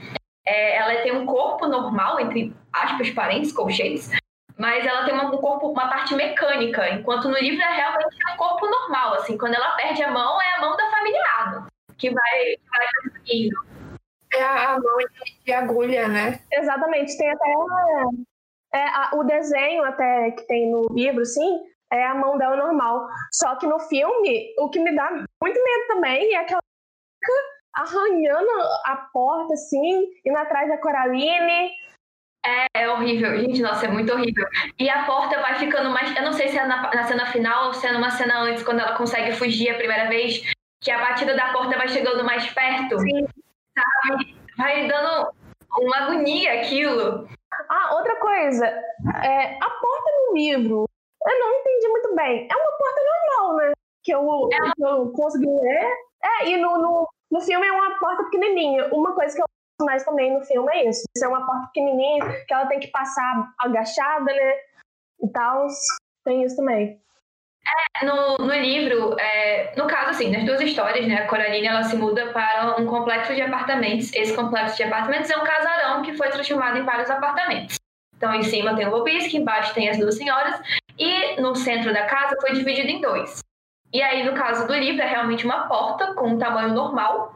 É, 0.45 0.77
ela 0.77 1.01
tem 1.03 1.11
um 1.11 1.25
corpo 1.25 1.67
normal, 1.67 2.19
entre 2.19 2.55
aspas, 2.73 3.09
parentes, 3.11 3.51
colchetes, 3.51 4.11
mas 4.57 4.85
ela 4.85 5.05
tem 5.05 5.13
uma, 5.13 5.33
um 5.33 5.37
corpo, 5.37 5.69
uma 5.69 5.89
parte 5.89 6.15
mecânica, 6.15 6.89
enquanto 6.89 7.27
no 7.27 7.37
livro 7.37 7.61
é 7.61 7.75
realmente 7.75 8.17
um 8.33 8.37
corpo 8.37 8.67
normal, 8.67 9.15
assim, 9.15 9.37
quando 9.37 9.55
ela 9.55 9.75
perde 9.75 10.03
a 10.03 10.11
mão, 10.11 10.41
é 10.41 10.55
a 10.55 10.61
mão 10.61 10.75
da 10.75 10.89
familiar, 10.89 11.67
que 11.97 12.09
vai, 12.09 12.55
vai 12.69 12.87
conseguindo. 13.03 13.55
É 14.33 14.43
a 14.43 14.79
mão 14.79 14.97
de 15.45 15.51
agulha, 15.51 16.07
né? 16.07 16.39
Exatamente, 16.51 17.17
tem 17.17 17.29
até 17.29 17.53
é, 18.73 18.87
a, 18.87 19.11
o 19.15 19.23
desenho 19.23 19.83
até 19.83 20.31
que 20.31 20.47
tem 20.47 20.71
no 20.71 20.87
livro, 20.93 21.25
sim, 21.25 21.59
é 21.91 22.05
a 22.05 22.15
mão 22.15 22.37
dela 22.37 22.55
normal. 22.55 23.07
Só 23.31 23.55
que 23.57 23.67
no 23.67 23.79
filme, 23.79 24.53
o 24.57 24.69
que 24.69 24.79
me 24.79 24.95
dá 24.95 25.09
muito 25.11 25.63
medo 25.63 25.87
também 25.87 26.33
é 26.33 26.37
aquela 26.37 26.61
arranhando 27.73 28.49
a 28.85 28.95
porta, 29.13 29.53
assim, 29.53 30.07
indo 30.25 30.37
atrás 30.37 30.67
da 30.69 30.77
Coraline. 30.77 31.71
É, 32.45 32.83
é 32.83 32.89
horrível, 32.89 33.37
gente, 33.37 33.61
nossa, 33.61 33.85
é 33.85 33.89
muito 33.89 34.11
horrível. 34.11 34.45
E 34.79 34.89
a 34.89 35.05
porta 35.05 35.39
vai 35.41 35.59
ficando 35.59 35.91
mais. 35.91 36.15
Eu 36.15 36.23
não 36.23 36.33
sei 36.33 36.47
se 36.47 36.57
é 36.57 36.65
na, 36.65 36.89
na 36.93 37.03
cena 37.03 37.25
final 37.27 37.67
ou 37.67 37.73
se 37.73 37.85
é 37.85 37.91
numa 37.91 38.09
cena 38.09 38.39
antes, 38.39 38.63
quando 38.63 38.79
ela 38.79 38.97
consegue 38.97 39.31
fugir 39.33 39.69
a 39.69 39.77
primeira 39.77 40.09
vez, 40.09 40.41
que 40.81 40.89
a 40.89 40.97
batida 40.97 41.35
da 41.35 41.53
porta 41.53 41.77
vai 41.77 41.87
chegando 41.87 42.23
mais 42.23 42.51
perto. 42.51 42.99
Sim. 42.99 43.27
Sabe? 43.77 44.35
Vai 44.57 44.87
dando 44.87 45.31
uma 45.79 45.97
agonia 45.97 46.61
aquilo. 46.61 47.27
Ah, 47.69 47.95
outra 47.95 48.15
coisa, 48.17 48.65
é, 48.65 49.57
a 49.61 49.69
porta 49.69 50.11
no 50.27 50.35
livro, 50.35 50.85
eu 51.27 51.39
não 51.39 51.59
entendi 51.59 51.87
muito 51.89 52.15
bem. 52.15 52.47
É 52.51 52.55
uma 52.55 52.77
porta 52.77 53.01
normal, 53.11 53.55
né? 53.57 53.71
Que 54.03 54.13
eu, 54.13 54.49
É 54.51 54.71
que 54.75 54.83
eu 54.83 55.11
consegui 55.11 55.45
ler. 55.45 55.93
É, 56.23 56.49
e 56.49 56.57
no, 56.57 56.77
no, 56.79 57.07
no 57.31 57.41
filme 57.41 57.67
é 57.67 57.71
uma 57.71 57.99
porta 57.99 58.23
pequenininha. 58.23 58.87
Uma 58.91 59.13
coisa 59.13 59.35
que 59.35 59.41
eu 59.41 59.45
mais 59.85 60.03
também 60.03 60.33
no 60.33 60.41
filme 60.41 60.71
é 60.73 60.89
isso. 60.89 61.03
Isso 61.15 61.25
é 61.25 61.27
uma 61.27 61.45
porta 61.45 61.67
pequenininha, 61.67 62.25
que 62.47 62.53
ela 62.53 62.65
tem 62.67 62.79
que 62.79 62.87
passar 62.87 63.53
agachada, 63.59 64.25
né? 64.25 64.53
E 65.21 65.27
tal. 65.29 65.67
Tem 66.23 66.43
isso 66.43 66.55
também. 66.55 66.99
No, 68.03 68.37
no 68.37 68.53
livro, 68.53 69.15
é, 69.19 69.73
no 69.77 69.85
caso, 69.85 70.09
assim, 70.09 70.31
nas 70.31 70.43
duas 70.43 70.59
histórias, 70.61 71.07
né, 71.07 71.15
a 71.15 71.27
Coraline 71.27 71.67
ela 71.67 71.83
se 71.83 71.95
muda 71.95 72.31
para 72.33 72.75
um 72.79 72.87
complexo 72.87 73.35
de 73.35 73.41
apartamentos. 73.41 74.11
Esse 74.13 74.35
complexo 74.35 74.77
de 74.77 74.83
apartamentos 74.83 75.29
é 75.29 75.37
um 75.37 75.43
casarão 75.43 76.01
que 76.01 76.13
foi 76.13 76.29
transformado 76.29 76.77
em 76.77 76.83
vários 76.83 77.09
apartamentos. 77.09 77.77
Então, 78.17 78.33
em 78.33 78.43
cima 78.43 78.75
tem 78.75 78.87
o 78.87 78.91
Bobisque, 78.91 79.37
embaixo 79.37 79.73
tem 79.73 79.89
as 79.89 79.97
duas 79.97 80.15
senhoras, 80.15 80.59
e 80.97 81.39
no 81.39 81.55
centro 81.55 81.93
da 81.93 82.05
casa 82.05 82.35
foi 82.41 82.53
dividido 82.53 82.87
em 82.87 83.01
dois. 83.01 83.41
E 83.93 84.01
aí, 84.01 84.23
no 84.23 84.33
caso 84.33 84.65
do 84.67 84.73
livro, 84.73 85.01
é 85.01 85.07
realmente 85.07 85.45
uma 85.45 85.67
porta 85.67 86.13
com 86.15 86.29
um 86.29 86.37
tamanho 86.37 86.73
normal. 86.73 87.35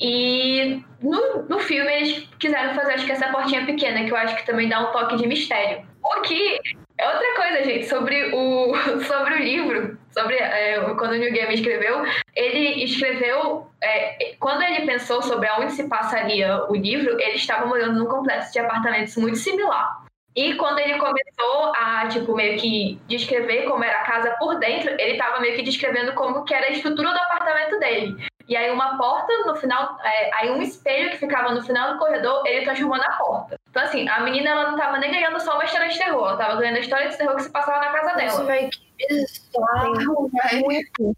E 0.00 0.82
no, 1.02 1.42
no 1.42 1.58
filme 1.58 1.92
eles 1.92 2.28
quiseram 2.38 2.74
fazer, 2.74 2.94
acho 2.94 3.04
que 3.04 3.12
essa 3.12 3.28
portinha 3.28 3.66
pequena, 3.66 4.04
que 4.04 4.10
eu 4.10 4.16
acho 4.16 4.34
que 4.36 4.46
também 4.46 4.68
dá 4.68 4.80
um 4.80 4.92
toque 4.92 5.16
de 5.16 5.26
mistério. 5.26 5.86
O 6.02 6.22
que 6.22 6.58
é 6.96 7.06
outra 7.06 7.34
coisa, 7.36 7.64
gente, 7.64 7.86
sobre 7.86 8.34
o, 8.34 8.74
sobre 9.04 9.34
o 9.34 9.38
livro, 9.38 9.98
sobre 10.10 10.36
é, 10.36 10.80
quando 10.98 11.12
o 11.12 11.18
New 11.18 11.32
Game 11.32 11.52
escreveu, 11.52 12.02
ele 12.34 12.82
escreveu, 12.82 13.66
é, 13.82 14.34
quando 14.40 14.62
ele 14.62 14.86
pensou 14.86 15.22
sobre 15.22 15.48
aonde 15.48 15.72
se 15.72 15.86
passaria 15.86 16.64
o 16.70 16.74
livro, 16.74 17.20
ele 17.20 17.36
estava 17.36 17.66
morando 17.66 17.98
num 17.98 18.06
complexo 18.06 18.52
de 18.52 18.58
apartamentos 18.58 19.16
muito 19.16 19.36
similar. 19.36 20.04
E 20.34 20.54
quando 20.54 20.78
ele 20.78 20.96
começou 20.98 21.72
a, 21.74 22.06
tipo, 22.08 22.34
meio 22.34 22.58
que 22.58 23.00
descrever 23.08 23.64
como 23.64 23.82
era 23.82 24.00
a 24.00 24.04
casa 24.04 24.30
por 24.38 24.58
dentro, 24.58 24.90
ele 24.90 25.12
estava 25.12 25.40
meio 25.40 25.56
que 25.56 25.62
descrevendo 25.62 26.12
como 26.12 26.44
que 26.44 26.54
era 26.54 26.66
a 26.66 26.70
estrutura 26.70 27.10
do 27.10 27.18
apartamento 27.18 27.78
dele. 27.80 28.16
E 28.48 28.56
aí 28.56 28.70
uma 28.70 28.96
porta 28.98 29.32
no 29.46 29.54
final, 29.56 29.98
é, 30.02 30.30
aí 30.34 30.50
um 30.50 30.60
espelho 30.60 31.10
que 31.10 31.18
ficava 31.18 31.52
no 31.54 31.62
final 31.62 31.92
do 31.92 31.98
corredor, 31.98 32.42
ele 32.46 32.64
transformou 32.64 32.98
na 32.98 33.12
porta. 33.16 33.56
Então 33.68 33.82
assim, 33.82 34.08
a 34.08 34.20
menina 34.20 34.50
ela 34.50 34.70
não 34.70 34.76
tava 34.76 34.98
nem 34.98 35.10
ganhando 35.10 35.38
só 35.40 35.54
uma 35.54 35.64
história 35.64 35.88
de 35.88 35.98
terror, 35.98 36.28
ela 36.28 36.36
tava 36.36 36.56
ganhando 36.56 36.76
a 36.76 36.80
história 36.80 37.08
de 37.08 37.16
terror 37.16 37.36
que 37.36 37.42
se 37.42 37.50
passava 37.50 37.78
na 37.78 37.92
casa 37.92 38.24
Isso, 38.24 38.36
dela. 38.36 38.46
velho, 38.46 38.70
que 38.70 39.06
bizarro, 39.08 40.30
velho. 40.30 40.60
Muito. 40.64 41.16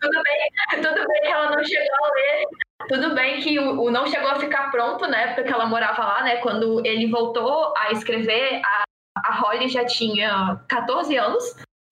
Tudo 0.00 0.22
bem, 0.22 0.82
tudo 0.82 1.06
bem 1.06 1.20
que 1.20 1.28
ela 1.28 1.50
não 1.50 1.62
chegou 1.62 1.96
a 2.04 2.14
ler, 2.14 2.46
tudo 2.88 3.14
bem 3.14 3.40
que 3.40 3.58
o, 3.58 3.82
o 3.82 3.90
não 3.90 4.06
chegou 4.06 4.30
a 4.30 4.40
ficar 4.40 4.70
pronto, 4.70 5.06
né, 5.06 5.34
porque 5.34 5.52
ela 5.52 5.66
morava 5.66 6.02
lá, 6.02 6.22
né, 6.22 6.36
quando 6.38 6.80
ele 6.86 7.06
voltou 7.10 7.74
a 7.76 7.92
escrever, 7.92 8.62
a, 8.64 8.82
a 9.18 9.34
Holly 9.34 9.68
já 9.68 9.84
tinha 9.84 10.58
14 10.68 11.14
anos, 11.18 11.44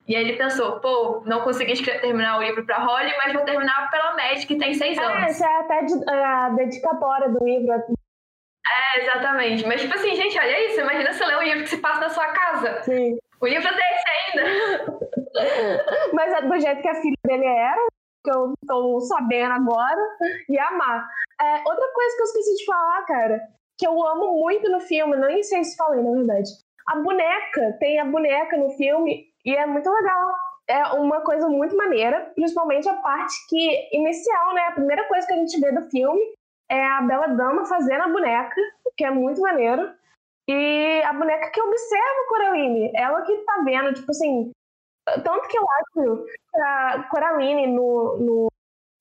e 0.09 0.17
aí 0.17 0.23
ele 0.25 0.37
pensou, 0.39 0.81
pô, 0.81 1.23
não 1.27 1.43
consegui 1.43 1.75
terminar 2.01 2.39
o 2.39 2.43
livro 2.43 2.65
pra 2.65 2.79
Holly, 2.79 3.13
mas 3.19 3.33
vou 3.35 3.45
terminar 3.45 3.91
pela 3.91 4.17
Matt, 4.17 4.47
que 4.47 4.57
tem 4.57 4.73
6 4.75 4.97
É, 4.99 5.03
anos. 5.05 5.23
essa 5.31 5.47
é 5.47 5.57
até 5.61 5.83
de- 5.85 6.11
a 6.11 6.49
dedicatória 6.51 7.29
do 7.29 7.45
livro. 7.45 7.73
É, 7.75 9.01
exatamente. 9.03 9.67
Mas, 9.67 9.81
tipo 9.83 9.95
assim, 9.95 10.15
gente, 10.17 10.39
olha 10.39 10.67
isso. 10.67 10.81
Imagina 10.81 11.13
você 11.13 11.25
ler 11.25 11.39
um 11.39 11.43
livro 11.43 11.63
que 11.63 11.71
se 11.71 11.79
passa 11.79 12.01
na 12.01 12.09
sua 12.11 12.27
casa. 12.29 12.83
Sim. 12.83 13.17
O 13.41 13.47
livro 13.47 13.69
desse 13.69 14.41
ainda. 14.41 14.99
Mas 16.13 16.33
é 16.33 16.43
do 16.43 16.59
jeito 16.61 16.83
que 16.83 16.89
a 16.89 16.95
filha 17.01 17.17
dele 17.25 17.47
era, 17.47 17.87
que 18.25 18.31
eu 18.31 18.53
tô 18.67 19.01
sabendo 19.01 19.53
agora, 19.55 20.01
e 20.49 20.59
amar. 20.59 21.09
É, 21.41 21.55
outra 21.69 21.93
coisa 21.95 22.17
que 22.17 22.23
eu 22.23 22.25
esqueci 22.27 22.55
de 22.57 22.65
falar, 22.65 23.05
cara, 23.07 23.41
que 23.79 23.87
eu 23.87 24.07
amo 24.07 24.33
muito 24.41 24.69
no 24.71 24.81
filme, 24.81 25.17
nem 25.17 25.43
sei 25.43 25.63
se 25.65 25.77
falei, 25.77 26.03
na 26.03 26.11
verdade. 26.13 26.51
A 26.89 26.97
boneca, 26.97 27.77
tem 27.79 28.01
a 28.01 28.05
boneca 28.05 28.57
no 28.57 28.71
filme, 28.71 29.28
e 29.49 29.57
é 29.57 29.67
muito 29.67 29.91
legal. 29.91 30.31
É 30.69 30.85
uma 30.93 31.23
coisa 31.23 31.49
muito 31.49 31.75
maneira, 31.75 32.31
principalmente 32.35 32.87
a 32.87 32.97
parte 32.97 33.35
que 33.49 33.97
inicial, 33.97 34.53
né? 34.53 34.67
A 34.67 34.73
primeira 34.73 35.09
coisa 35.09 35.27
que 35.27 35.33
a 35.33 35.37
gente 35.37 35.59
vê 35.59 35.73
do 35.73 35.89
filme 35.89 36.21
é 36.71 36.85
a 36.85 37.01
Bela 37.01 37.29
Dama 37.29 37.65
fazendo 37.65 38.03
a 38.03 38.09
boneca, 38.09 38.55
que 38.95 39.07
é 39.07 39.11
muito 39.11 39.41
maneiro. 39.41 39.91
E 40.47 41.03
a 41.03 41.15
boneca 41.15 41.51
que 41.51 41.63
observa 41.63 42.05
a 42.05 42.29
Coraline, 42.29 42.93
ela 42.95 43.23
que 43.23 43.35
tá 43.39 43.63
vendo, 43.65 43.95
tipo 43.95 44.11
assim, 44.11 44.51
tanto 45.25 45.49
que 45.49 45.59
eu 45.59 45.65
acho 45.71 46.27
que 46.27 46.61
a 46.61 47.03
Coraline 47.11 47.67
no, 47.69 48.19
no, 48.19 48.49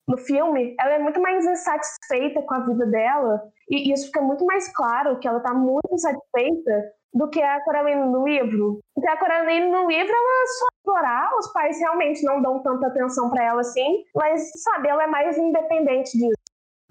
no 0.08 0.16
filme, 0.16 0.74
ela 0.80 0.94
é 0.94 0.98
muito 0.98 1.20
mais 1.20 1.44
insatisfeita 1.44 2.40
com 2.42 2.54
a 2.54 2.60
vida 2.60 2.86
dela, 2.86 3.50
e 3.68 3.92
isso 3.92 4.06
fica 4.06 4.22
muito 4.22 4.46
mais 4.46 4.74
claro 4.74 5.18
que 5.18 5.28
ela 5.28 5.40
tá 5.40 5.52
muito 5.52 5.88
insatisfeita 5.92 6.92
do 7.12 7.28
que 7.28 7.42
a 7.42 7.62
Coraline 7.64 8.04
no 8.04 8.26
livro. 8.26 8.80
Porque 8.94 9.08
a 9.08 9.16
Coraline 9.16 9.70
no 9.70 9.88
livro, 9.88 10.12
ela 10.12 10.46
só 10.46 10.66
explorar, 10.76 11.30
os 11.38 11.52
pais 11.52 11.78
realmente 11.78 12.24
não 12.24 12.40
dão 12.42 12.62
tanta 12.62 12.86
atenção 12.86 13.30
pra 13.30 13.44
ela 13.44 13.60
assim, 13.60 14.04
mas, 14.14 14.50
sabe, 14.62 14.88
ela 14.88 15.04
é 15.04 15.06
mais 15.06 15.36
independente 15.36 16.12
disso. 16.12 16.38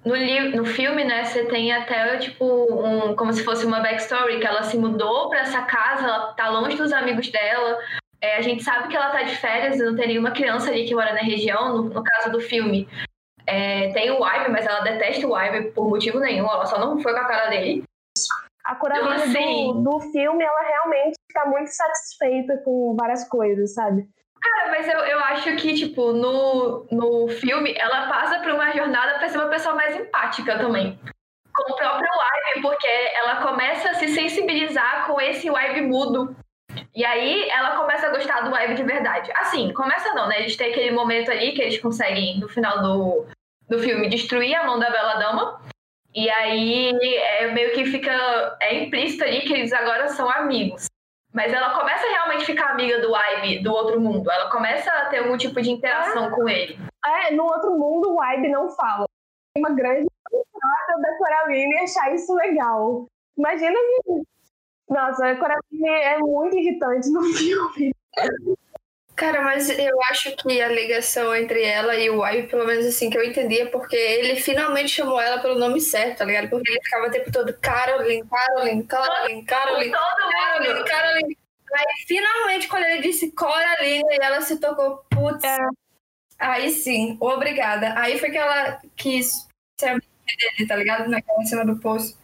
No, 0.06 0.16
no 0.56 0.66
filme, 0.66 1.04
né, 1.04 1.26
você 1.26 1.46
tem 1.46 1.72
até, 1.74 2.18
tipo, 2.18 2.46
um, 2.46 3.16
como 3.16 3.34
se 3.34 3.44
fosse 3.44 3.66
uma 3.66 3.82
backstory, 3.82 4.40
que 4.40 4.48
ela 4.48 4.64
se 4.64 4.78
mudou 4.78 5.30
pra 5.30 5.40
essa 5.40 5.64
casa, 5.64 6.04
ela 6.04 6.34
tá 6.34 6.50
longe 6.50 6.78
dos 6.78 6.94
amigos 6.94 7.30
dela. 7.30 7.78
É, 8.22 8.38
a 8.38 8.42
gente 8.42 8.64
sabe 8.64 8.88
que 8.88 8.96
ela 8.96 9.12
tá 9.12 9.24
de 9.24 9.36
férias 9.36 9.80
e 9.80 9.84
não 9.84 9.96
tem 9.96 10.08
nenhuma 10.08 10.32
criança 10.32 10.70
ali 10.70 10.86
que 10.86 10.96
mora 10.96 11.14
na 11.14 11.22
região, 11.22 11.76
no, 11.76 11.84
no 11.84 12.04
caso 12.04 12.32
do 12.32 12.40
filme. 12.40 12.88
É, 13.46 13.92
tem 13.94 14.12
o 14.12 14.26
Ibe, 14.26 14.52
mas 14.52 14.66
ela 14.66 14.82
detesta 14.82 15.28
o 15.28 15.38
Ibe 15.38 15.72
por 15.72 15.90
motivo 15.90 16.20
nenhum, 16.20 16.46
ela 16.46 16.66
só 16.66 16.80
não 16.80 17.00
foi 17.00 17.14
com 17.14 17.20
a 17.20 17.26
cara 17.26 17.50
dele. 17.50 17.84
A 18.68 18.76
Coraline 18.76 19.24
Assim. 19.24 19.74
do, 19.82 19.82
do 19.82 20.00
filme, 20.12 20.44
ela 20.44 20.62
realmente 20.62 21.16
tá 21.34 21.46
muito 21.46 21.70
satisfeita 21.70 22.58
com 22.66 22.94
várias 23.00 23.26
coisas, 23.30 23.74
sabe? 23.74 24.06
Cara, 24.42 24.70
mas 24.72 24.88
eu, 24.90 25.00
eu 25.00 25.20
acho 25.20 25.56
que, 25.56 25.74
tipo, 25.74 26.12
no, 26.12 26.86
no 26.92 27.30
filme, 27.30 27.74
ela 27.78 28.08
passa 28.08 28.40
por 28.40 28.52
uma 28.52 28.72
jornada 28.74 29.18
pra 29.18 29.30
ser 29.30 29.38
uma 29.38 29.48
pessoa 29.48 29.74
mais 29.74 29.96
empática 29.96 30.58
também. 30.58 31.00
Com 31.56 31.72
o 31.72 31.76
próprio 31.78 32.10
Ibe, 32.52 32.62
porque 32.62 32.88
ela 33.16 33.38
começa 33.38 33.92
a 33.92 33.94
se 33.94 34.10
sensibilizar 34.10 35.08
com 35.08 35.20
esse 35.22 35.48
Ibe 35.48 35.82
mudo. 35.84 36.36
E 36.94 37.06
aí 37.06 37.50
ela 37.50 37.78
começa 37.78 38.08
a 38.08 38.12
gostar 38.12 38.42
do 38.42 38.56
Ibe 38.56 38.76
de 38.76 38.84
verdade. 38.84 39.32
Assim, 39.38 39.74
começa 39.74 40.14
não, 40.14 40.28
né? 40.28 40.40
Eles 40.40 40.58
têm 40.58 40.72
aquele 40.72 40.92
momento 40.92 41.32
ali 41.32 41.54
que 41.54 41.62
eles 41.62 41.80
conseguem, 41.80 42.38
no 42.38 42.50
final 42.50 42.82
do, 42.82 43.26
do 43.70 43.80
filme, 43.80 44.10
destruir 44.10 44.56
a 44.56 44.66
mão 44.66 44.78
da 44.78 44.90
Bela 44.90 45.16
Dama. 45.16 45.62
E 46.18 46.32
aí 46.32 46.90
é 47.40 47.52
meio 47.52 47.74
que 47.74 47.86
fica. 47.86 48.58
É 48.60 48.84
implícito 48.84 49.24
ali 49.24 49.42
que 49.42 49.54
eles 49.54 49.72
agora 49.72 50.08
são 50.08 50.28
amigos. 50.28 50.88
Mas 51.32 51.54
ela 51.54 51.78
começa 51.78 52.08
a 52.08 52.10
realmente 52.10 52.44
ficar 52.44 52.72
amiga 52.72 53.00
do 53.00 53.14
Ibe, 53.16 53.62
do 53.62 53.72
outro 53.72 54.02
mundo. 54.02 54.32
Ela 54.32 54.50
começa 54.50 54.90
a 54.90 55.10
ter 55.10 55.20
algum 55.20 55.38
tipo 55.38 55.62
de 55.62 55.70
interação 55.70 56.26
ah. 56.26 56.32
com 56.32 56.50
ele. 56.50 56.76
É, 57.06 57.32
no 57.36 57.44
outro 57.44 57.78
mundo 57.78 58.16
o 58.16 58.24
Ibe 58.34 58.50
não 58.50 58.68
fala. 58.72 59.06
Tem 59.54 59.64
uma 59.64 59.76
grande 59.76 60.08
da 60.32 61.18
Coraline 61.20 61.78
achar 61.82 62.12
isso 62.16 62.34
legal. 62.34 63.06
Imagina 63.38 63.76
que. 63.76 64.24
Nossa, 64.90 65.28
a 65.28 65.36
Coraline 65.36 65.88
é 65.88 66.18
muito 66.18 66.58
irritante 66.58 67.12
no 67.12 67.22
filme. 67.38 67.94
Cara, 69.18 69.42
mas 69.42 69.68
eu 69.68 70.00
acho 70.12 70.36
que 70.36 70.62
a 70.62 70.68
ligação 70.68 71.36
entre 71.36 71.64
ela 71.64 71.96
e 71.96 72.08
o 72.08 72.24
Ive, 72.24 72.50
pelo 72.50 72.68
menos 72.68 72.86
assim 72.86 73.10
que 73.10 73.18
eu 73.18 73.24
entendia, 73.24 73.68
porque 73.72 73.96
ele 73.96 74.40
finalmente 74.40 74.90
chamou 74.90 75.20
ela 75.20 75.42
pelo 75.42 75.58
nome 75.58 75.82
certo, 75.82 76.20
tá 76.20 76.26
ligado? 76.26 76.50
Porque 76.52 76.70
ele 76.70 76.84
ficava 76.84 77.08
o 77.08 77.12
tempo 77.12 77.32
todo 77.32 77.52
Caroline, 77.56 78.24
Caroline, 78.28 78.84
Caroline, 78.84 79.44
Caroline, 79.44 79.92
Caroline, 79.92 80.84
Caroline. 80.86 81.38
Aí 81.74 82.06
finalmente, 82.06 82.68
quando 82.68 82.84
ele 82.84 83.02
disse 83.02 83.32
Coraline, 83.32 84.08
ela 84.22 84.40
se 84.42 84.60
tocou, 84.60 85.04
putz. 85.10 85.44
É. 85.44 85.58
Aí 86.38 86.70
sim, 86.70 87.18
obrigada. 87.20 88.00
Aí 88.00 88.20
foi 88.20 88.30
que 88.30 88.38
ela 88.38 88.80
quis 88.96 89.48
ser 89.80 89.88
amiga 89.88 90.06
dele, 90.38 90.68
tá 90.68 90.76
ligado? 90.76 91.10
Naquela 91.10 91.44
cena 91.44 91.66
do 91.66 91.80
poço. 91.80 92.16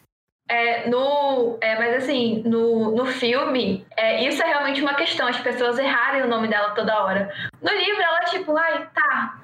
É, 0.53 0.87
no, 0.87 1.57
é, 1.61 1.75
mas 1.79 2.03
assim, 2.03 2.43
no, 2.45 2.91
no 2.91 3.07
filme, 3.07 3.83
é, 3.97 4.23
isso 4.23 4.39
é 4.43 4.45
realmente 4.45 4.83
uma 4.83 4.93
questão, 4.93 5.27
as 5.27 5.39
pessoas 5.39 5.79
errarem 5.79 6.21
o 6.21 6.27
nome 6.27 6.47
dela 6.47 6.75
toda 6.75 7.03
hora. 7.03 7.33
No 7.59 7.71
livro, 7.71 7.99
ela 7.99 8.19
tipo, 8.25 8.55
ai, 8.55 8.87
tá. 8.93 9.39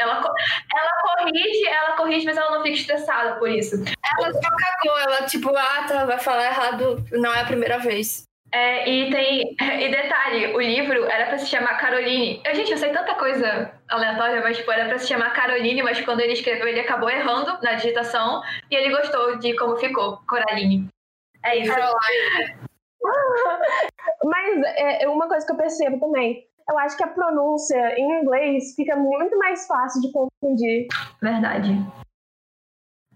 Ela, 0.00 0.34
ela 0.74 0.90
corrige, 1.02 1.68
ela 1.68 1.96
corrige, 1.96 2.26
mas 2.26 2.36
ela 2.36 2.50
não 2.50 2.62
fica 2.64 2.74
estressada 2.74 3.36
por 3.36 3.48
isso. 3.48 3.76
Ela 3.76 4.32
só 4.32 4.40
cagou, 4.40 4.98
ela 4.98 5.22
tipo, 5.26 5.56
ah, 5.56 5.86
tá, 5.86 6.04
vai 6.04 6.18
falar 6.18 6.46
errado, 6.46 7.04
não 7.12 7.32
é 7.32 7.40
a 7.40 7.46
primeira 7.46 7.78
vez. 7.78 8.24
É, 8.54 8.88
e 8.88 9.10
tem. 9.10 9.56
E 9.60 9.90
detalhe, 9.90 10.54
o 10.54 10.60
livro 10.60 11.06
era 11.06 11.26
pra 11.26 11.38
se 11.38 11.46
chamar 11.46 11.76
Caroline. 11.76 12.40
Eu, 12.46 12.54
gente, 12.54 12.70
eu 12.70 12.78
sei 12.78 12.92
tanta 12.92 13.16
coisa 13.16 13.72
aleatória, 13.88 14.40
mas 14.42 14.56
tipo, 14.56 14.70
era 14.70 14.86
pra 14.86 14.96
se 14.96 15.08
chamar 15.08 15.32
Caroline, 15.32 15.82
mas 15.82 16.00
quando 16.02 16.20
ele 16.20 16.34
escreveu, 16.34 16.68
ele 16.68 16.78
acabou 16.78 17.10
errando 17.10 17.58
na 17.60 17.74
digitação 17.74 18.42
e 18.70 18.76
ele 18.76 18.94
gostou 18.94 19.38
de 19.38 19.56
como 19.56 19.76
ficou, 19.76 20.20
Coraline. 20.28 20.86
É 21.44 21.56
isso. 21.56 21.74
mas 24.22 24.62
é, 24.76 25.08
uma 25.08 25.26
coisa 25.26 25.44
que 25.44 25.50
eu 25.50 25.56
percebo 25.56 25.98
também. 25.98 26.46
Eu 26.70 26.78
acho 26.78 26.96
que 26.96 27.02
a 27.02 27.08
pronúncia 27.08 27.98
em 27.98 28.20
inglês 28.20 28.72
fica 28.76 28.94
muito 28.94 29.36
mais 29.36 29.66
fácil 29.66 30.00
de 30.00 30.12
confundir. 30.12 30.86
Verdade. 31.20 31.72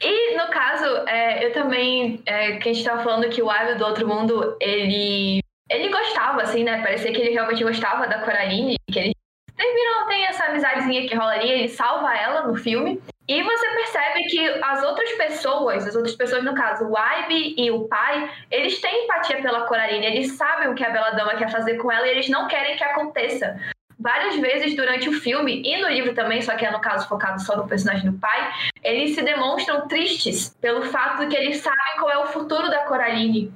E 0.01 0.37
no 0.37 0.49
caso, 0.49 0.85
é, 1.09 1.45
eu 1.45 1.53
também, 1.53 2.23
é, 2.25 2.57
que 2.59 2.69
a 2.69 2.73
gente 2.73 2.85
tava 2.85 3.03
falando 3.03 3.29
que 3.29 3.43
o 3.43 3.51
Ávio 3.51 3.77
do 3.77 3.85
Outro 3.85 4.07
Mundo, 4.07 4.57
ele, 4.61 5.41
ele 5.69 5.89
gostava, 5.89 6.43
assim, 6.43 6.63
né? 6.63 6.81
Parecia 6.83 7.13
que 7.13 7.21
ele 7.21 7.31
realmente 7.31 7.65
gostava 7.65 8.07
da 8.07 8.21
Coraline, 8.21 8.77
que 8.91 8.99
ele 8.99 9.13
terminam, 9.57 10.07
tem 10.07 10.25
essa 10.27 10.45
amizadezinha 10.45 11.09
que 11.09 11.17
rolaria, 11.17 11.53
ele 11.53 11.69
salva 11.69 12.17
ela 12.17 12.47
no 12.47 12.55
filme. 12.55 13.03
E 13.27 13.43
você 13.43 13.69
percebe 13.71 14.23
que 14.25 14.49
as 14.63 14.83
outras 14.85 15.13
pessoas, 15.13 15.87
as 15.87 15.95
outras 15.95 16.15
pessoas, 16.15 16.45
no 16.45 16.55
caso, 16.55 16.87
o 16.87 16.97
Ibe 16.97 17.57
e 17.59 17.71
o 17.71 17.87
pai, 17.89 18.31
eles 18.51 18.81
têm 18.81 19.05
empatia 19.05 19.43
pela 19.43 19.67
Coraline, 19.67 20.07
eles 20.07 20.33
sabem 20.33 20.69
o 20.69 20.75
que 20.75 20.85
a 20.85 20.91
Bela 20.91 21.11
Dama 21.11 21.37
quer 21.37 21.51
fazer 21.51 21.77
com 21.77 21.93
ela 21.93 22.07
e 22.07 22.11
eles 22.11 22.29
não 22.29 22.49
querem 22.49 22.77
que 22.77 22.85
aconteça 22.85 23.59
várias 23.99 24.37
vezes 24.37 24.77
durante 24.77 25.09
o 25.09 25.13
filme 25.13 25.63
e 25.65 25.81
no 25.81 25.89
livro 25.89 26.15
também, 26.15 26.41
só 26.41 26.57
que 26.57 26.65
é 26.65 26.71
no 26.71 26.81
caso 26.81 27.09
focado 27.09 27.41
só 27.43 27.57
no 27.57 27.67
personagem 27.67 28.11
do 28.11 28.19
pai, 28.19 28.53
eles 28.83 29.15
se 29.15 29.23
demonstram 29.23 29.89
tristes 29.89 30.57
pelo 30.61 30.83
fato 30.83 31.21
de 31.21 31.29
que 31.29 31.37
eles 31.37 31.59
sabem 31.59 31.97
qual 31.99 32.11
é 32.11 32.19
o 32.19 32.27
futuro 32.27 32.71
da 32.71 32.85
Coraline. 32.85 33.53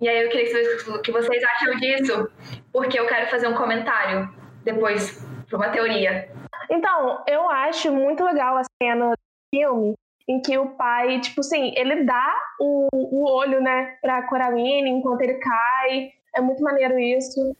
E 0.00 0.08
aí 0.08 0.24
eu 0.24 0.28
queria 0.28 0.50
saber 0.50 0.98
o 0.98 1.02
que 1.02 1.10
vocês 1.10 1.42
acham 1.42 1.76
disso, 1.76 2.30
porque 2.70 3.00
eu 3.00 3.06
quero 3.06 3.30
fazer 3.30 3.48
um 3.48 3.54
comentário 3.54 4.28
depois 4.62 5.24
para 5.48 5.56
uma 5.56 5.70
teoria. 5.70 6.30
Então, 6.70 7.24
eu 7.26 7.48
acho 7.48 7.90
muito 7.92 8.22
legal 8.24 8.58
a 8.58 8.62
cena 8.82 9.10
do 9.10 9.16
filme 9.54 9.94
em 10.28 10.42
que 10.42 10.58
o 10.58 10.70
pai, 10.70 11.20
tipo 11.20 11.40
assim, 11.40 11.72
ele 11.76 12.04
dá 12.04 12.34
o, 12.60 12.88
o 12.92 13.30
olho, 13.30 13.60
né, 13.60 13.96
pra 14.02 14.26
Coraline 14.26 14.90
enquanto 14.90 15.22
ele 15.22 15.34
cai. 15.34 16.10
É 16.34 16.40
muito 16.40 16.62
maneiro 16.62 16.98
isso. 16.98 17.56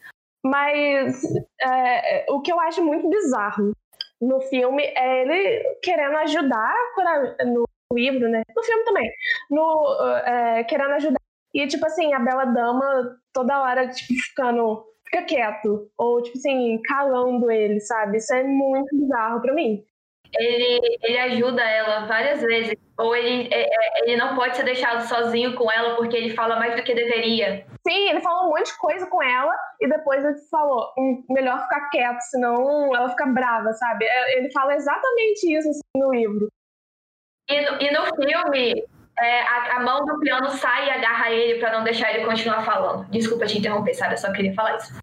Mas 0.51 1.23
é, 1.61 2.27
o 2.31 2.41
que 2.41 2.53
eu 2.53 2.61
acho 2.61 2.85
muito 2.85 3.09
bizarro 3.09 3.73
no 4.21 4.41
filme 4.43 4.83
é 4.83 5.23
ele 5.23 5.79
querendo 5.83 6.17
ajudar 6.19 6.75
no 7.47 7.65
livro, 7.93 8.29
né? 8.29 8.43
No 8.55 8.63
filme 8.63 8.85
também. 8.85 9.11
No, 9.51 9.97
é, 10.25 10.65
querendo 10.65 10.93
ajudar. 10.93 11.21
E, 11.53 11.67
tipo 11.67 11.87
assim, 11.87 12.13
a 12.13 12.19
Bela 12.19 12.45
Dama 12.45 13.19
toda 13.33 13.63
hora, 13.63 13.89
tipo, 13.89 14.15
ficando. 14.15 14.85
Fica 15.05 15.23
quieto. 15.23 15.91
Ou, 15.97 16.23
tipo 16.23 16.37
assim, 16.39 16.81
calando 16.83 17.51
ele, 17.51 17.81
sabe? 17.81 18.19
Isso 18.19 18.35
é 18.35 18.43
muito 18.43 18.97
bizarro 18.97 19.41
pra 19.41 19.55
mim 19.55 19.85
ele, 20.35 20.99
ele 21.03 21.19
ajuda 21.19 21.63
ela 21.63 22.07
várias 22.07 22.41
vezes. 22.41 22.75
Ou 22.99 23.15
ele, 23.15 23.49
é, 23.53 23.63
é, 23.63 24.03
ele 24.05 24.17
não 24.17 24.35
pode 24.35 24.57
ser 24.57 24.65
deixado 24.65 25.07
sozinho 25.07 25.55
com 25.55 25.71
ela 25.71 25.97
porque 25.97 26.17
ele 26.17 26.35
fala 26.35 26.57
mais 26.57 26.75
do 26.75 26.83
que 26.83 26.95
deveria. 26.95 27.67
Sim, 27.87 28.09
ele 28.11 28.21
falou 28.21 28.47
um 28.47 28.49
monte 28.51 28.73
de 28.73 28.79
coisa 28.79 29.07
com 29.07 29.23
ela 29.23 29.55
e 29.81 29.89
depois 29.89 30.25
ele 30.25 30.39
falou: 30.51 30.93
hum, 30.99 31.25
melhor 31.29 31.61
ficar 31.63 31.91
quieto, 31.91 32.21
senão 32.23 32.95
ela 32.95 33.11
fica 33.11 33.27
brava, 33.27 33.73
sabe? 33.73 34.07
É, 34.07 34.39
ele 34.39 34.51
fala 34.51 34.75
exatamente 34.75 35.53
isso 35.53 35.69
assim, 35.69 35.81
no 35.95 36.11
livro. 36.11 36.49
E 37.49 37.61
no, 37.61 37.83
e 37.83 37.91
no 37.93 38.07
filme, 38.17 38.85
é, 39.19 39.43
a, 39.43 39.77
a, 39.77 39.81
mão 39.81 40.05
do 40.05 40.19
piano 40.19 40.51
sai 40.51 40.89
e 40.89 40.91
agarra 40.91 41.31
ele 41.31 41.61
para 41.61 41.73
não 41.73 41.85
deixar 41.85 42.13
ele 42.13 42.25
continuar 42.25 42.63
falando. 42.65 43.09
Desculpa 43.11 43.47
te 43.47 43.59
interromper, 43.59 43.95
sabe? 43.95 44.15
Eu 44.15 44.19
só 44.19 44.33
queria 44.33 44.55
falar 44.55 44.77
isso. 44.77 44.99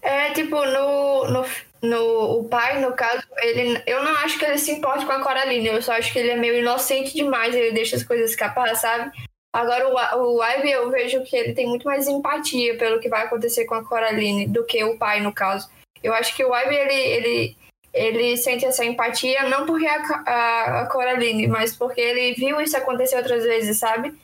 É, 0.00 0.30
tipo, 0.30 0.56
no, 0.56 1.28
no, 1.28 1.44
no, 1.82 2.40
o 2.40 2.44
pai, 2.48 2.80
no 2.80 2.92
caso, 2.92 3.22
ele, 3.38 3.82
eu 3.86 4.02
não 4.02 4.12
acho 4.18 4.38
que 4.38 4.44
ele 4.44 4.58
se 4.58 4.72
importe 4.72 5.04
com 5.04 5.12
a 5.12 5.22
Coraline, 5.22 5.68
eu 5.68 5.82
só 5.82 5.92
acho 5.92 6.12
que 6.12 6.18
ele 6.18 6.30
é 6.30 6.36
meio 6.36 6.58
inocente 6.58 7.14
demais, 7.14 7.54
ele 7.54 7.72
deixa 7.72 7.96
as 7.96 8.02
coisas 8.02 8.30
escapar, 8.30 8.74
sabe? 8.76 9.10
Agora, 9.52 9.88
o, 9.88 10.36
o 10.36 10.44
Ivy, 10.44 10.70
eu 10.70 10.90
vejo 10.90 11.24
que 11.24 11.36
ele 11.36 11.54
tem 11.54 11.66
muito 11.66 11.86
mais 11.86 12.06
empatia 12.06 12.76
pelo 12.76 13.00
que 13.00 13.08
vai 13.08 13.24
acontecer 13.24 13.64
com 13.64 13.74
a 13.74 13.84
Coraline 13.84 14.46
do 14.46 14.64
que 14.64 14.82
o 14.84 14.98
pai, 14.98 15.20
no 15.20 15.32
caso. 15.32 15.68
Eu 16.02 16.14
acho 16.14 16.36
que 16.36 16.44
o 16.44 16.54
Ivy, 16.54 16.74
ele, 16.74 16.94
ele, 16.94 17.56
ele 17.92 18.36
sente 18.36 18.64
essa 18.64 18.84
empatia 18.84 19.48
não 19.48 19.66
porque 19.66 19.86
a, 19.86 20.22
a, 20.26 20.80
a 20.82 20.86
Coraline, 20.86 21.46
mas 21.46 21.74
porque 21.74 22.00
ele 22.00 22.34
viu 22.34 22.60
isso 22.60 22.76
acontecer 22.76 23.16
outras 23.16 23.42
vezes, 23.42 23.78
sabe? 23.78 24.14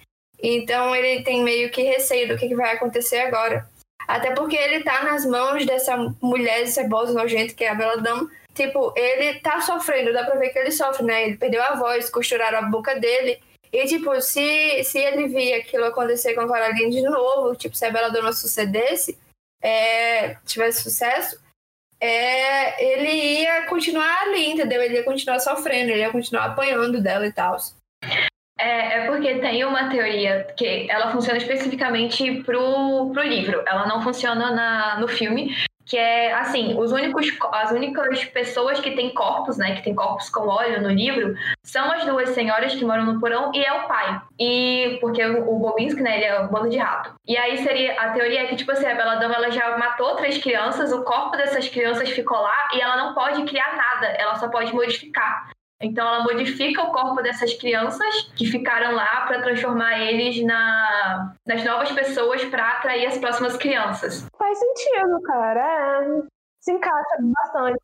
Então, 0.43 0.95
ele 0.95 1.23
tem 1.23 1.43
meio 1.43 1.71
que 1.71 1.83
receio 1.83 2.29
do 2.29 2.37
que, 2.37 2.49
que 2.49 2.55
vai 2.55 2.73
acontecer 2.73 3.19
agora. 3.19 3.67
Até 4.07 4.33
porque 4.33 4.57
ele 4.57 4.83
tá 4.83 5.03
nas 5.05 5.25
mãos 5.25 5.65
dessa 5.65 5.97
mulher 6.21 6.67
cebosa 6.67 7.13
nojenta 7.13 7.55
que 7.55 7.65
é 7.65 7.71
a 7.71 7.75
Bela 7.75 7.99
Dama. 7.99 8.31
Tipo, 8.53 8.93
ele 8.97 9.41
tá 9.41 9.61
sofrendo, 9.61 10.13
dá 10.13 10.25
pra 10.25 10.39
ver 10.39 10.51
que 10.51 10.59
ele 10.59 10.71
sofre, 10.71 11.05
né? 11.05 11.25
Ele 11.25 11.37
perdeu 11.37 11.63
a 11.63 11.75
voz, 11.75 12.09
costuraram 12.09 12.59
a 12.59 12.63
boca 12.63 12.95
dele. 13.01 13.41
E, 13.73 13.85
tipo, 13.87 14.21
se, 14.21 14.85
se 14.85 14.99
ele 14.99 15.27
via 15.27 15.59
aquilo 15.59 15.85
acontecer 15.85 16.35
com 16.35 16.43
a 16.43 16.47
Coraline 16.47 16.91
de 16.91 17.03
novo, 17.03 17.57
tipo, 17.57 17.75
se 17.75 17.85
a 17.85 17.91
Bela 17.91 18.11
Dama 18.11 18.33
sucedesse, 18.33 19.19
é, 19.61 20.37
tivesse 20.47 20.83
sucesso, 20.83 21.43
é, 22.01 22.85
ele 22.85 23.41
ia 23.41 23.67
continuar 23.67 24.23
ali, 24.23 24.51
entendeu? 24.51 24.81
Ele 24.81 24.95
ia 24.95 25.05
continuar 25.05 25.41
sofrendo, 25.41 25.91
ele 25.91 26.01
ia 26.01 26.13
continuar 26.13 26.45
apanhando 26.45 27.03
dela 27.03 27.27
e 27.27 27.33
tal. 27.33 27.57
É, 28.59 28.99
é, 28.99 29.07
porque 29.07 29.35
tem 29.41 29.65
uma 29.65 29.89
teoria 29.89 30.47
que 30.57 30.89
ela 30.89 31.11
funciona 31.11 31.39
especificamente 31.39 32.43
pro, 32.43 33.11
pro 33.13 33.23
livro, 33.23 33.63
ela 33.67 33.87
não 33.87 34.01
funciona 34.01 34.53
na, 34.53 35.01
no 35.01 35.09
filme, 35.09 35.53
que 35.85 35.99
é 35.99 36.33
assim, 36.33 36.79
os 36.79 36.93
únicos, 36.93 37.27
as 37.53 37.71
únicas 37.71 38.25
pessoas 38.25 38.81
que 38.81 38.93
têm 38.93 39.13
corpos, 39.13 39.59
né, 39.59 39.75
que 39.75 39.83
têm 39.83 39.95
corpos 39.95 40.31
com 40.31 40.49
óleo 40.49 40.81
no 40.81 40.89
livro, 40.89 41.35
são 41.63 41.93
as 41.93 42.05
duas 42.05 42.31
senhoras 42.31 42.75
que 42.75 42.85
moram 42.85 43.05
no 43.05 43.21
porão 43.21 43.51
e 43.55 43.63
é 43.63 43.73
o 43.73 43.87
pai. 43.87 44.21
E 44.39 44.99
porque 45.01 45.25
o, 45.25 45.59
Bobinski, 45.59 46.03
né, 46.03 46.17
ele 46.17 46.25
é 46.25 46.41
um 46.41 46.49
bando 46.49 46.71
de 46.71 46.79
rato. 46.79 47.15
E 47.27 47.37
aí 47.37 47.59
seria 47.59 48.01
a 48.01 48.11
teoria 48.11 48.43
é 48.43 48.47
que 48.47 48.57
tipo 48.57 48.73
assim, 48.73 48.87
a 48.87 48.95
Bela 48.95 49.17
Dama 49.17 49.35
ela 49.35 49.51
já 49.51 49.77
matou 49.77 50.17
três 50.17 50.39
crianças, 50.39 50.93
o 50.93 51.03
corpo 51.03 51.37
dessas 51.37 51.69
crianças 51.69 52.09
ficou 52.11 52.39
lá 52.39 52.69
e 52.75 52.81
ela 52.81 52.97
não 52.97 53.15
pode 53.15 53.43
criar 53.45 53.77
nada, 53.77 54.07
ela 54.07 54.37
só 54.37 54.49
pode 54.49 54.73
modificar. 54.73 55.51
Então 55.81 56.07
ela 56.07 56.25
modifica 56.25 56.83
o 56.83 56.93
corpo 56.93 57.23
dessas 57.23 57.55
crianças 57.55 58.31
que 58.37 58.47
ficaram 58.47 58.95
lá 58.95 59.27
para 59.27 59.43
transformar 59.43 59.99
eles 60.01 60.43
na, 60.45 61.35
nas 61.47 61.65
novas 61.65 61.91
pessoas 61.93 62.45
para 62.45 62.79
atrair 62.79 63.07
as 63.07 63.19
próximas 63.19 63.57
crianças. 63.57 64.27
Faz 64.39 64.59
sentido, 64.59 65.21
cara. 65.23 65.61
É. 65.61 66.35
Se 66.61 66.73
encaixa 66.73 67.17
bastante. 67.21 67.79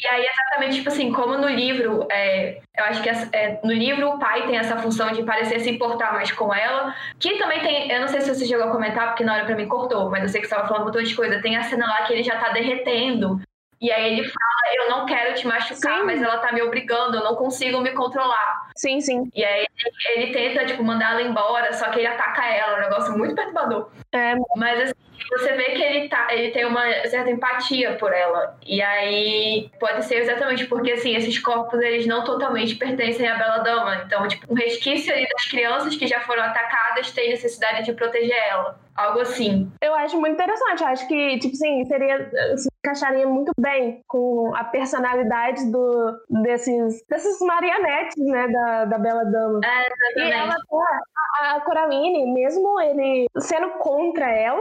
E 0.00 0.06
aí, 0.06 0.24
exatamente, 0.24 0.76
tipo 0.76 0.88
assim, 0.88 1.12
como 1.12 1.36
no 1.36 1.48
livro, 1.48 2.06
é, 2.10 2.60
eu 2.76 2.84
acho 2.84 3.02
que 3.02 3.08
é, 3.08 3.60
no 3.64 3.72
livro 3.72 4.10
o 4.10 4.18
pai 4.18 4.46
tem 4.46 4.56
essa 4.56 4.76
função 4.76 5.10
de 5.10 5.24
parecer 5.24 5.58
se 5.58 5.70
importar 5.70 6.12
mais 6.12 6.30
com 6.30 6.54
ela, 6.54 6.94
que 7.18 7.36
também 7.36 7.60
tem, 7.60 7.90
eu 7.90 8.00
não 8.00 8.08
sei 8.08 8.20
se 8.20 8.32
você 8.32 8.46
chegou 8.46 8.66
a 8.66 8.70
comentar, 8.70 9.08
porque 9.08 9.24
na 9.24 9.34
hora 9.34 9.44
pra 9.44 9.56
mim 9.56 9.66
cortou, 9.66 10.08
mas 10.08 10.22
eu 10.22 10.28
sei 10.28 10.40
que 10.40 10.46
você 10.46 10.54
estava 10.54 10.68
falando 10.68 10.82
um 10.82 10.86
montão 10.86 11.02
de 11.02 11.16
coisa, 11.16 11.42
tem 11.42 11.56
a 11.56 11.64
cena 11.64 11.86
lá 11.86 12.02
que 12.06 12.12
ele 12.12 12.22
já 12.22 12.38
tá 12.38 12.50
derretendo, 12.50 13.40
e 13.80 13.90
aí 13.92 14.12
ele 14.12 14.24
fala, 14.24 14.74
eu 14.74 14.90
não 14.90 15.06
quero 15.06 15.34
te 15.34 15.46
machucar, 15.46 16.00
Sim. 16.00 16.04
mas 16.04 16.20
ela 16.20 16.38
tá 16.38 16.52
me 16.52 16.62
obrigando, 16.62 17.16
eu 17.16 17.24
não 17.24 17.36
consigo 17.36 17.80
me 17.80 17.90
controlar. 17.92 18.70
Sim, 18.76 19.00
sim. 19.00 19.30
E 19.34 19.44
aí 19.44 19.66
ele, 20.16 20.32
tenta, 20.32 20.66
tipo, 20.66 20.82
mandar 20.82 21.12
ela 21.12 21.22
embora, 21.22 21.72
só 21.72 21.88
que 21.90 21.98
ele 21.98 22.08
ataca 22.08 22.44
ela, 22.44 22.78
um 22.78 22.80
negócio 22.80 23.16
muito 23.16 23.34
perturbador. 23.34 23.90
É, 24.12 24.34
Mas 24.56 24.80
assim, 24.80 24.94
você 25.30 25.52
vê 25.52 25.64
que 25.64 25.82
ele, 25.82 26.08
tá, 26.08 26.28
ele 26.30 26.50
tem 26.50 26.64
uma 26.64 26.84
certa 27.06 27.30
empatia 27.30 27.94
por 27.94 28.12
ela. 28.12 28.56
E 28.66 28.80
aí 28.82 29.70
pode 29.78 30.04
ser 30.04 30.16
exatamente 30.16 30.66
porque 30.66 30.92
assim, 30.92 31.14
esses 31.16 31.38
corpos 31.38 31.80
eles 31.80 32.06
não 32.06 32.24
totalmente 32.24 32.76
pertencem 32.76 33.26
à 33.26 33.36
Bela 33.36 33.58
Dama. 33.58 34.02
Então, 34.04 34.26
tipo, 34.28 34.52
um 34.52 34.56
resquício 34.56 35.12
ali 35.12 35.26
das 35.28 35.46
crianças 35.46 35.96
que 35.96 36.06
já 36.06 36.20
foram 36.20 36.42
atacadas 36.42 37.10
tem 37.12 37.30
necessidade 37.30 37.84
de 37.84 37.92
proteger 37.92 38.36
ela. 38.50 38.78
Algo 38.98 39.20
assim. 39.20 39.70
eu 39.80 39.94
acho 39.94 40.18
muito 40.18 40.34
interessante. 40.34 40.82
Eu 40.82 40.88
acho 40.88 41.06
que, 41.06 41.38
tipo 41.38 41.54
assim, 41.54 41.84
seria. 41.84 42.30
Se 42.56 42.68
encaixaria 42.84 43.26
muito 43.26 43.52
bem 43.58 44.02
com 44.08 44.52
a 44.54 44.64
personalidade 44.64 45.70
do, 45.70 46.18
desses, 46.42 47.04
desses 47.08 47.38
marionetes, 47.40 48.16
né, 48.16 48.48
da, 48.48 48.84
da 48.86 48.98
Bela 48.98 49.24
Dama. 49.24 49.60
E 49.62 50.20
Exatamente. 50.20 50.34
ela, 50.34 50.54
a, 51.40 51.56
a 51.56 51.60
Coraline, 51.60 52.32
mesmo 52.32 52.80
ele 52.80 53.26
sendo 53.38 53.70
contra 53.78 54.30
ela, 54.30 54.60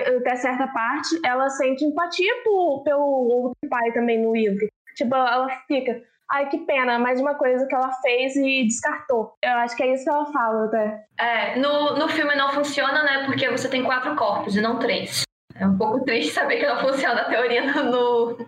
até 0.00 0.36
certa 0.36 0.66
parte, 0.68 1.20
ela 1.24 1.48
sente 1.50 1.84
empatia 1.84 2.32
por, 2.44 2.82
pelo 2.82 3.02
outro 3.02 3.68
pai 3.68 3.92
também 3.92 4.22
no 4.22 4.34
livro. 4.34 4.66
Tipo, 4.96 5.14
ela 5.14 5.48
fica, 5.66 6.02
ai 6.30 6.48
que 6.48 6.58
pena, 6.58 6.98
mais 6.98 7.20
uma 7.20 7.34
coisa 7.34 7.66
que 7.66 7.74
ela 7.74 7.90
fez 8.02 8.36
e 8.36 8.64
descartou. 8.64 9.34
Eu 9.42 9.52
acho 9.58 9.76
que 9.76 9.82
é 9.82 9.94
isso 9.94 10.04
que 10.04 10.10
ela 10.10 10.26
fala 10.26 10.66
até. 10.66 11.04
É, 11.18 11.56
no, 11.58 11.96
no 11.96 12.08
filme 12.08 12.34
não 12.34 12.50
funciona, 12.52 13.02
né? 13.02 13.24
Porque 13.24 13.48
você 13.48 13.68
tem 13.68 13.84
quatro 13.84 14.14
corpos 14.16 14.56
e 14.56 14.60
não 14.60 14.78
três. 14.78 15.22
É 15.54 15.66
um 15.66 15.76
pouco 15.76 16.04
triste 16.04 16.32
saber 16.32 16.58
que 16.58 16.66
não 16.66 16.78
funciona 16.78 17.22
a 17.22 17.24
teoria 17.24 17.72
no, 17.82 18.38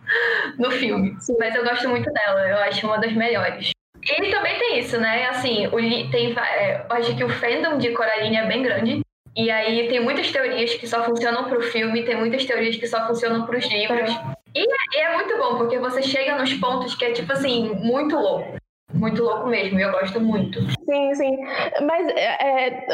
no, 0.59 0.71
filme. 0.71 1.17
Sim. 1.21 1.37
Mas 1.39 1.55
eu 1.55 1.65
gosto 1.65 1.89
muito 1.89 2.11
dela, 2.13 2.49
eu 2.49 2.59
acho 2.59 2.87
uma 2.87 2.99
das 2.99 3.13
melhores. 3.13 3.71
E 4.03 4.31
também 4.31 4.59
tem 4.59 4.79
isso, 4.79 4.99
né? 4.99 5.27
Assim, 5.27 5.67
o, 5.67 5.77
tem, 6.11 6.35
é, 6.39 6.87
eu 6.89 6.97
acho 6.97 7.17
que 7.17 7.25
o 7.25 7.29
fandom 7.29 7.79
de 7.79 7.91
Coraline 7.91 8.37
é 8.37 8.47
bem 8.47 8.63
grande. 8.63 9.01
E 9.37 9.51
aí 9.51 9.89
tem 9.89 10.01
muitas 10.03 10.31
teorias 10.31 10.75
que 10.75 10.87
só 10.87 11.05
funcionam 11.05 11.45
pro 11.45 11.63
filme, 11.63 12.05
tem 12.05 12.17
muitas 12.17 12.45
teorias 12.45 12.77
que 12.77 12.87
só 12.87 13.07
funcionam 13.07 13.47
pros 13.47 13.65
livros. 13.71 14.11
E, 14.55 14.67
e 14.67 15.01
é 15.01 15.15
muito 15.15 15.37
bom, 15.39 15.57
porque 15.59 15.79
você 15.79 16.03
chega 16.03 16.37
nos 16.37 16.53
pontos 16.55 16.95
que 16.95 17.05
é, 17.05 17.13
tipo 17.13 17.33
assim, 17.33 17.71
muito 17.77 18.17
louco. 18.17 18.57
Muito 18.93 19.23
louco 19.23 19.47
mesmo, 19.47 19.79
e 19.79 19.83
eu 19.83 19.93
gosto 19.93 20.21
muito. 20.21 20.61
Sim, 20.85 21.15
sim. 21.15 21.37
Mas, 21.87 22.09
é, 22.09 22.67
é, 22.67 22.89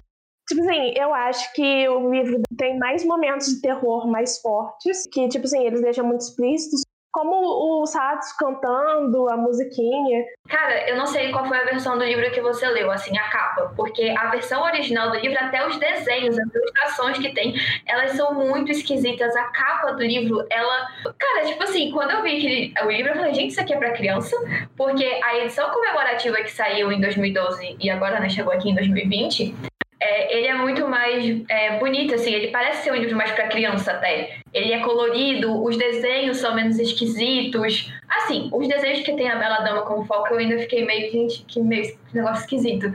tipo 0.47 0.61
assim, 0.61 0.93
eu 0.95 1.14
acho 1.14 1.53
que 1.55 1.89
o 1.89 2.11
livro 2.12 2.43
tem 2.59 2.78
mais 2.78 3.03
momentos 3.05 3.47
de 3.47 3.62
terror 3.62 4.07
mais 4.07 4.39
fortes, 4.41 5.05
que, 5.11 5.26
tipo 5.28 5.47
assim, 5.47 5.64
eles 5.66 5.80
deixam 5.80 6.07
muito 6.07 6.20
explícitos, 6.20 6.82
como 7.16 7.82
os 7.82 7.94
ratos 7.94 8.30
cantando, 8.32 9.26
a 9.30 9.38
musiquinha. 9.38 10.22
Cara, 10.50 10.86
eu 10.86 10.98
não 10.98 11.06
sei 11.06 11.32
qual 11.32 11.46
foi 11.46 11.56
a 11.56 11.64
versão 11.64 11.96
do 11.96 12.04
livro 12.04 12.30
que 12.30 12.42
você 12.42 12.68
leu, 12.68 12.90
assim, 12.90 13.16
a 13.16 13.22
capa, 13.30 13.72
porque 13.74 14.14
a 14.18 14.26
versão 14.28 14.62
original 14.62 15.10
do 15.10 15.16
livro, 15.16 15.38
até 15.40 15.66
os 15.66 15.78
desenhos, 15.78 16.38
as 16.38 16.54
ilustrações 16.54 17.18
que 17.18 17.32
tem, 17.32 17.54
elas 17.86 18.10
são 18.10 18.34
muito 18.34 18.70
esquisitas. 18.70 19.34
A 19.34 19.44
capa 19.44 19.92
do 19.92 20.02
livro, 20.02 20.46
ela. 20.50 20.88
Cara, 21.18 21.46
tipo 21.46 21.62
assim, 21.62 21.90
quando 21.90 22.10
eu 22.10 22.22
vi 22.22 22.36
aquele, 22.36 22.74
o 22.84 22.90
livro, 22.90 23.12
eu 23.12 23.16
falei, 23.16 23.32
gente, 23.32 23.52
isso 23.52 23.62
aqui 23.62 23.72
é 23.72 23.78
pra 23.78 23.92
criança, 23.92 24.36
porque 24.76 25.18
a 25.24 25.38
edição 25.38 25.70
comemorativa 25.70 26.36
que 26.42 26.52
saiu 26.52 26.92
em 26.92 27.00
2012 27.00 27.78
e 27.80 27.88
agora 27.88 28.20
né, 28.20 28.28
chegou 28.28 28.52
aqui 28.52 28.68
em 28.68 28.74
2020. 28.74 29.75
É, 29.99 30.36
ele 30.36 30.47
é 30.47 30.55
muito 30.55 30.86
mais 30.88 31.42
é, 31.49 31.78
bonito, 31.78 32.14
assim, 32.14 32.32
ele 32.32 32.49
parece 32.49 32.84
ser 32.84 32.92
um 32.92 32.97
livro 32.97 33.16
mais 33.16 33.32
pra 33.32 33.49
criança 33.49 33.92
até. 33.92 34.38
Ele 34.53 34.72
é 34.72 34.80
colorido, 34.80 35.62
os 35.64 35.76
desenhos 35.76 36.38
são 36.38 36.55
menos 36.55 36.78
esquisitos. 36.78 37.92
Assim, 38.09 38.51
os 38.53 38.68
desenhos 38.68 39.01
que 39.01 39.16
tem 39.16 39.28
a 39.28 39.36
Bela 39.36 39.61
Dama 39.61 39.82
como 39.82 40.05
foco, 40.05 40.34
eu 40.34 40.38
ainda 40.38 40.59
fiquei 40.59 40.84
meio, 40.84 41.11
gente, 41.11 41.44
que 41.44 41.61
meio 41.61 41.97
negócio 42.12 42.42
esquisito. 42.42 42.92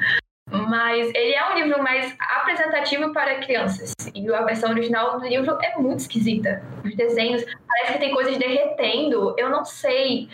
Mas 0.52 1.10
ele 1.16 1.34
é 1.34 1.50
um 1.50 1.56
livro 1.56 1.82
mais 1.82 2.14
apresentativo 2.20 3.12
para 3.14 3.40
crianças. 3.40 3.94
E 4.14 4.34
a 4.34 4.42
versão 4.44 4.70
original 4.72 5.20
do 5.20 5.26
livro 5.26 5.58
é 5.62 5.78
muito 5.78 6.00
esquisita. 6.00 6.62
Os 6.84 6.96
desenhos, 6.96 7.44
parece 7.68 7.94
que 7.94 8.00
tem 8.00 8.14
coisas 8.14 8.38
derretendo, 8.38 9.34
eu 9.38 9.50
não 9.50 9.64
sei. 9.64 10.28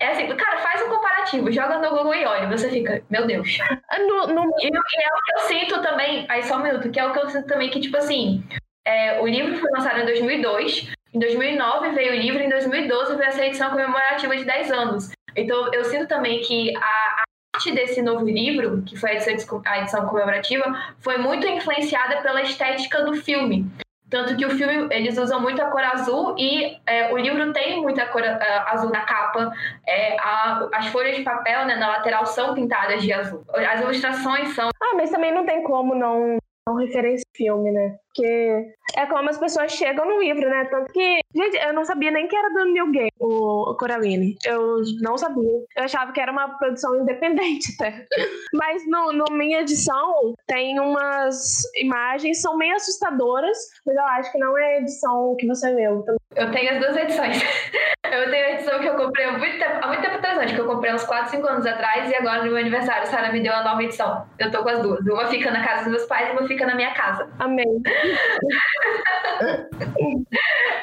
É 0.00 0.08
assim, 0.12 0.28
cara, 0.36 0.58
faz 0.58 0.80
um 0.82 0.88
comparativo, 0.90 1.50
joga 1.50 1.78
no 1.78 1.90
Google 1.90 2.14
e 2.14 2.24
olha, 2.24 2.46
você 2.48 2.70
fica, 2.70 3.02
meu 3.10 3.26
Deus. 3.26 3.58
No, 3.98 4.26
no- 4.28 4.54
E, 4.60 4.66
é 4.66 4.68
o 4.70 4.82
que 4.82 5.32
eu 5.34 5.38
sinto 5.48 5.82
também, 5.82 6.24
aí 6.28 6.42
só 6.44 6.56
um 6.56 6.62
minuto, 6.62 6.88
que 6.90 7.00
é 7.00 7.04
o 7.06 7.12
que 7.12 7.18
eu 7.18 7.28
sinto 7.28 7.48
também, 7.48 7.68
que 7.68 7.80
tipo 7.80 7.96
assim, 7.96 8.44
é, 8.84 9.20
o 9.20 9.26
livro 9.26 9.56
foi 9.56 9.68
lançado 9.72 9.98
em 10.00 10.04
2002, 10.04 10.88
em 11.12 11.18
2009 11.18 11.90
veio 11.90 12.12
o 12.12 12.16
livro, 12.16 12.40
em 12.40 12.48
2012 12.48 13.16
veio 13.16 13.28
essa 13.28 13.44
edição 13.44 13.70
comemorativa 13.70 14.36
de 14.36 14.44
10 14.44 14.70
anos. 14.70 15.10
Então 15.34 15.72
eu 15.74 15.84
sinto 15.84 16.06
também 16.06 16.40
que 16.42 16.76
a, 16.76 16.80
a 16.80 17.22
arte 17.56 17.72
desse 17.72 18.00
novo 18.00 18.24
livro, 18.24 18.82
que 18.86 18.96
foi 18.96 19.10
a 19.10 19.14
edição, 19.14 19.62
a 19.66 19.78
edição 19.80 20.06
comemorativa, 20.06 20.64
foi 21.00 21.18
muito 21.18 21.44
influenciada 21.46 22.22
pela 22.22 22.40
estética 22.42 23.02
do 23.04 23.14
filme. 23.14 23.66
Tanto 24.10 24.36
que 24.36 24.46
o 24.46 24.50
filme, 24.50 24.88
eles 24.90 25.18
usam 25.18 25.40
muito 25.40 25.60
a 25.60 25.66
cor 25.70 25.82
azul 25.82 26.34
e 26.38 26.78
é, 26.86 27.12
o 27.12 27.16
livro 27.18 27.52
tem 27.52 27.80
muita 27.82 28.06
cor 28.06 28.22
ah, 28.24 28.66
azul 28.72 28.90
na 28.90 29.02
capa. 29.02 29.52
É, 29.86 30.16
a- 30.18 30.68
as 30.74 30.86
folhas 30.86 31.16
de 31.16 31.22
papel 31.22 31.66
né, 31.66 31.76
na 31.76 31.88
lateral 31.88 32.24
são 32.26 32.54
pintadas 32.54 33.02
de 33.02 33.12
azul. 33.12 33.44
As 33.54 33.80
ilustrações 33.80 34.54
são 34.54 34.68
Ah, 34.82 34.94
mas 34.96 35.10
também 35.10 35.32
não 35.32 35.44
tem 35.44 35.62
como 35.62 35.94
não, 35.94 36.38
não 36.66 36.76
referenciar 36.76 37.24
filme, 37.36 37.70
né? 37.70 37.96
Porque 38.18 38.74
é 38.96 39.06
como 39.06 39.30
as 39.30 39.38
pessoas 39.38 39.70
chegam 39.72 40.04
no 40.04 40.20
livro, 40.20 40.48
né? 40.48 40.64
Tanto 40.64 40.92
que, 40.92 41.20
gente, 41.34 41.56
eu 41.56 41.72
não 41.72 41.84
sabia 41.84 42.10
nem 42.10 42.26
que 42.26 42.34
era 42.34 42.48
do 42.48 42.64
New 42.64 42.90
Game, 42.90 43.12
o 43.20 43.76
Coraline. 43.78 44.36
Eu 44.44 44.82
não 45.00 45.16
sabia. 45.16 45.52
Eu 45.76 45.84
achava 45.84 46.10
que 46.10 46.20
era 46.20 46.32
uma 46.32 46.58
produção 46.58 47.00
independente 47.00 47.74
até. 47.78 48.06
Mas 48.52 48.82
no, 48.88 49.12
no 49.12 49.24
minha 49.30 49.60
edição 49.60 50.34
tem 50.48 50.80
umas 50.80 51.62
imagens, 51.76 52.40
são 52.40 52.56
meio 52.56 52.74
assustadoras, 52.74 53.56
mas 53.86 53.96
eu 53.96 54.04
acho 54.04 54.32
que 54.32 54.38
não 54.38 54.58
é 54.58 54.64
a 54.64 54.80
edição 54.80 55.36
que 55.38 55.46
você 55.46 55.70
leu. 55.70 56.04
Eu 56.34 56.50
tenho 56.50 56.72
as 56.72 56.80
duas 56.80 56.96
edições. 56.96 57.36
Eu 58.10 58.30
tenho 58.30 58.46
a 58.46 58.50
edição 58.52 58.80
que 58.80 58.86
eu 58.86 58.94
comprei 58.94 59.26
há 59.26 59.36
muito 59.36 59.58
tempo, 59.58 59.78
há 59.82 59.86
muito 59.88 60.00
tempo 60.00 60.16
atrás, 60.16 60.38
acho 60.38 60.54
que 60.54 60.60
eu 60.60 60.66
comprei 60.66 60.94
uns 60.94 61.04
4, 61.04 61.30
5 61.30 61.46
anos 61.46 61.66
atrás, 61.66 62.10
e 62.10 62.16
agora 62.16 62.38
no 62.38 62.46
meu 62.46 62.56
aniversário 62.56 63.02
a 63.02 63.06
Sara 63.06 63.30
me 63.30 63.42
deu 63.42 63.52
a 63.52 63.62
nova 63.62 63.82
edição. 63.82 64.26
Eu 64.38 64.50
tô 64.50 64.62
com 64.62 64.70
as 64.70 64.80
duas. 64.80 65.00
Uma 65.00 65.26
fica 65.26 65.50
na 65.50 65.62
casa 65.62 65.82
dos 65.82 65.92
meus 65.92 66.04
pais 66.06 66.28
e 66.28 66.32
uma 66.32 66.48
fica 66.48 66.64
na 66.64 66.74
minha 66.74 66.94
casa. 66.94 67.28
amei. 67.38 67.66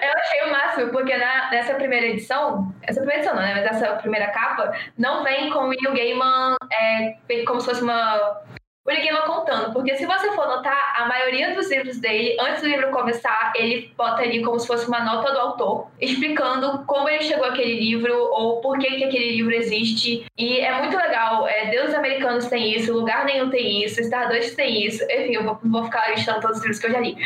Eu 0.01 0.11
achei 0.17 0.41
o 0.43 0.51
máximo, 0.51 0.91
porque 0.91 1.15
na- 1.17 1.49
nessa 1.51 1.73
primeira 1.75 2.05
edição, 2.07 2.73
essa 2.83 2.99
primeira 3.01 3.21
edição 3.21 3.35
não, 3.35 3.41
né? 3.41 3.53
Mas 3.55 3.65
essa 3.65 3.95
primeira 3.97 4.27
capa, 4.31 4.71
não 4.97 5.23
vem 5.23 5.49
com 5.49 5.59
o 5.59 5.69
Neil 5.69 5.93
Gaiman 5.93 6.55
é, 6.71 7.15
como 7.45 7.59
se 7.61 7.67
fosse 7.67 7.81
uma. 7.83 8.41
O 8.85 8.91
Neil 8.91 9.03
Gaiman 9.03 9.21
contando, 9.21 9.73
porque 9.73 9.97
se 9.97 10.05
você 10.05 10.31
for 10.33 10.45
notar, 10.45 10.93
a 10.95 11.07
maioria 11.07 11.55
dos 11.55 11.71
livros 11.71 11.99
dele, 11.99 12.37
antes 12.39 12.61
do 12.61 12.67
livro 12.67 12.91
começar, 12.91 13.51
ele 13.55 13.91
bota 13.97 14.21
ali 14.21 14.43
como 14.43 14.59
se 14.59 14.67
fosse 14.67 14.87
uma 14.87 15.03
nota 15.03 15.33
do 15.33 15.39
autor, 15.39 15.87
explicando 15.99 16.83
como 16.85 17.09
ele 17.09 17.23
chegou 17.23 17.45
àquele 17.45 17.79
livro 17.79 18.15
ou 18.15 18.61
por 18.61 18.77
que, 18.77 18.85
que 18.85 19.05
aquele 19.05 19.37
livro 19.37 19.55
existe. 19.55 20.23
E 20.37 20.59
é 20.59 20.79
muito 20.79 20.95
legal. 20.95 21.47
É, 21.47 21.71
Deuses 21.71 21.95
Americanos 21.95 22.45
tem 22.45 22.75
isso, 22.75 22.93
Lugar 22.93 23.25
Nenhum 23.25 23.49
tem 23.49 23.83
isso, 23.83 23.99
Stardust 24.01 24.55
tem 24.55 24.85
isso. 24.85 25.03
Enfim, 25.05 25.33
eu 25.33 25.59
vou 25.63 25.83
ficar 25.85 26.11
listando 26.11 26.41
todos 26.41 26.57
os 26.57 26.63
livros 26.63 26.79
que 26.79 26.85
eu 26.85 26.91
já 26.91 26.99
li. 26.99 27.17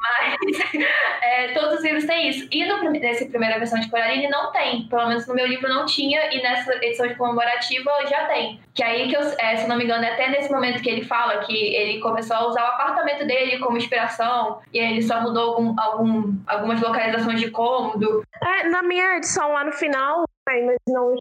Mas 0.00 0.74
é, 1.22 1.48
todos 1.52 1.78
os 1.78 1.84
livros 1.84 2.04
têm 2.04 2.28
isso. 2.28 2.48
E 2.50 2.64
no, 2.64 2.90
nessa 2.90 3.26
primeira 3.26 3.58
versão 3.58 3.80
de 3.80 3.90
Coraline 3.90 4.28
não 4.28 4.52
tem. 4.52 4.86
Pelo 4.88 5.08
menos 5.08 5.26
no 5.26 5.34
meu 5.34 5.46
livro 5.46 5.68
não 5.68 5.86
tinha, 5.86 6.32
e 6.32 6.42
nessa 6.42 6.74
edição 6.76 7.06
de 7.06 7.14
comemorativa 7.14 7.90
já 8.08 8.26
tem. 8.26 8.60
Que 8.74 8.82
aí 8.82 9.08
que 9.08 9.16
eu, 9.16 9.22
é, 9.38 9.56
se 9.56 9.68
não 9.68 9.76
me 9.76 9.84
engano, 9.84 10.04
é 10.04 10.12
até 10.12 10.28
nesse 10.28 10.50
momento 10.50 10.82
que 10.82 10.90
ele 10.90 11.04
fala 11.04 11.38
que 11.44 11.54
ele 11.74 12.00
começou 12.00 12.36
a 12.36 12.46
usar 12.48 12.62
o 12.62 12.72
apartamento 12.74 13.26
dele 13.26 13.58
como 13.58 13.76
inspiração, 13.76 14.60
e 14.72 14.80
aí 14.80 14.92
ele 14.92 15.02
só 15.02 15.20
mudou 15.20 15.54
algum, 15.54 15.74
algum, 15.78 16.34
algumas 16.46 16.80
localizações 16.80 17.40
de 17.40 17.50
cômodo. 17.50 18.22
É, 18.42 18.68
na 18.68 18.82
minha 18.82 19.16
edição 19.16 19.52
lá 19.52 19.64
no 19.64 19.72
final, 19.72 20.24
mas 20.46 20.76
não. 20.88 21.16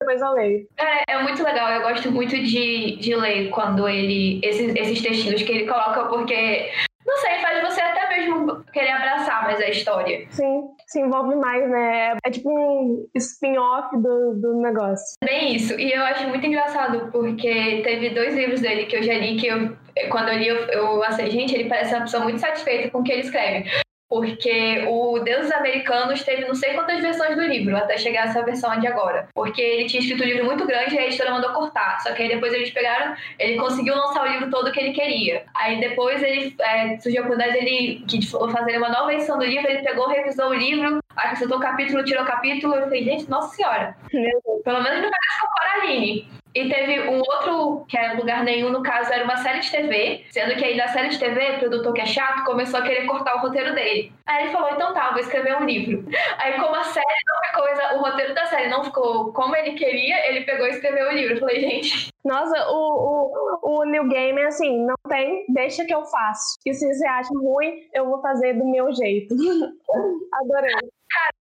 Depois 0.00 0.20
eu 0.20 0.32
leio. 0.32 0.68
É, 0.76 1.14
é 1.14 1.22
muito 1.22 1.42
legal, 1.42 1.70
eu 1.70 1.82
gosto 1.82 2.10
muito 2.10 2.36
de, 2.36 2.96
de 2.96 3.16
ler 3.16 3.48
quando 3.50 3.88
ele. 3.88 4.40
Esses, 4.42 4.74
esses 4.74 5.00
textinhos 5.00 5.42
que 5.42 5.52
ele 5.52 5.66
coloca, 5.66 6.04
porque. 6.06 6.70
Não 7.06 7.16
sei, 7.18 7.38
faz 7.40 7.60
você 7.62 7.80
até 7.80 8.08
mesmo 8.08 8.64
querer 8.72 8.90
abraçar 8.90 9.44
mais 9.44 9.60
a 9.60 9.68
história. 9.68 10.26
Sim, 10.30 10.62
se 10.86 11.00
envolve 11.00 11.34
mais, 11.36 11.68
né? 11.68 12.16
É 12.24 12.30
tipo 12.30 12.50
um 12.50 13.06
spin-off 13.14 13.96
do, 13.96 14.34
do 14.40 14.60
negócio. 14.60 15.16
Bem 15.22 15.54
isso. 15.54 15.78
E 15.78 15.92
eu 15.92 16.02
acho 16.02 16.26
muito 16.28 16.46
engraçado, 16.46 17.10
porque 17.12 17.82
teve 17.82 18.10
dois 18.10 18.34
livros 18.34 18.60
dele 18.60 18.86
que 18.86 18.96
eu 18.96 19.02
já 19.02 19.14
li, 19.14 19.36
que 19.36 19.46
eu, 19.46 19.76
quando 20.10 20.28
eu 20.28 20.38
li, 20.38 20.48
eu, 20.48 20.56
eu 20.68 21.02
gente, 21.30 21.54
ele 21.54 21.68
parece 21.68 21.94
uma 21.94 22.02
pessoa 22.02 22.22
muito 22.22 22.38
satisfeita 22.38 22.90
com 22.90 23.00
o 23.00 23.02
que 23.04 23.12
ele 23.12 23.22
escreve. 23.22 23.68
Porque 24.08 24.84
o 24.88 25.18
Deuses 25.20 25.52
Americanos 25.52 26.22
teve 26.22 26.46
não 26.46 26.54
sei 26.54 26.74
quantas 26.74 27.00
versões 27.00 27.36
do 27.36 27.42
livro 27.42 27.76
até 27.76 27.96
chegar 27.98 28.26
essa 28.26 28.44
versão 28.44 28.78
de 28.78 28.86
agora. 28.86 29.28
Porque 29.34 29.60
ele 29.60 29.88
tinha 29.88 30.00
escrito 30.00 30.22
um 30.22 30.26
livro 30.26 30.44
muito 30.44 30.66
grande 30.66 30.94
e 30.94 30.98
a 30.98 31.06
editora 31.06 31.30
mandou 31.30 31.52
cortar. 31.52 32.00
Só 32.00 32.12
que 32.12 32.22
aí 32.22 32.28
depois 32.28 32.52
eles 32.52 32.70
pegaram, 32.70 33.14
ele 33.38 33.58
conseguiu 33.58 33.94
lançar 33.94 34.22
o 34.22 34.30
livro 34.30 34.50
todo 34.50 34.70
que 34.72 34.80
ele 34.80 34.92
queria. 34.92 35.44
Aí 35.54 35.80
depois 35.80 36.22
ele 36.22 36.54
é, 36.60 36.98
surgiu 36.98 37.22
a 37.22 37.26
oportunidade 37.26 37.64
dele 37.64 38.04
que 38.08 38.24
fazer 38.26 38.78
uma 38.78 38.88
nova 38.88 39.12
edição 39.12 39.38
do 39.38 39.44
livro, 39.44 39.70
ele 39.70 39.82
pegou, 39.82 40.08
revisou 40.08 40.48
o 40.50 40.54
livro, 40.54 41.00
acrescentou 41.16 41.58
capítulo, 41.58 42.04
tirou 42.04 42.24
capítulo. 42.24 42.74
Eu 42.74 42.82
falei, 42.82 43.04
gente, 43.04 43.28
nossa 43.28 43.54
senhora. 43.54 43.96
Pelo 44.10 44.82
menos 44.82 45.02
não 45.02 45.10
parece 45.10 45.40
com 45.40 45.46
a 45.46 45.80
Coraline. 45.80 46.43
E 46.54 46.68
teve 46.68 47.08
um 47.08 47.18
outro, 47.18 47.84
que 47.88 47.98
é 47.98 48.12
Lugar 48.12 48.44
Nenhum, 48.44 48.70
no 48.70 48.82
caso, 48.82 49.12
era 49.12 49.24
uma 49.24 49.36
série 49.38 49.58
de 49.58 49.70
TV, 49.72 50.24
sendo 50.30 50.54
que 50.54 50.64
aí 50.64 50.76
da 50.76 50.86
série 50.86 51.08
de 51.08 51.18
TV, 51.18 51.56
o 51.56 51.58
produtor 51.58 51.92
que 51.92 52.00
é 52.00 52.06
chato, 52.06 52.44
começou 52.44 52.78
a 52.78 52.82
querer 52.82 53.06
cortar 53.06 53.34
o 53.36 53.40
roteiro 53.40 53.74
dele. 53.74 54.12
Aí 54.24 54.44
ele 54.44 54.52
falou, 54.52 54.70
então 54.70 54.94
tá, 54.94 55.10
vou 55.10 55.18
escrever 55.18 55.56
um 55.56 55.64
livro. 55.64 56.04
Aí 56.38 56.54
como 56.60 56.76
a 56.76 56.84
série 56.84 57.04
não 57.26 57.42
ficou, 57.48 57.98
o 57.98 58.02
roteiro 58.02 58.34
da 58.34 58.46
série 58.46 58.68
não 58.68 58.84
ficou 58.84 59.32
como 59.32 59.56
ele 59.56 59.72
queria, 59.72 60.28
ele 60.28 60.44
pegou 60.44 60.66
e 60.66 60.70
escreveu 60.70 61.08
o 61.08 61.12
livro. 61.12 61.34
Eu 61.34 61.40
falei, 61.40 61.60
gente... 61.60 62.08
Nossa, 62.24 62.70
o, 62.70 63.58
o, 63.62 63.80
o 63.80 63.84
New 63.84 64.08
Game 64.08 64.40
é 64.40 64.46
assim, 64.46 64.86
não 64.86 64.94
tem, 65.08 65.44
deixa 65.48 65.84
que 65.84 65.94
eu 65.94 66.04
faço. 66.04 66.56
E 66.64 66.72
se 66.72 66.86
você 66.86 67.06
acha 67.06 67.34
ruim, 67.34 67.80
eu 67.92 68.06
vou 68.06 68.22
fazer 68.22 68.54
do 68.54 68.64
meu 68.64 68.92
jeito. 68.94 69.34
Adorei. 70.32 70.74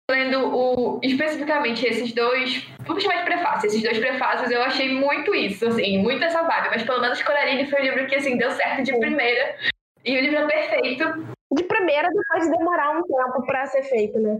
Lendo 0.09 0.39
o, 0.55 0.99
especificamente 1.03 1.85
esses 1.85 2.11
dois, 2.13 2.67
vamos 2.79 3.03
chamar 3.03 3.17
de 3.17 3.25
prefácios, 3.25 3.65
esses 3.65 3.83
dois 3.83 3.99
prefácios, 3.99 4.49
eu 4.49 4.63
achei 4.63 4.91
muito 4.91 5.35
isso, 5.35 5.67
assim, 5.67 5.99
muito 5.99 6.23
essa 6.23 6.41
vibe, 6.41 6.69
mas 6.71 6.83
pelo 6.83 6.99
menos 6.99 7.21
Coraline 7.21 7.69
foi 7.69 7.81
um 7.81 7.83
livro 7.83 8.07
que, 8.07 8.15
assim, 8.15 8.35
deu 8.35 8.49
certo 8.49 8.81
de 8.81 8.97
primeira, 8.97 9.55
e 10.03 10.17
o 10.17 10.21
livro 10.21 10.39
é 10.39 10.47
perfeito. 10.47 11.35
De 11.51 11.63
primeira, 11.63 12.09
depois 12.09 12.45
de 12.45 12.57
demorar 12.57 12.91
um 12.91 13.03
tempo 13.03 13.45
para 13.45 13.67
ser 13.67 13.83
feito, 13.83 14.19
né? 14.19 14.39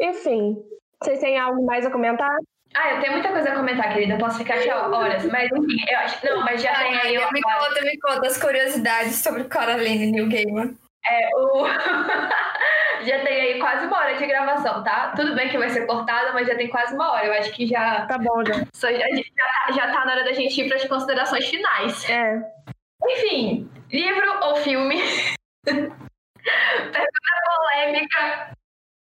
Enfim, 0.00 0.56
vocês 1.00 1.20
têm 1.20 1.38
algo 1.38 1.64
mais 1.64 1.86
a 1.86 1.90
comentar? 1.90 2.36
Ah, 2.74 2.94
eu 2.94 3.00
tenho 3.00 3.12
muita 3.12 3.28
coisa 3.28 3.52
a 3.52 3.56
comentar, 3.56 3.92
querida. 3.92 4.18
Posso 4.18 4.38
ficar 4.38 4.54
aqui 4.54 4.70
horas, 4.70 5.24
mas 5.26 5.50
enfim, 5.50 5.84
eu 5.88 5.98
acho. 5.98 6.26
Não, 6.26 6.44
mas 6.44 6.60
já 6.60 6.72
ah, 6.72 6.78
tem 6.78 6.96
aí. 6.96 7.32
Me 7.32 7.40
conta, 7.40 7.80
me 7.82 7.98
conta 8.00 8.26
as 8.26 8.36
curiosidades 8.36 9.16
sobre 9.16 9.44
Coraline 9.44 10.10
New 10.10 10.28
Gamer. 10.28 10.74
É, 11.08 11.30
o. 11.36 11.66
já 13.06 13.22
tem 13.24 13.40
aí 13.40 13.60
quase 13.60 13.86
uma 13.86 13.98
hora 13.98 14.16
de 14.16 14.26
gravação, 14.26 14.82
tá? 14.82 15.12
Tudo 15.14 15.34
bem 15.34 15.48
que 15.48 15.58
vai 15.58 15.70
ser 15.70 15.86
cortada, 15.86 16.32
mas 16.32 16.46
já 16.46 16.56
tem 16.56 16.68
quase 16.68 16.94
uma 16.94 17.12
hora. 17.12 17.26
Eu 17.26 17.32
acho 17.34 17.52
que 17.52 17.66
já. 17.66 18.06
Tá 18.06 18.18
bom, 18.18 18.44
já. 18.44 18.54
Só, 18.74 18.90
já, 18.90 18.98
já, 18.98 19.72
já 19.72 19.92
tá 19.92 20.04
na 20.04 20.12
hora 20.12 20.24
da 20.24 20.32
gente 20.32 20.60
ir 20.60 20.68
para 20.68 20.76
as 20.76 20.84
considerações 20.84 21.46
finais. 21.48 22.08
É. 22.10 22.42
Enfim, 23.08 23.70
livro 23.90 24.44
ou 24.44 24.56
filme? 24.56 24.96
Pergunta 25.64 25.96
polêmica. 27.44 28.56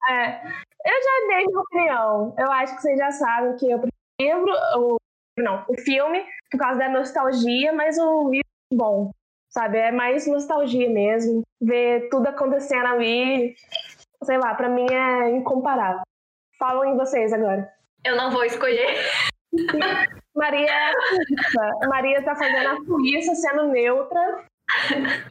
É. 0.09 0.46
Eu 0.84 1.02
já 1.02 1.26
dei 1.28 1.46
minha 1.46 1.61
opinião. 1.61 2.34
Eu 2.38 2.52
acho 2.52 2.76
que 2.76 2.82
vocês 2.82 2.98
já 2.98 3.11
sabem 3.11 3.57
que 3.57 3.70
eu 3.70 3.80
prefiro 3.80 4.52
o, 4.76 4.96
não, 5.38 5.64
o 5.68 5.74
filme 5.80 6.26
por 6.50 6.59
causa 6.59 6.80
da 6.80 6.88
nostalgia, 6.90 7.72
mas 7.72 7.96
o 7.98 8.30
livro 8.30 8.46
é 8.72 8.76
bom 8.76 9.11
sabe? 9.55 9.78
É 9.78 9.92
mais 9.92 10.26
nostalgia 10.26 10.90
mesmo. 10.90 11.42
Ver 11.62 12.09
tudo 12.11 12.26
acontecendo 12.26 12.86
ali, 12.86 13.55
sei 14.24 14.36
lá, 14.36 14.55
para 14.55 14.68
mim 14.68 14.86
é 14.90 15.30
incomparável. 15.30 16.02
Falam 16.59 16.84
em 16.84 16.96
vocês 16.96 17.32
agora. 17.32 17.70
Eu 18.05 18.16
não 18.16 18.30
vou 18.30 18.44
escolher. 18.44 18.98
Maria 20.34 20.68
é 20.68 21.86
Maria 21.86 22.22
tá 22.24 22.34
fazendo 22.34 22.68
a 22.68 22.84
polícia 22.84 23.34
sendo 23.36 23.68
neutra. 23.68 24.44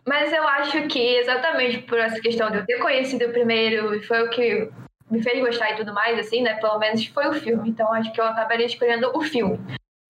Mas 0.07 0.32
eu 0.32 0.47
acho 0.47 0.88
que 0.88 1.17
exatamente 1.17 1.80
por 1.80 1.99
essa 1.99 2.21
questão 2.21 2.49
de 2.49 2.59
eu 2.59 2.65
ter 2.65 2.80
conhecido 2.80 3.26
o 3.26 3.32
primeiro, 3.34 4.01
foi 4.03 4.24
o 4.24 4.30
que 4.30 4.71
me 5.11 5.21
fez 5.21 5.39
gostar 5.41 5.71
e 5.71 5.76
tudo 5.76 5.93
mais, 5.93 6.17
assim, 6.17 6.41
né? 6.41 6.53
Pelo 6.55 6.80
menos 6.80 7.05
foi 7.07 7.28
o 7.28 7.34
filme. 7.34 7.69
Então 7.69 7.91
acho 7.93 8.13
que 8.13 8.21
eu 8.21 8.26
acabaria 8.26 8.65
escolhendo 8.65 9.11
o 9.13 9.21
filme 9.21 9.59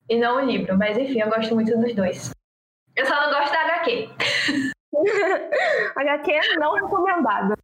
e 0.08 0.18
não 0.18 0.38
o 0.38 0.46
livro. 0.46 0.78
Mas 0.78 0.98
enfim, 0.98 1.22
eu 1.22 1.30
gosto 1.30 1.56
muito 1.56 1.76
dos 1.76 1.96
dois. 1.96 2.32
Eu 2.96 3.06
só 3.08 3.16
não 3.16 3.32
gosto 3.32 3.52
da 3.52 3.63
HQ. 3.84 4.10
HQ 5.96 6.40
não 6.60 6.74
recomendada. 6.74 7.56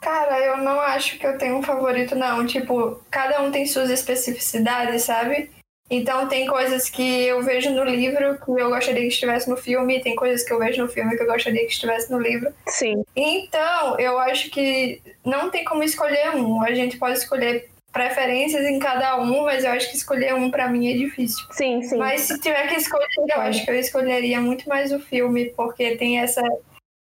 Cara, 0.00 0.38
eu 0.40 0.58
não 0.58 0.78
acho 0.80 1.18
que 1.18 1.26
eu 1.26 1.38
tenho 1.38 1.56
um 1.56 1.62
favorito, 1.62 2.14
não. 2.14 2.46
Tipo, 2.46 3.02
cada 3.10 3.40
um 3.40 3.50
tem 3.50 3.64
suas 3.64 3.88
especificidades, 3.88 5.02
sabe? 5.02 5.50
Então 5.90 6.28
tem 6.28 6.46
coisas 6.46 6.88
que 6.88 7.24
eu 7.24 7.42
vejo 7.42 7.70
no 7.70 7.84
livro 7.84 8.38
que 8.38 8.50
eu 8.50 8.70
gostaria 8.70 9.02
que 9.02 9.08
estivesse 9.08 9.48
no 9.48 9.56
filme, 9.56 10.00
tem 10.00 10.16
coisas 10.16 10.42
que 10.42 10.52
eu 10.52 10.58
vejo 10.58 10.82
no 10.82 10.88
filme 10.88 11.14
que 11.14 11.22
eu 11.22 11.26
gostaria 11.26 11.60
que 11.60 11.72
estivesse 11.72 12.10
no 12.10 12.18
livro. 12.18 12.52
Sim. 12.66 13.02
Então, 13.14 13.98
eu 13.98 14.18
acho 14.18 14.50
que 14.50 15.02
não 15.24 15.50
tem 15.50 15.64
como 15.64 15.82
escolher 15.82 16.34
um. 16.34 16.62
A 16.62 16.72
gente 16.74 16.96
pode 16.96 17.18
escolher 17.18 17.70
preferências 17.94 18.66
em 18.66 18.80
cada 18.80 19.16
um, 19.20 19.44
mas 19.44 19.62
eu 19.62 19.70
acho 19.70 19.88
que 19.88 19.96
escolher 19.96 20.34
um 20.34 20.50
para 20.50 20.68
mim 20.68 20.92
é 20.92 20.96
difícil. 20.96 21.46
Sim, 21.52 21.80
sim. 21.80 21.96
Mas 21.96 22.22
se 22.22 22.38
tiver 22.40 22.66
que 22.66 22.74
escolher, 22.74 23.06
eu 23.16 23.40
acho 23.40 23.64
que 23.64 23.70
eu 23.70 23.76
escolheria 23.76 24.40
muito 24.40 24.68
mais 24.68 24.92
o 24.92 24.98
filme, 24.98 25.46
porque 25.56 25.96
tem 25.96 26.20
essa. 26.20 26.42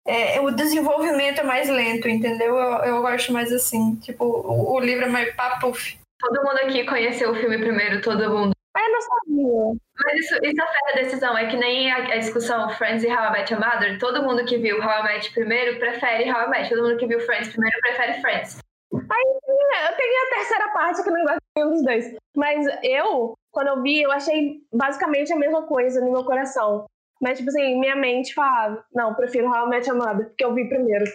É, 0.05 0.39
o 0.39 0.51
desenvolvimento 0.51 1.41
é 1.41 1.43
mais 1.43 1.67
lento, 1.67 2.07
entendeu? 2.07 2.55
Eu, 2.55 2.71
eu 2.83 3.01
gosto 3.01 3.33
mais 3.33 3.51
assim. 3.51 3.95
Tipo, 3.95 4.23
o, 4.23 4.75
o 4.75 4.79
livro 4.79 5.05
é 5.05 5.09
mais 5.09 5.33
papuf. 5.35 5.97
Todo 6.19 6.43
mundo 6.43 6.59
aqui 6.59 6.85
conheceu 6.85 7.31
o 7.31 7.35
filme 7.35 7.57
primeiro, 7.57 7.99
todo 8.01 8.29
mundo. 8.29 8.53
Ah, 8.75 8.81
eu 8.81 8.91
não 8.91 9.01
sabia. 9.01 9.81
Mas 10.03 10.19
isso, 10.19 10.35
isso 10.43 10.61
afeta 10.61 10.91
a 10.91 11.01
decisão. 11.01 11.37
É 11.37 11.47
que 11.47 11.57
nem 11.57 11.91
a, 11.91 11.97
a, 11.97 12.17
discussão 12.17 12.69
Friends 12.69 13.03
e 13.03 13.07
How 13.07 13.29
I 13.29 13.31
Met 13.31 13.53
Your 13.53 13.63
Mother. 13.63 13.97
Todo 13.97 14.23
mundo 14.23 14.45
que 14.45 14.57
viu 14.57 14.77
How 14.77 14.99
I 14.99 15.03
Met 15.03 15.31
primeiro 15.31 15.79
prefere 15.79 16.31
How 16.31 16.45
I 16.45 16.49
Met. 16.49 16.69
Todo 16.69 16.83
mundo 16.83 16.97
que 16.97 17.07
viu 17.07 17.19
Friends 17.19 17.49
primeiro 17.49 17.79
prefere 17.81 18.21
Friends. 18.21 18.59
Aí, 18.95 19.89
eu 19.89 19.95
tenho 19.95 20.23
a 20.23 20.35
terceira 20.35 20.69
parte 20.69 21.03
que 21.03 21.09
não 21.09 21.23
gosto 21.23 21.37
de 21.37 21.41
nenhum 21.55 21.71
dos 21.71 21.83
dois. 21.83 22.15
Mas 22.35 22.67
eu, 22.83 23.33
quando 23.51 23.67
eu 23.67 23.81
vi, 23.81 24.01
eu 24.01 24.11
achei 24.11 24.61
basicamente 24.71 25.33
a 25.33 25.37
mesma 25.37 25.63
coisa 25.63 25.99
no 26.01 26.11
meu 26.11 26.23
coração. 26.23 26.85
Mas, 27.21 27.37
tipo 27.37 27.49
assim, 27.49 27.79
minha 27.79 27.95
mente 27.95 28.33
falava, 28.33 28.83
não, 28.93 29.15
prefiro 29.15 29.47
How 29.47 29.67
I 29.67 29.69
Met 29.69 29.89
Your 29.89 29.97
Mother, 29.97 30.27
porque 30.27 30.43
eu 30.43 30.53
vi 30.53 30.67
primeiro. 30.67 31.05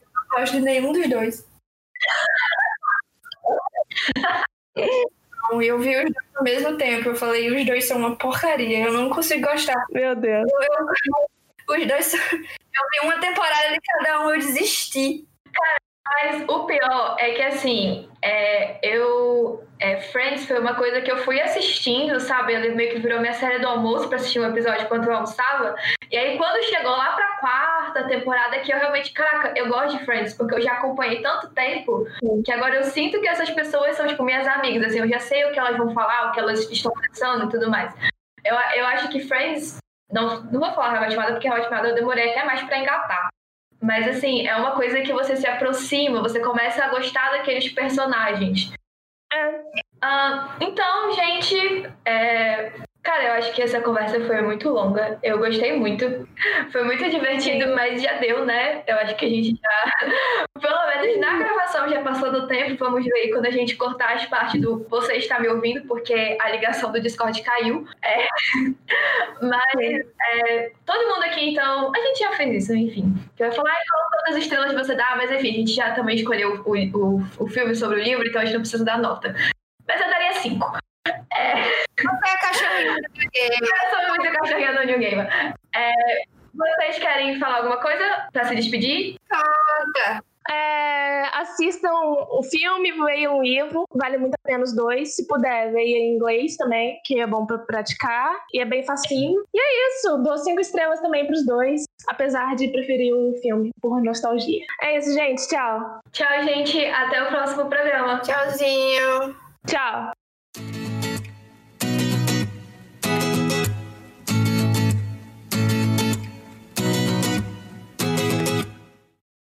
Não 0.00 0.38
gosto 0.38 0.56
de 0.56 0.62
nenhum 0.62 0.92
dos 0.92 1.06
dois. 1.08 1.46
não, 5.42 5.62
eu 5.62 5.78
vi 5.78 5.96
os 5.96 6.04
dois 6.04 6.16
ao 6.34 6.42
mesmo 6.42 6.76
tempo. 6.78 7.10
Eu 7.10 7.14
falei, 7.14 7.54
os 7.54 7.66
dois 7.66 7.86
são 7.86 7.98
uma 7.98 8.16
porcaria, 8.16 8.86
eu 8.86 8.92
não 8.92 9.10
consigo 9.10 9.46
gostar. 9.46 9.84
Meu 9.90 10.16
Deus. 10.16 10.50
Eu, 10.50 10.60
eu, 10.60 10.86
os 11.76 11.86
dois 11.86 12.06
são... 12.06 12.18
Eu 12.20 12.84
vi 12.92 13.00
uma 13.02 13.20
temporada 13.20 13.72
de 13.72 13.80
cada 13.80 14.20
um, 14.20 14.30
eu 14.30 14.38
desisti. 14.38 15.28
Cara, 15.52 15.87
mas 16.14 16.44
o 16.48 16.64
pior 16.64 17.16
é 17.18 17.32
que, 17.32 17.42
assim, 17.42 18.08
é, 18.22 18.78
eu. 18.82 19.64
É, 19.80 20.00
Friends 20.00 20.44
foi 20.46 20.58
uma 20.58 20.74
coisa 20.74 21.00
que 21.00 21.10
eu 21.10 21.18
fui 21.18 21.40
assistindo, 21.40 22.18
sabe? 22.18 22.52
Ele 22.52 22.74
meio 22.74 22.90
que 22.90 22.98
virou 22.98 23.20
minha 23.20 23.32
série 23.32 23.60
do 23.60 23.68
almoço 23.68 24.08
pra 24.08 24.16
assistir 24.16 24.40
um 24.40 24.48
episódio 24.48 24.82
enquanto 24.82 25.06
eu 25.06 25.14
almoçava. 25.14 25.76
E 26.10 26.16
aí, 26.16 26.36
quando 26.36 26.64
chegou 26.64 26.90
lá 26.90 27.12
pra 27.12 27.36
quarta 27.38 28.08
temporada, 28.08 28.58
que 28.58 28.72
eu 28.72 28.78
realmente, 28.78 29.12
caraca, 29.12 29.52
eu 29.56 29.68
gosto 29.68 29.98
de 29.98 30.04
Friends, 30.04 30.34
porque 30.34 30.56
eu 30.56 30.60
já 30.60 30.72
acompanhei 30.72 31.22
tanto 31.22 31.50
tempo 31.50 32.06
que 32.44 32.50
agora 32.50 32.76
eu 32.76 32.84
sinto 32.84 33.20
que 33.20 33.28
essas 33.28 33.50
pessoas 33.50 33.96
são, 33.96 34.06
tipo, 34.06 34.24
minhas 34.24 34.48
amigas, 34.48 34.88
assim, 34.88 34.98
eu 34.98 35.08
já 35.08 35.20
sei 35.20 35.44
o 35.44 35.52
que 35.52 35.58
elas 35.58 35.76
vão 35.76 35.94
falar, 35.94 36.28
o 36.28 36.32
que 36.32 36.40
elas 36.40 36.68
estão 36.70 36.92
pensando 36.92 37.44
e 37.44 37.48
tudo 37.50 37.70
mais. 37.70 37.94
Eu, 38.44 38.56
eu 38.76 38.86
acho 38.86 39.08
que 39.10 39.20
Friends. 39.20 39.78
Não, 40.10 40.42
não 40.44 40.60
vou 40.60 40.72
falar 40.72 41.06
Hot 41.06 41.14
Mother, 41.14 41.32
porque 41.34 41.50
Hot 41.50 41.70
Mother 41.70 41.90
eu 41.90 41.94
demorei 41.94 42.30
até 42.30 42.44
mais 42.44 42.62
pra 42.62 42.78
engatar. 42.78 43.28
Mas 43.80 44.08
assim, 44.08 44.46
é 44.46 44.56
uma 44.56 44.72
coisa 44.72 45.00
que 45.02 45.12
você 45.12 45.36
se 45.36 45.46
aproxima, 45.46 46.20
você 46.20 46.40
começa 46.40 46.84
a 46.84 46.88
gostar 46.88 47.30
daqueles 47.30 47.68
personagens. 47.72 48.72
É. 49.32 49.60
Ah, 50.02 50.56
então, 50.60 51.12
gente, 51.14 51.90
é, 52.04 52.72
Cara, 53.08 53.24
eu 53.24 53.32
acho 53.32 53.54
que 53.54 53.62
essa 53.62 53.80
conversa 53.80 54.20
foi 54.26 54.42
muito 54.42 54.68
longa. 54.68 55.18
Eu 55.22 55.38
gostei 55.38 55.74
muito. 55.74 56.28
Foi 56.70 56.84
muito 56.84 57.08
divertido, 57.08 57.74
mas 57.74 58.02
já 58.02 58.18
deu, 58.18 58.44
né? 58.44 58.82
Eu 58.86 58.98
acho 58.98 59.16
que 59.16 59.24
a 59.24 59.28
gente 59.30 59.58
já. 59.58 60.08
Pelo 60.60 60.86
menos 60.88 61.18
na 61.18 61.38
gravação 61.38 61.88
já 61.88 62.02
passou 62.02 62.30
do 62.30 62.46
tempo. 62.46 62.76
Vamos 62.84 63.02
ver 63.06 63.30
quando 63.30 63.46
a 63.46 63.50
gente 63.50 63.76
cortar 63.76 64.12
as 64.14 64.26
partes 64.26 64.60
do 64.60 64.86
você 64.90 65.14
está 65.14 65.40
me 65.40 65.48
ouvindo, 65.48 65.86
porque 65.88 66.36
a 66.38 66.50
ligação 66.50 66.92
do 66.92 67.00
Discord 67.00 67.40
caiu. 67.40 67.88
É... 68.04 68.26
Mas 69.40 70.04
é... 70.34 70.72
todo 70.84 71.08
mundo 71.08 71.24
aqui, 71.24 71.52
então. 71.52 71.90
A 71.96 71.98
gente 71.98 72.18
já 72.18 72.32
fez 72.32 72.64
isso, 72.64 72.74
enfim. 72.74 73.14
Que 73.34 73.42
vai 73.42 73.52
falar 73.52 73.74
quantas 74.10 74.36
estrelas 74.36 74.74
você 74.74 74.94
dá, 74.94 75.16
mas 75.16 75.30
enfim, 75.30 75.48
a 75.48 75.58
gente 75.60 75.72
já 75.72 75.92
também 75.92 76.16
escolheu 76.16 76.62
o, 76.62 76.98
o, 76.98 77.22
o 77.38 77.48
filme 77.48 77.74
sobre 77.74 78.00
o 78.00 78.04
livro, 78.04 78.28
então 78.28 78.42
a 78.42 78.44
gente 78.44 78.54
não 78.54 78.60
precisa 78.60 78.84
dar 78.84 78.98
nota. 78.98 79.34
Mas 79.86 79.98
eu 79.98 80.10
daria 80.10 80.34
cinco. 80.34 80.87
É. 81.32 81.54
Você 81.98 82.28
é 82.28 82.32
a 82.32 82.38
cachorrinha 82.38 82.94
do 82.94 83.18
New 83.18 83.28
Game. 83.32 83.58
Eu 83.60 83.90
sou 83.90 84.08
muito 84.08 84.38
cachorrinha 84.38 84.72
do 84.72 84.86
New 84.86 84.98
Game. 84.98 85.28
É, 85.74 85.92
vocês 86.54 86.98
querem 86.98 87.38
falar 87.38 87.58
alguma 87.58 87.78
coisa 87.78 88.28
pra 88.32 88.44
se 88.44 88.54
despedir? 88.54 89.16
Conta. 89.30 90.22
É, 90.50 91.24
assistam 91.34 91.92
o 91.92 92.42
filme, 92.42 92.90
leiam 92.92 93.38
um 93.38 93.42
livro, 93.42 93.84
vale 93.94 94.16
muito 94.16 94.34
a 94.34 94.38
pena 94.42 94.64
os 94.64 94.74
dois. 94.74 95.14
Se 95.14 95.26
puder, 95.26 95.72
leia 95.72 95.98
em 95.98 96.14
inglês 96.14 96.56
também, 96.56 96.98
que 97.04 97.20
é 97.20 97.26
bom 97.26 97.44
pra 97.44 97.58
praticar 97.58 98.34
e 98.54 98.60
é 98.60 98.64
bem 98.64 98.82
facinho. 98.82 99.44
E 99.52 99.60
é 99.60 99.88
isso, 99.88 100.16
dou 100.22 100.38
cinco 100.38 100.60
estrelas 100.60 101.00
também 101.00 101.26
pros 101.26 101.44
dois, 101.44 101.84
apesar 102.06 102.56
de 102.56 102.68
preferir 102.68 103.14
o 103.14 103.34
filme 103.42 103.70
por 103.80 104.02
nostalgia. 104.02 104.64
É 104.80 104.96
isso, 104.96 105.12
gente. 105.12 105.46
Tchau. 105.48 106.00
Tchau, 106.12 106.42
gente. 106.42 106.82
Até 106.86 107.22
o 107.22 107.26
próximo 107.26 107.68
programa. 107.68 108.20
Tchauzinho. 108.20 109.36
Tchau. 109.66 110.12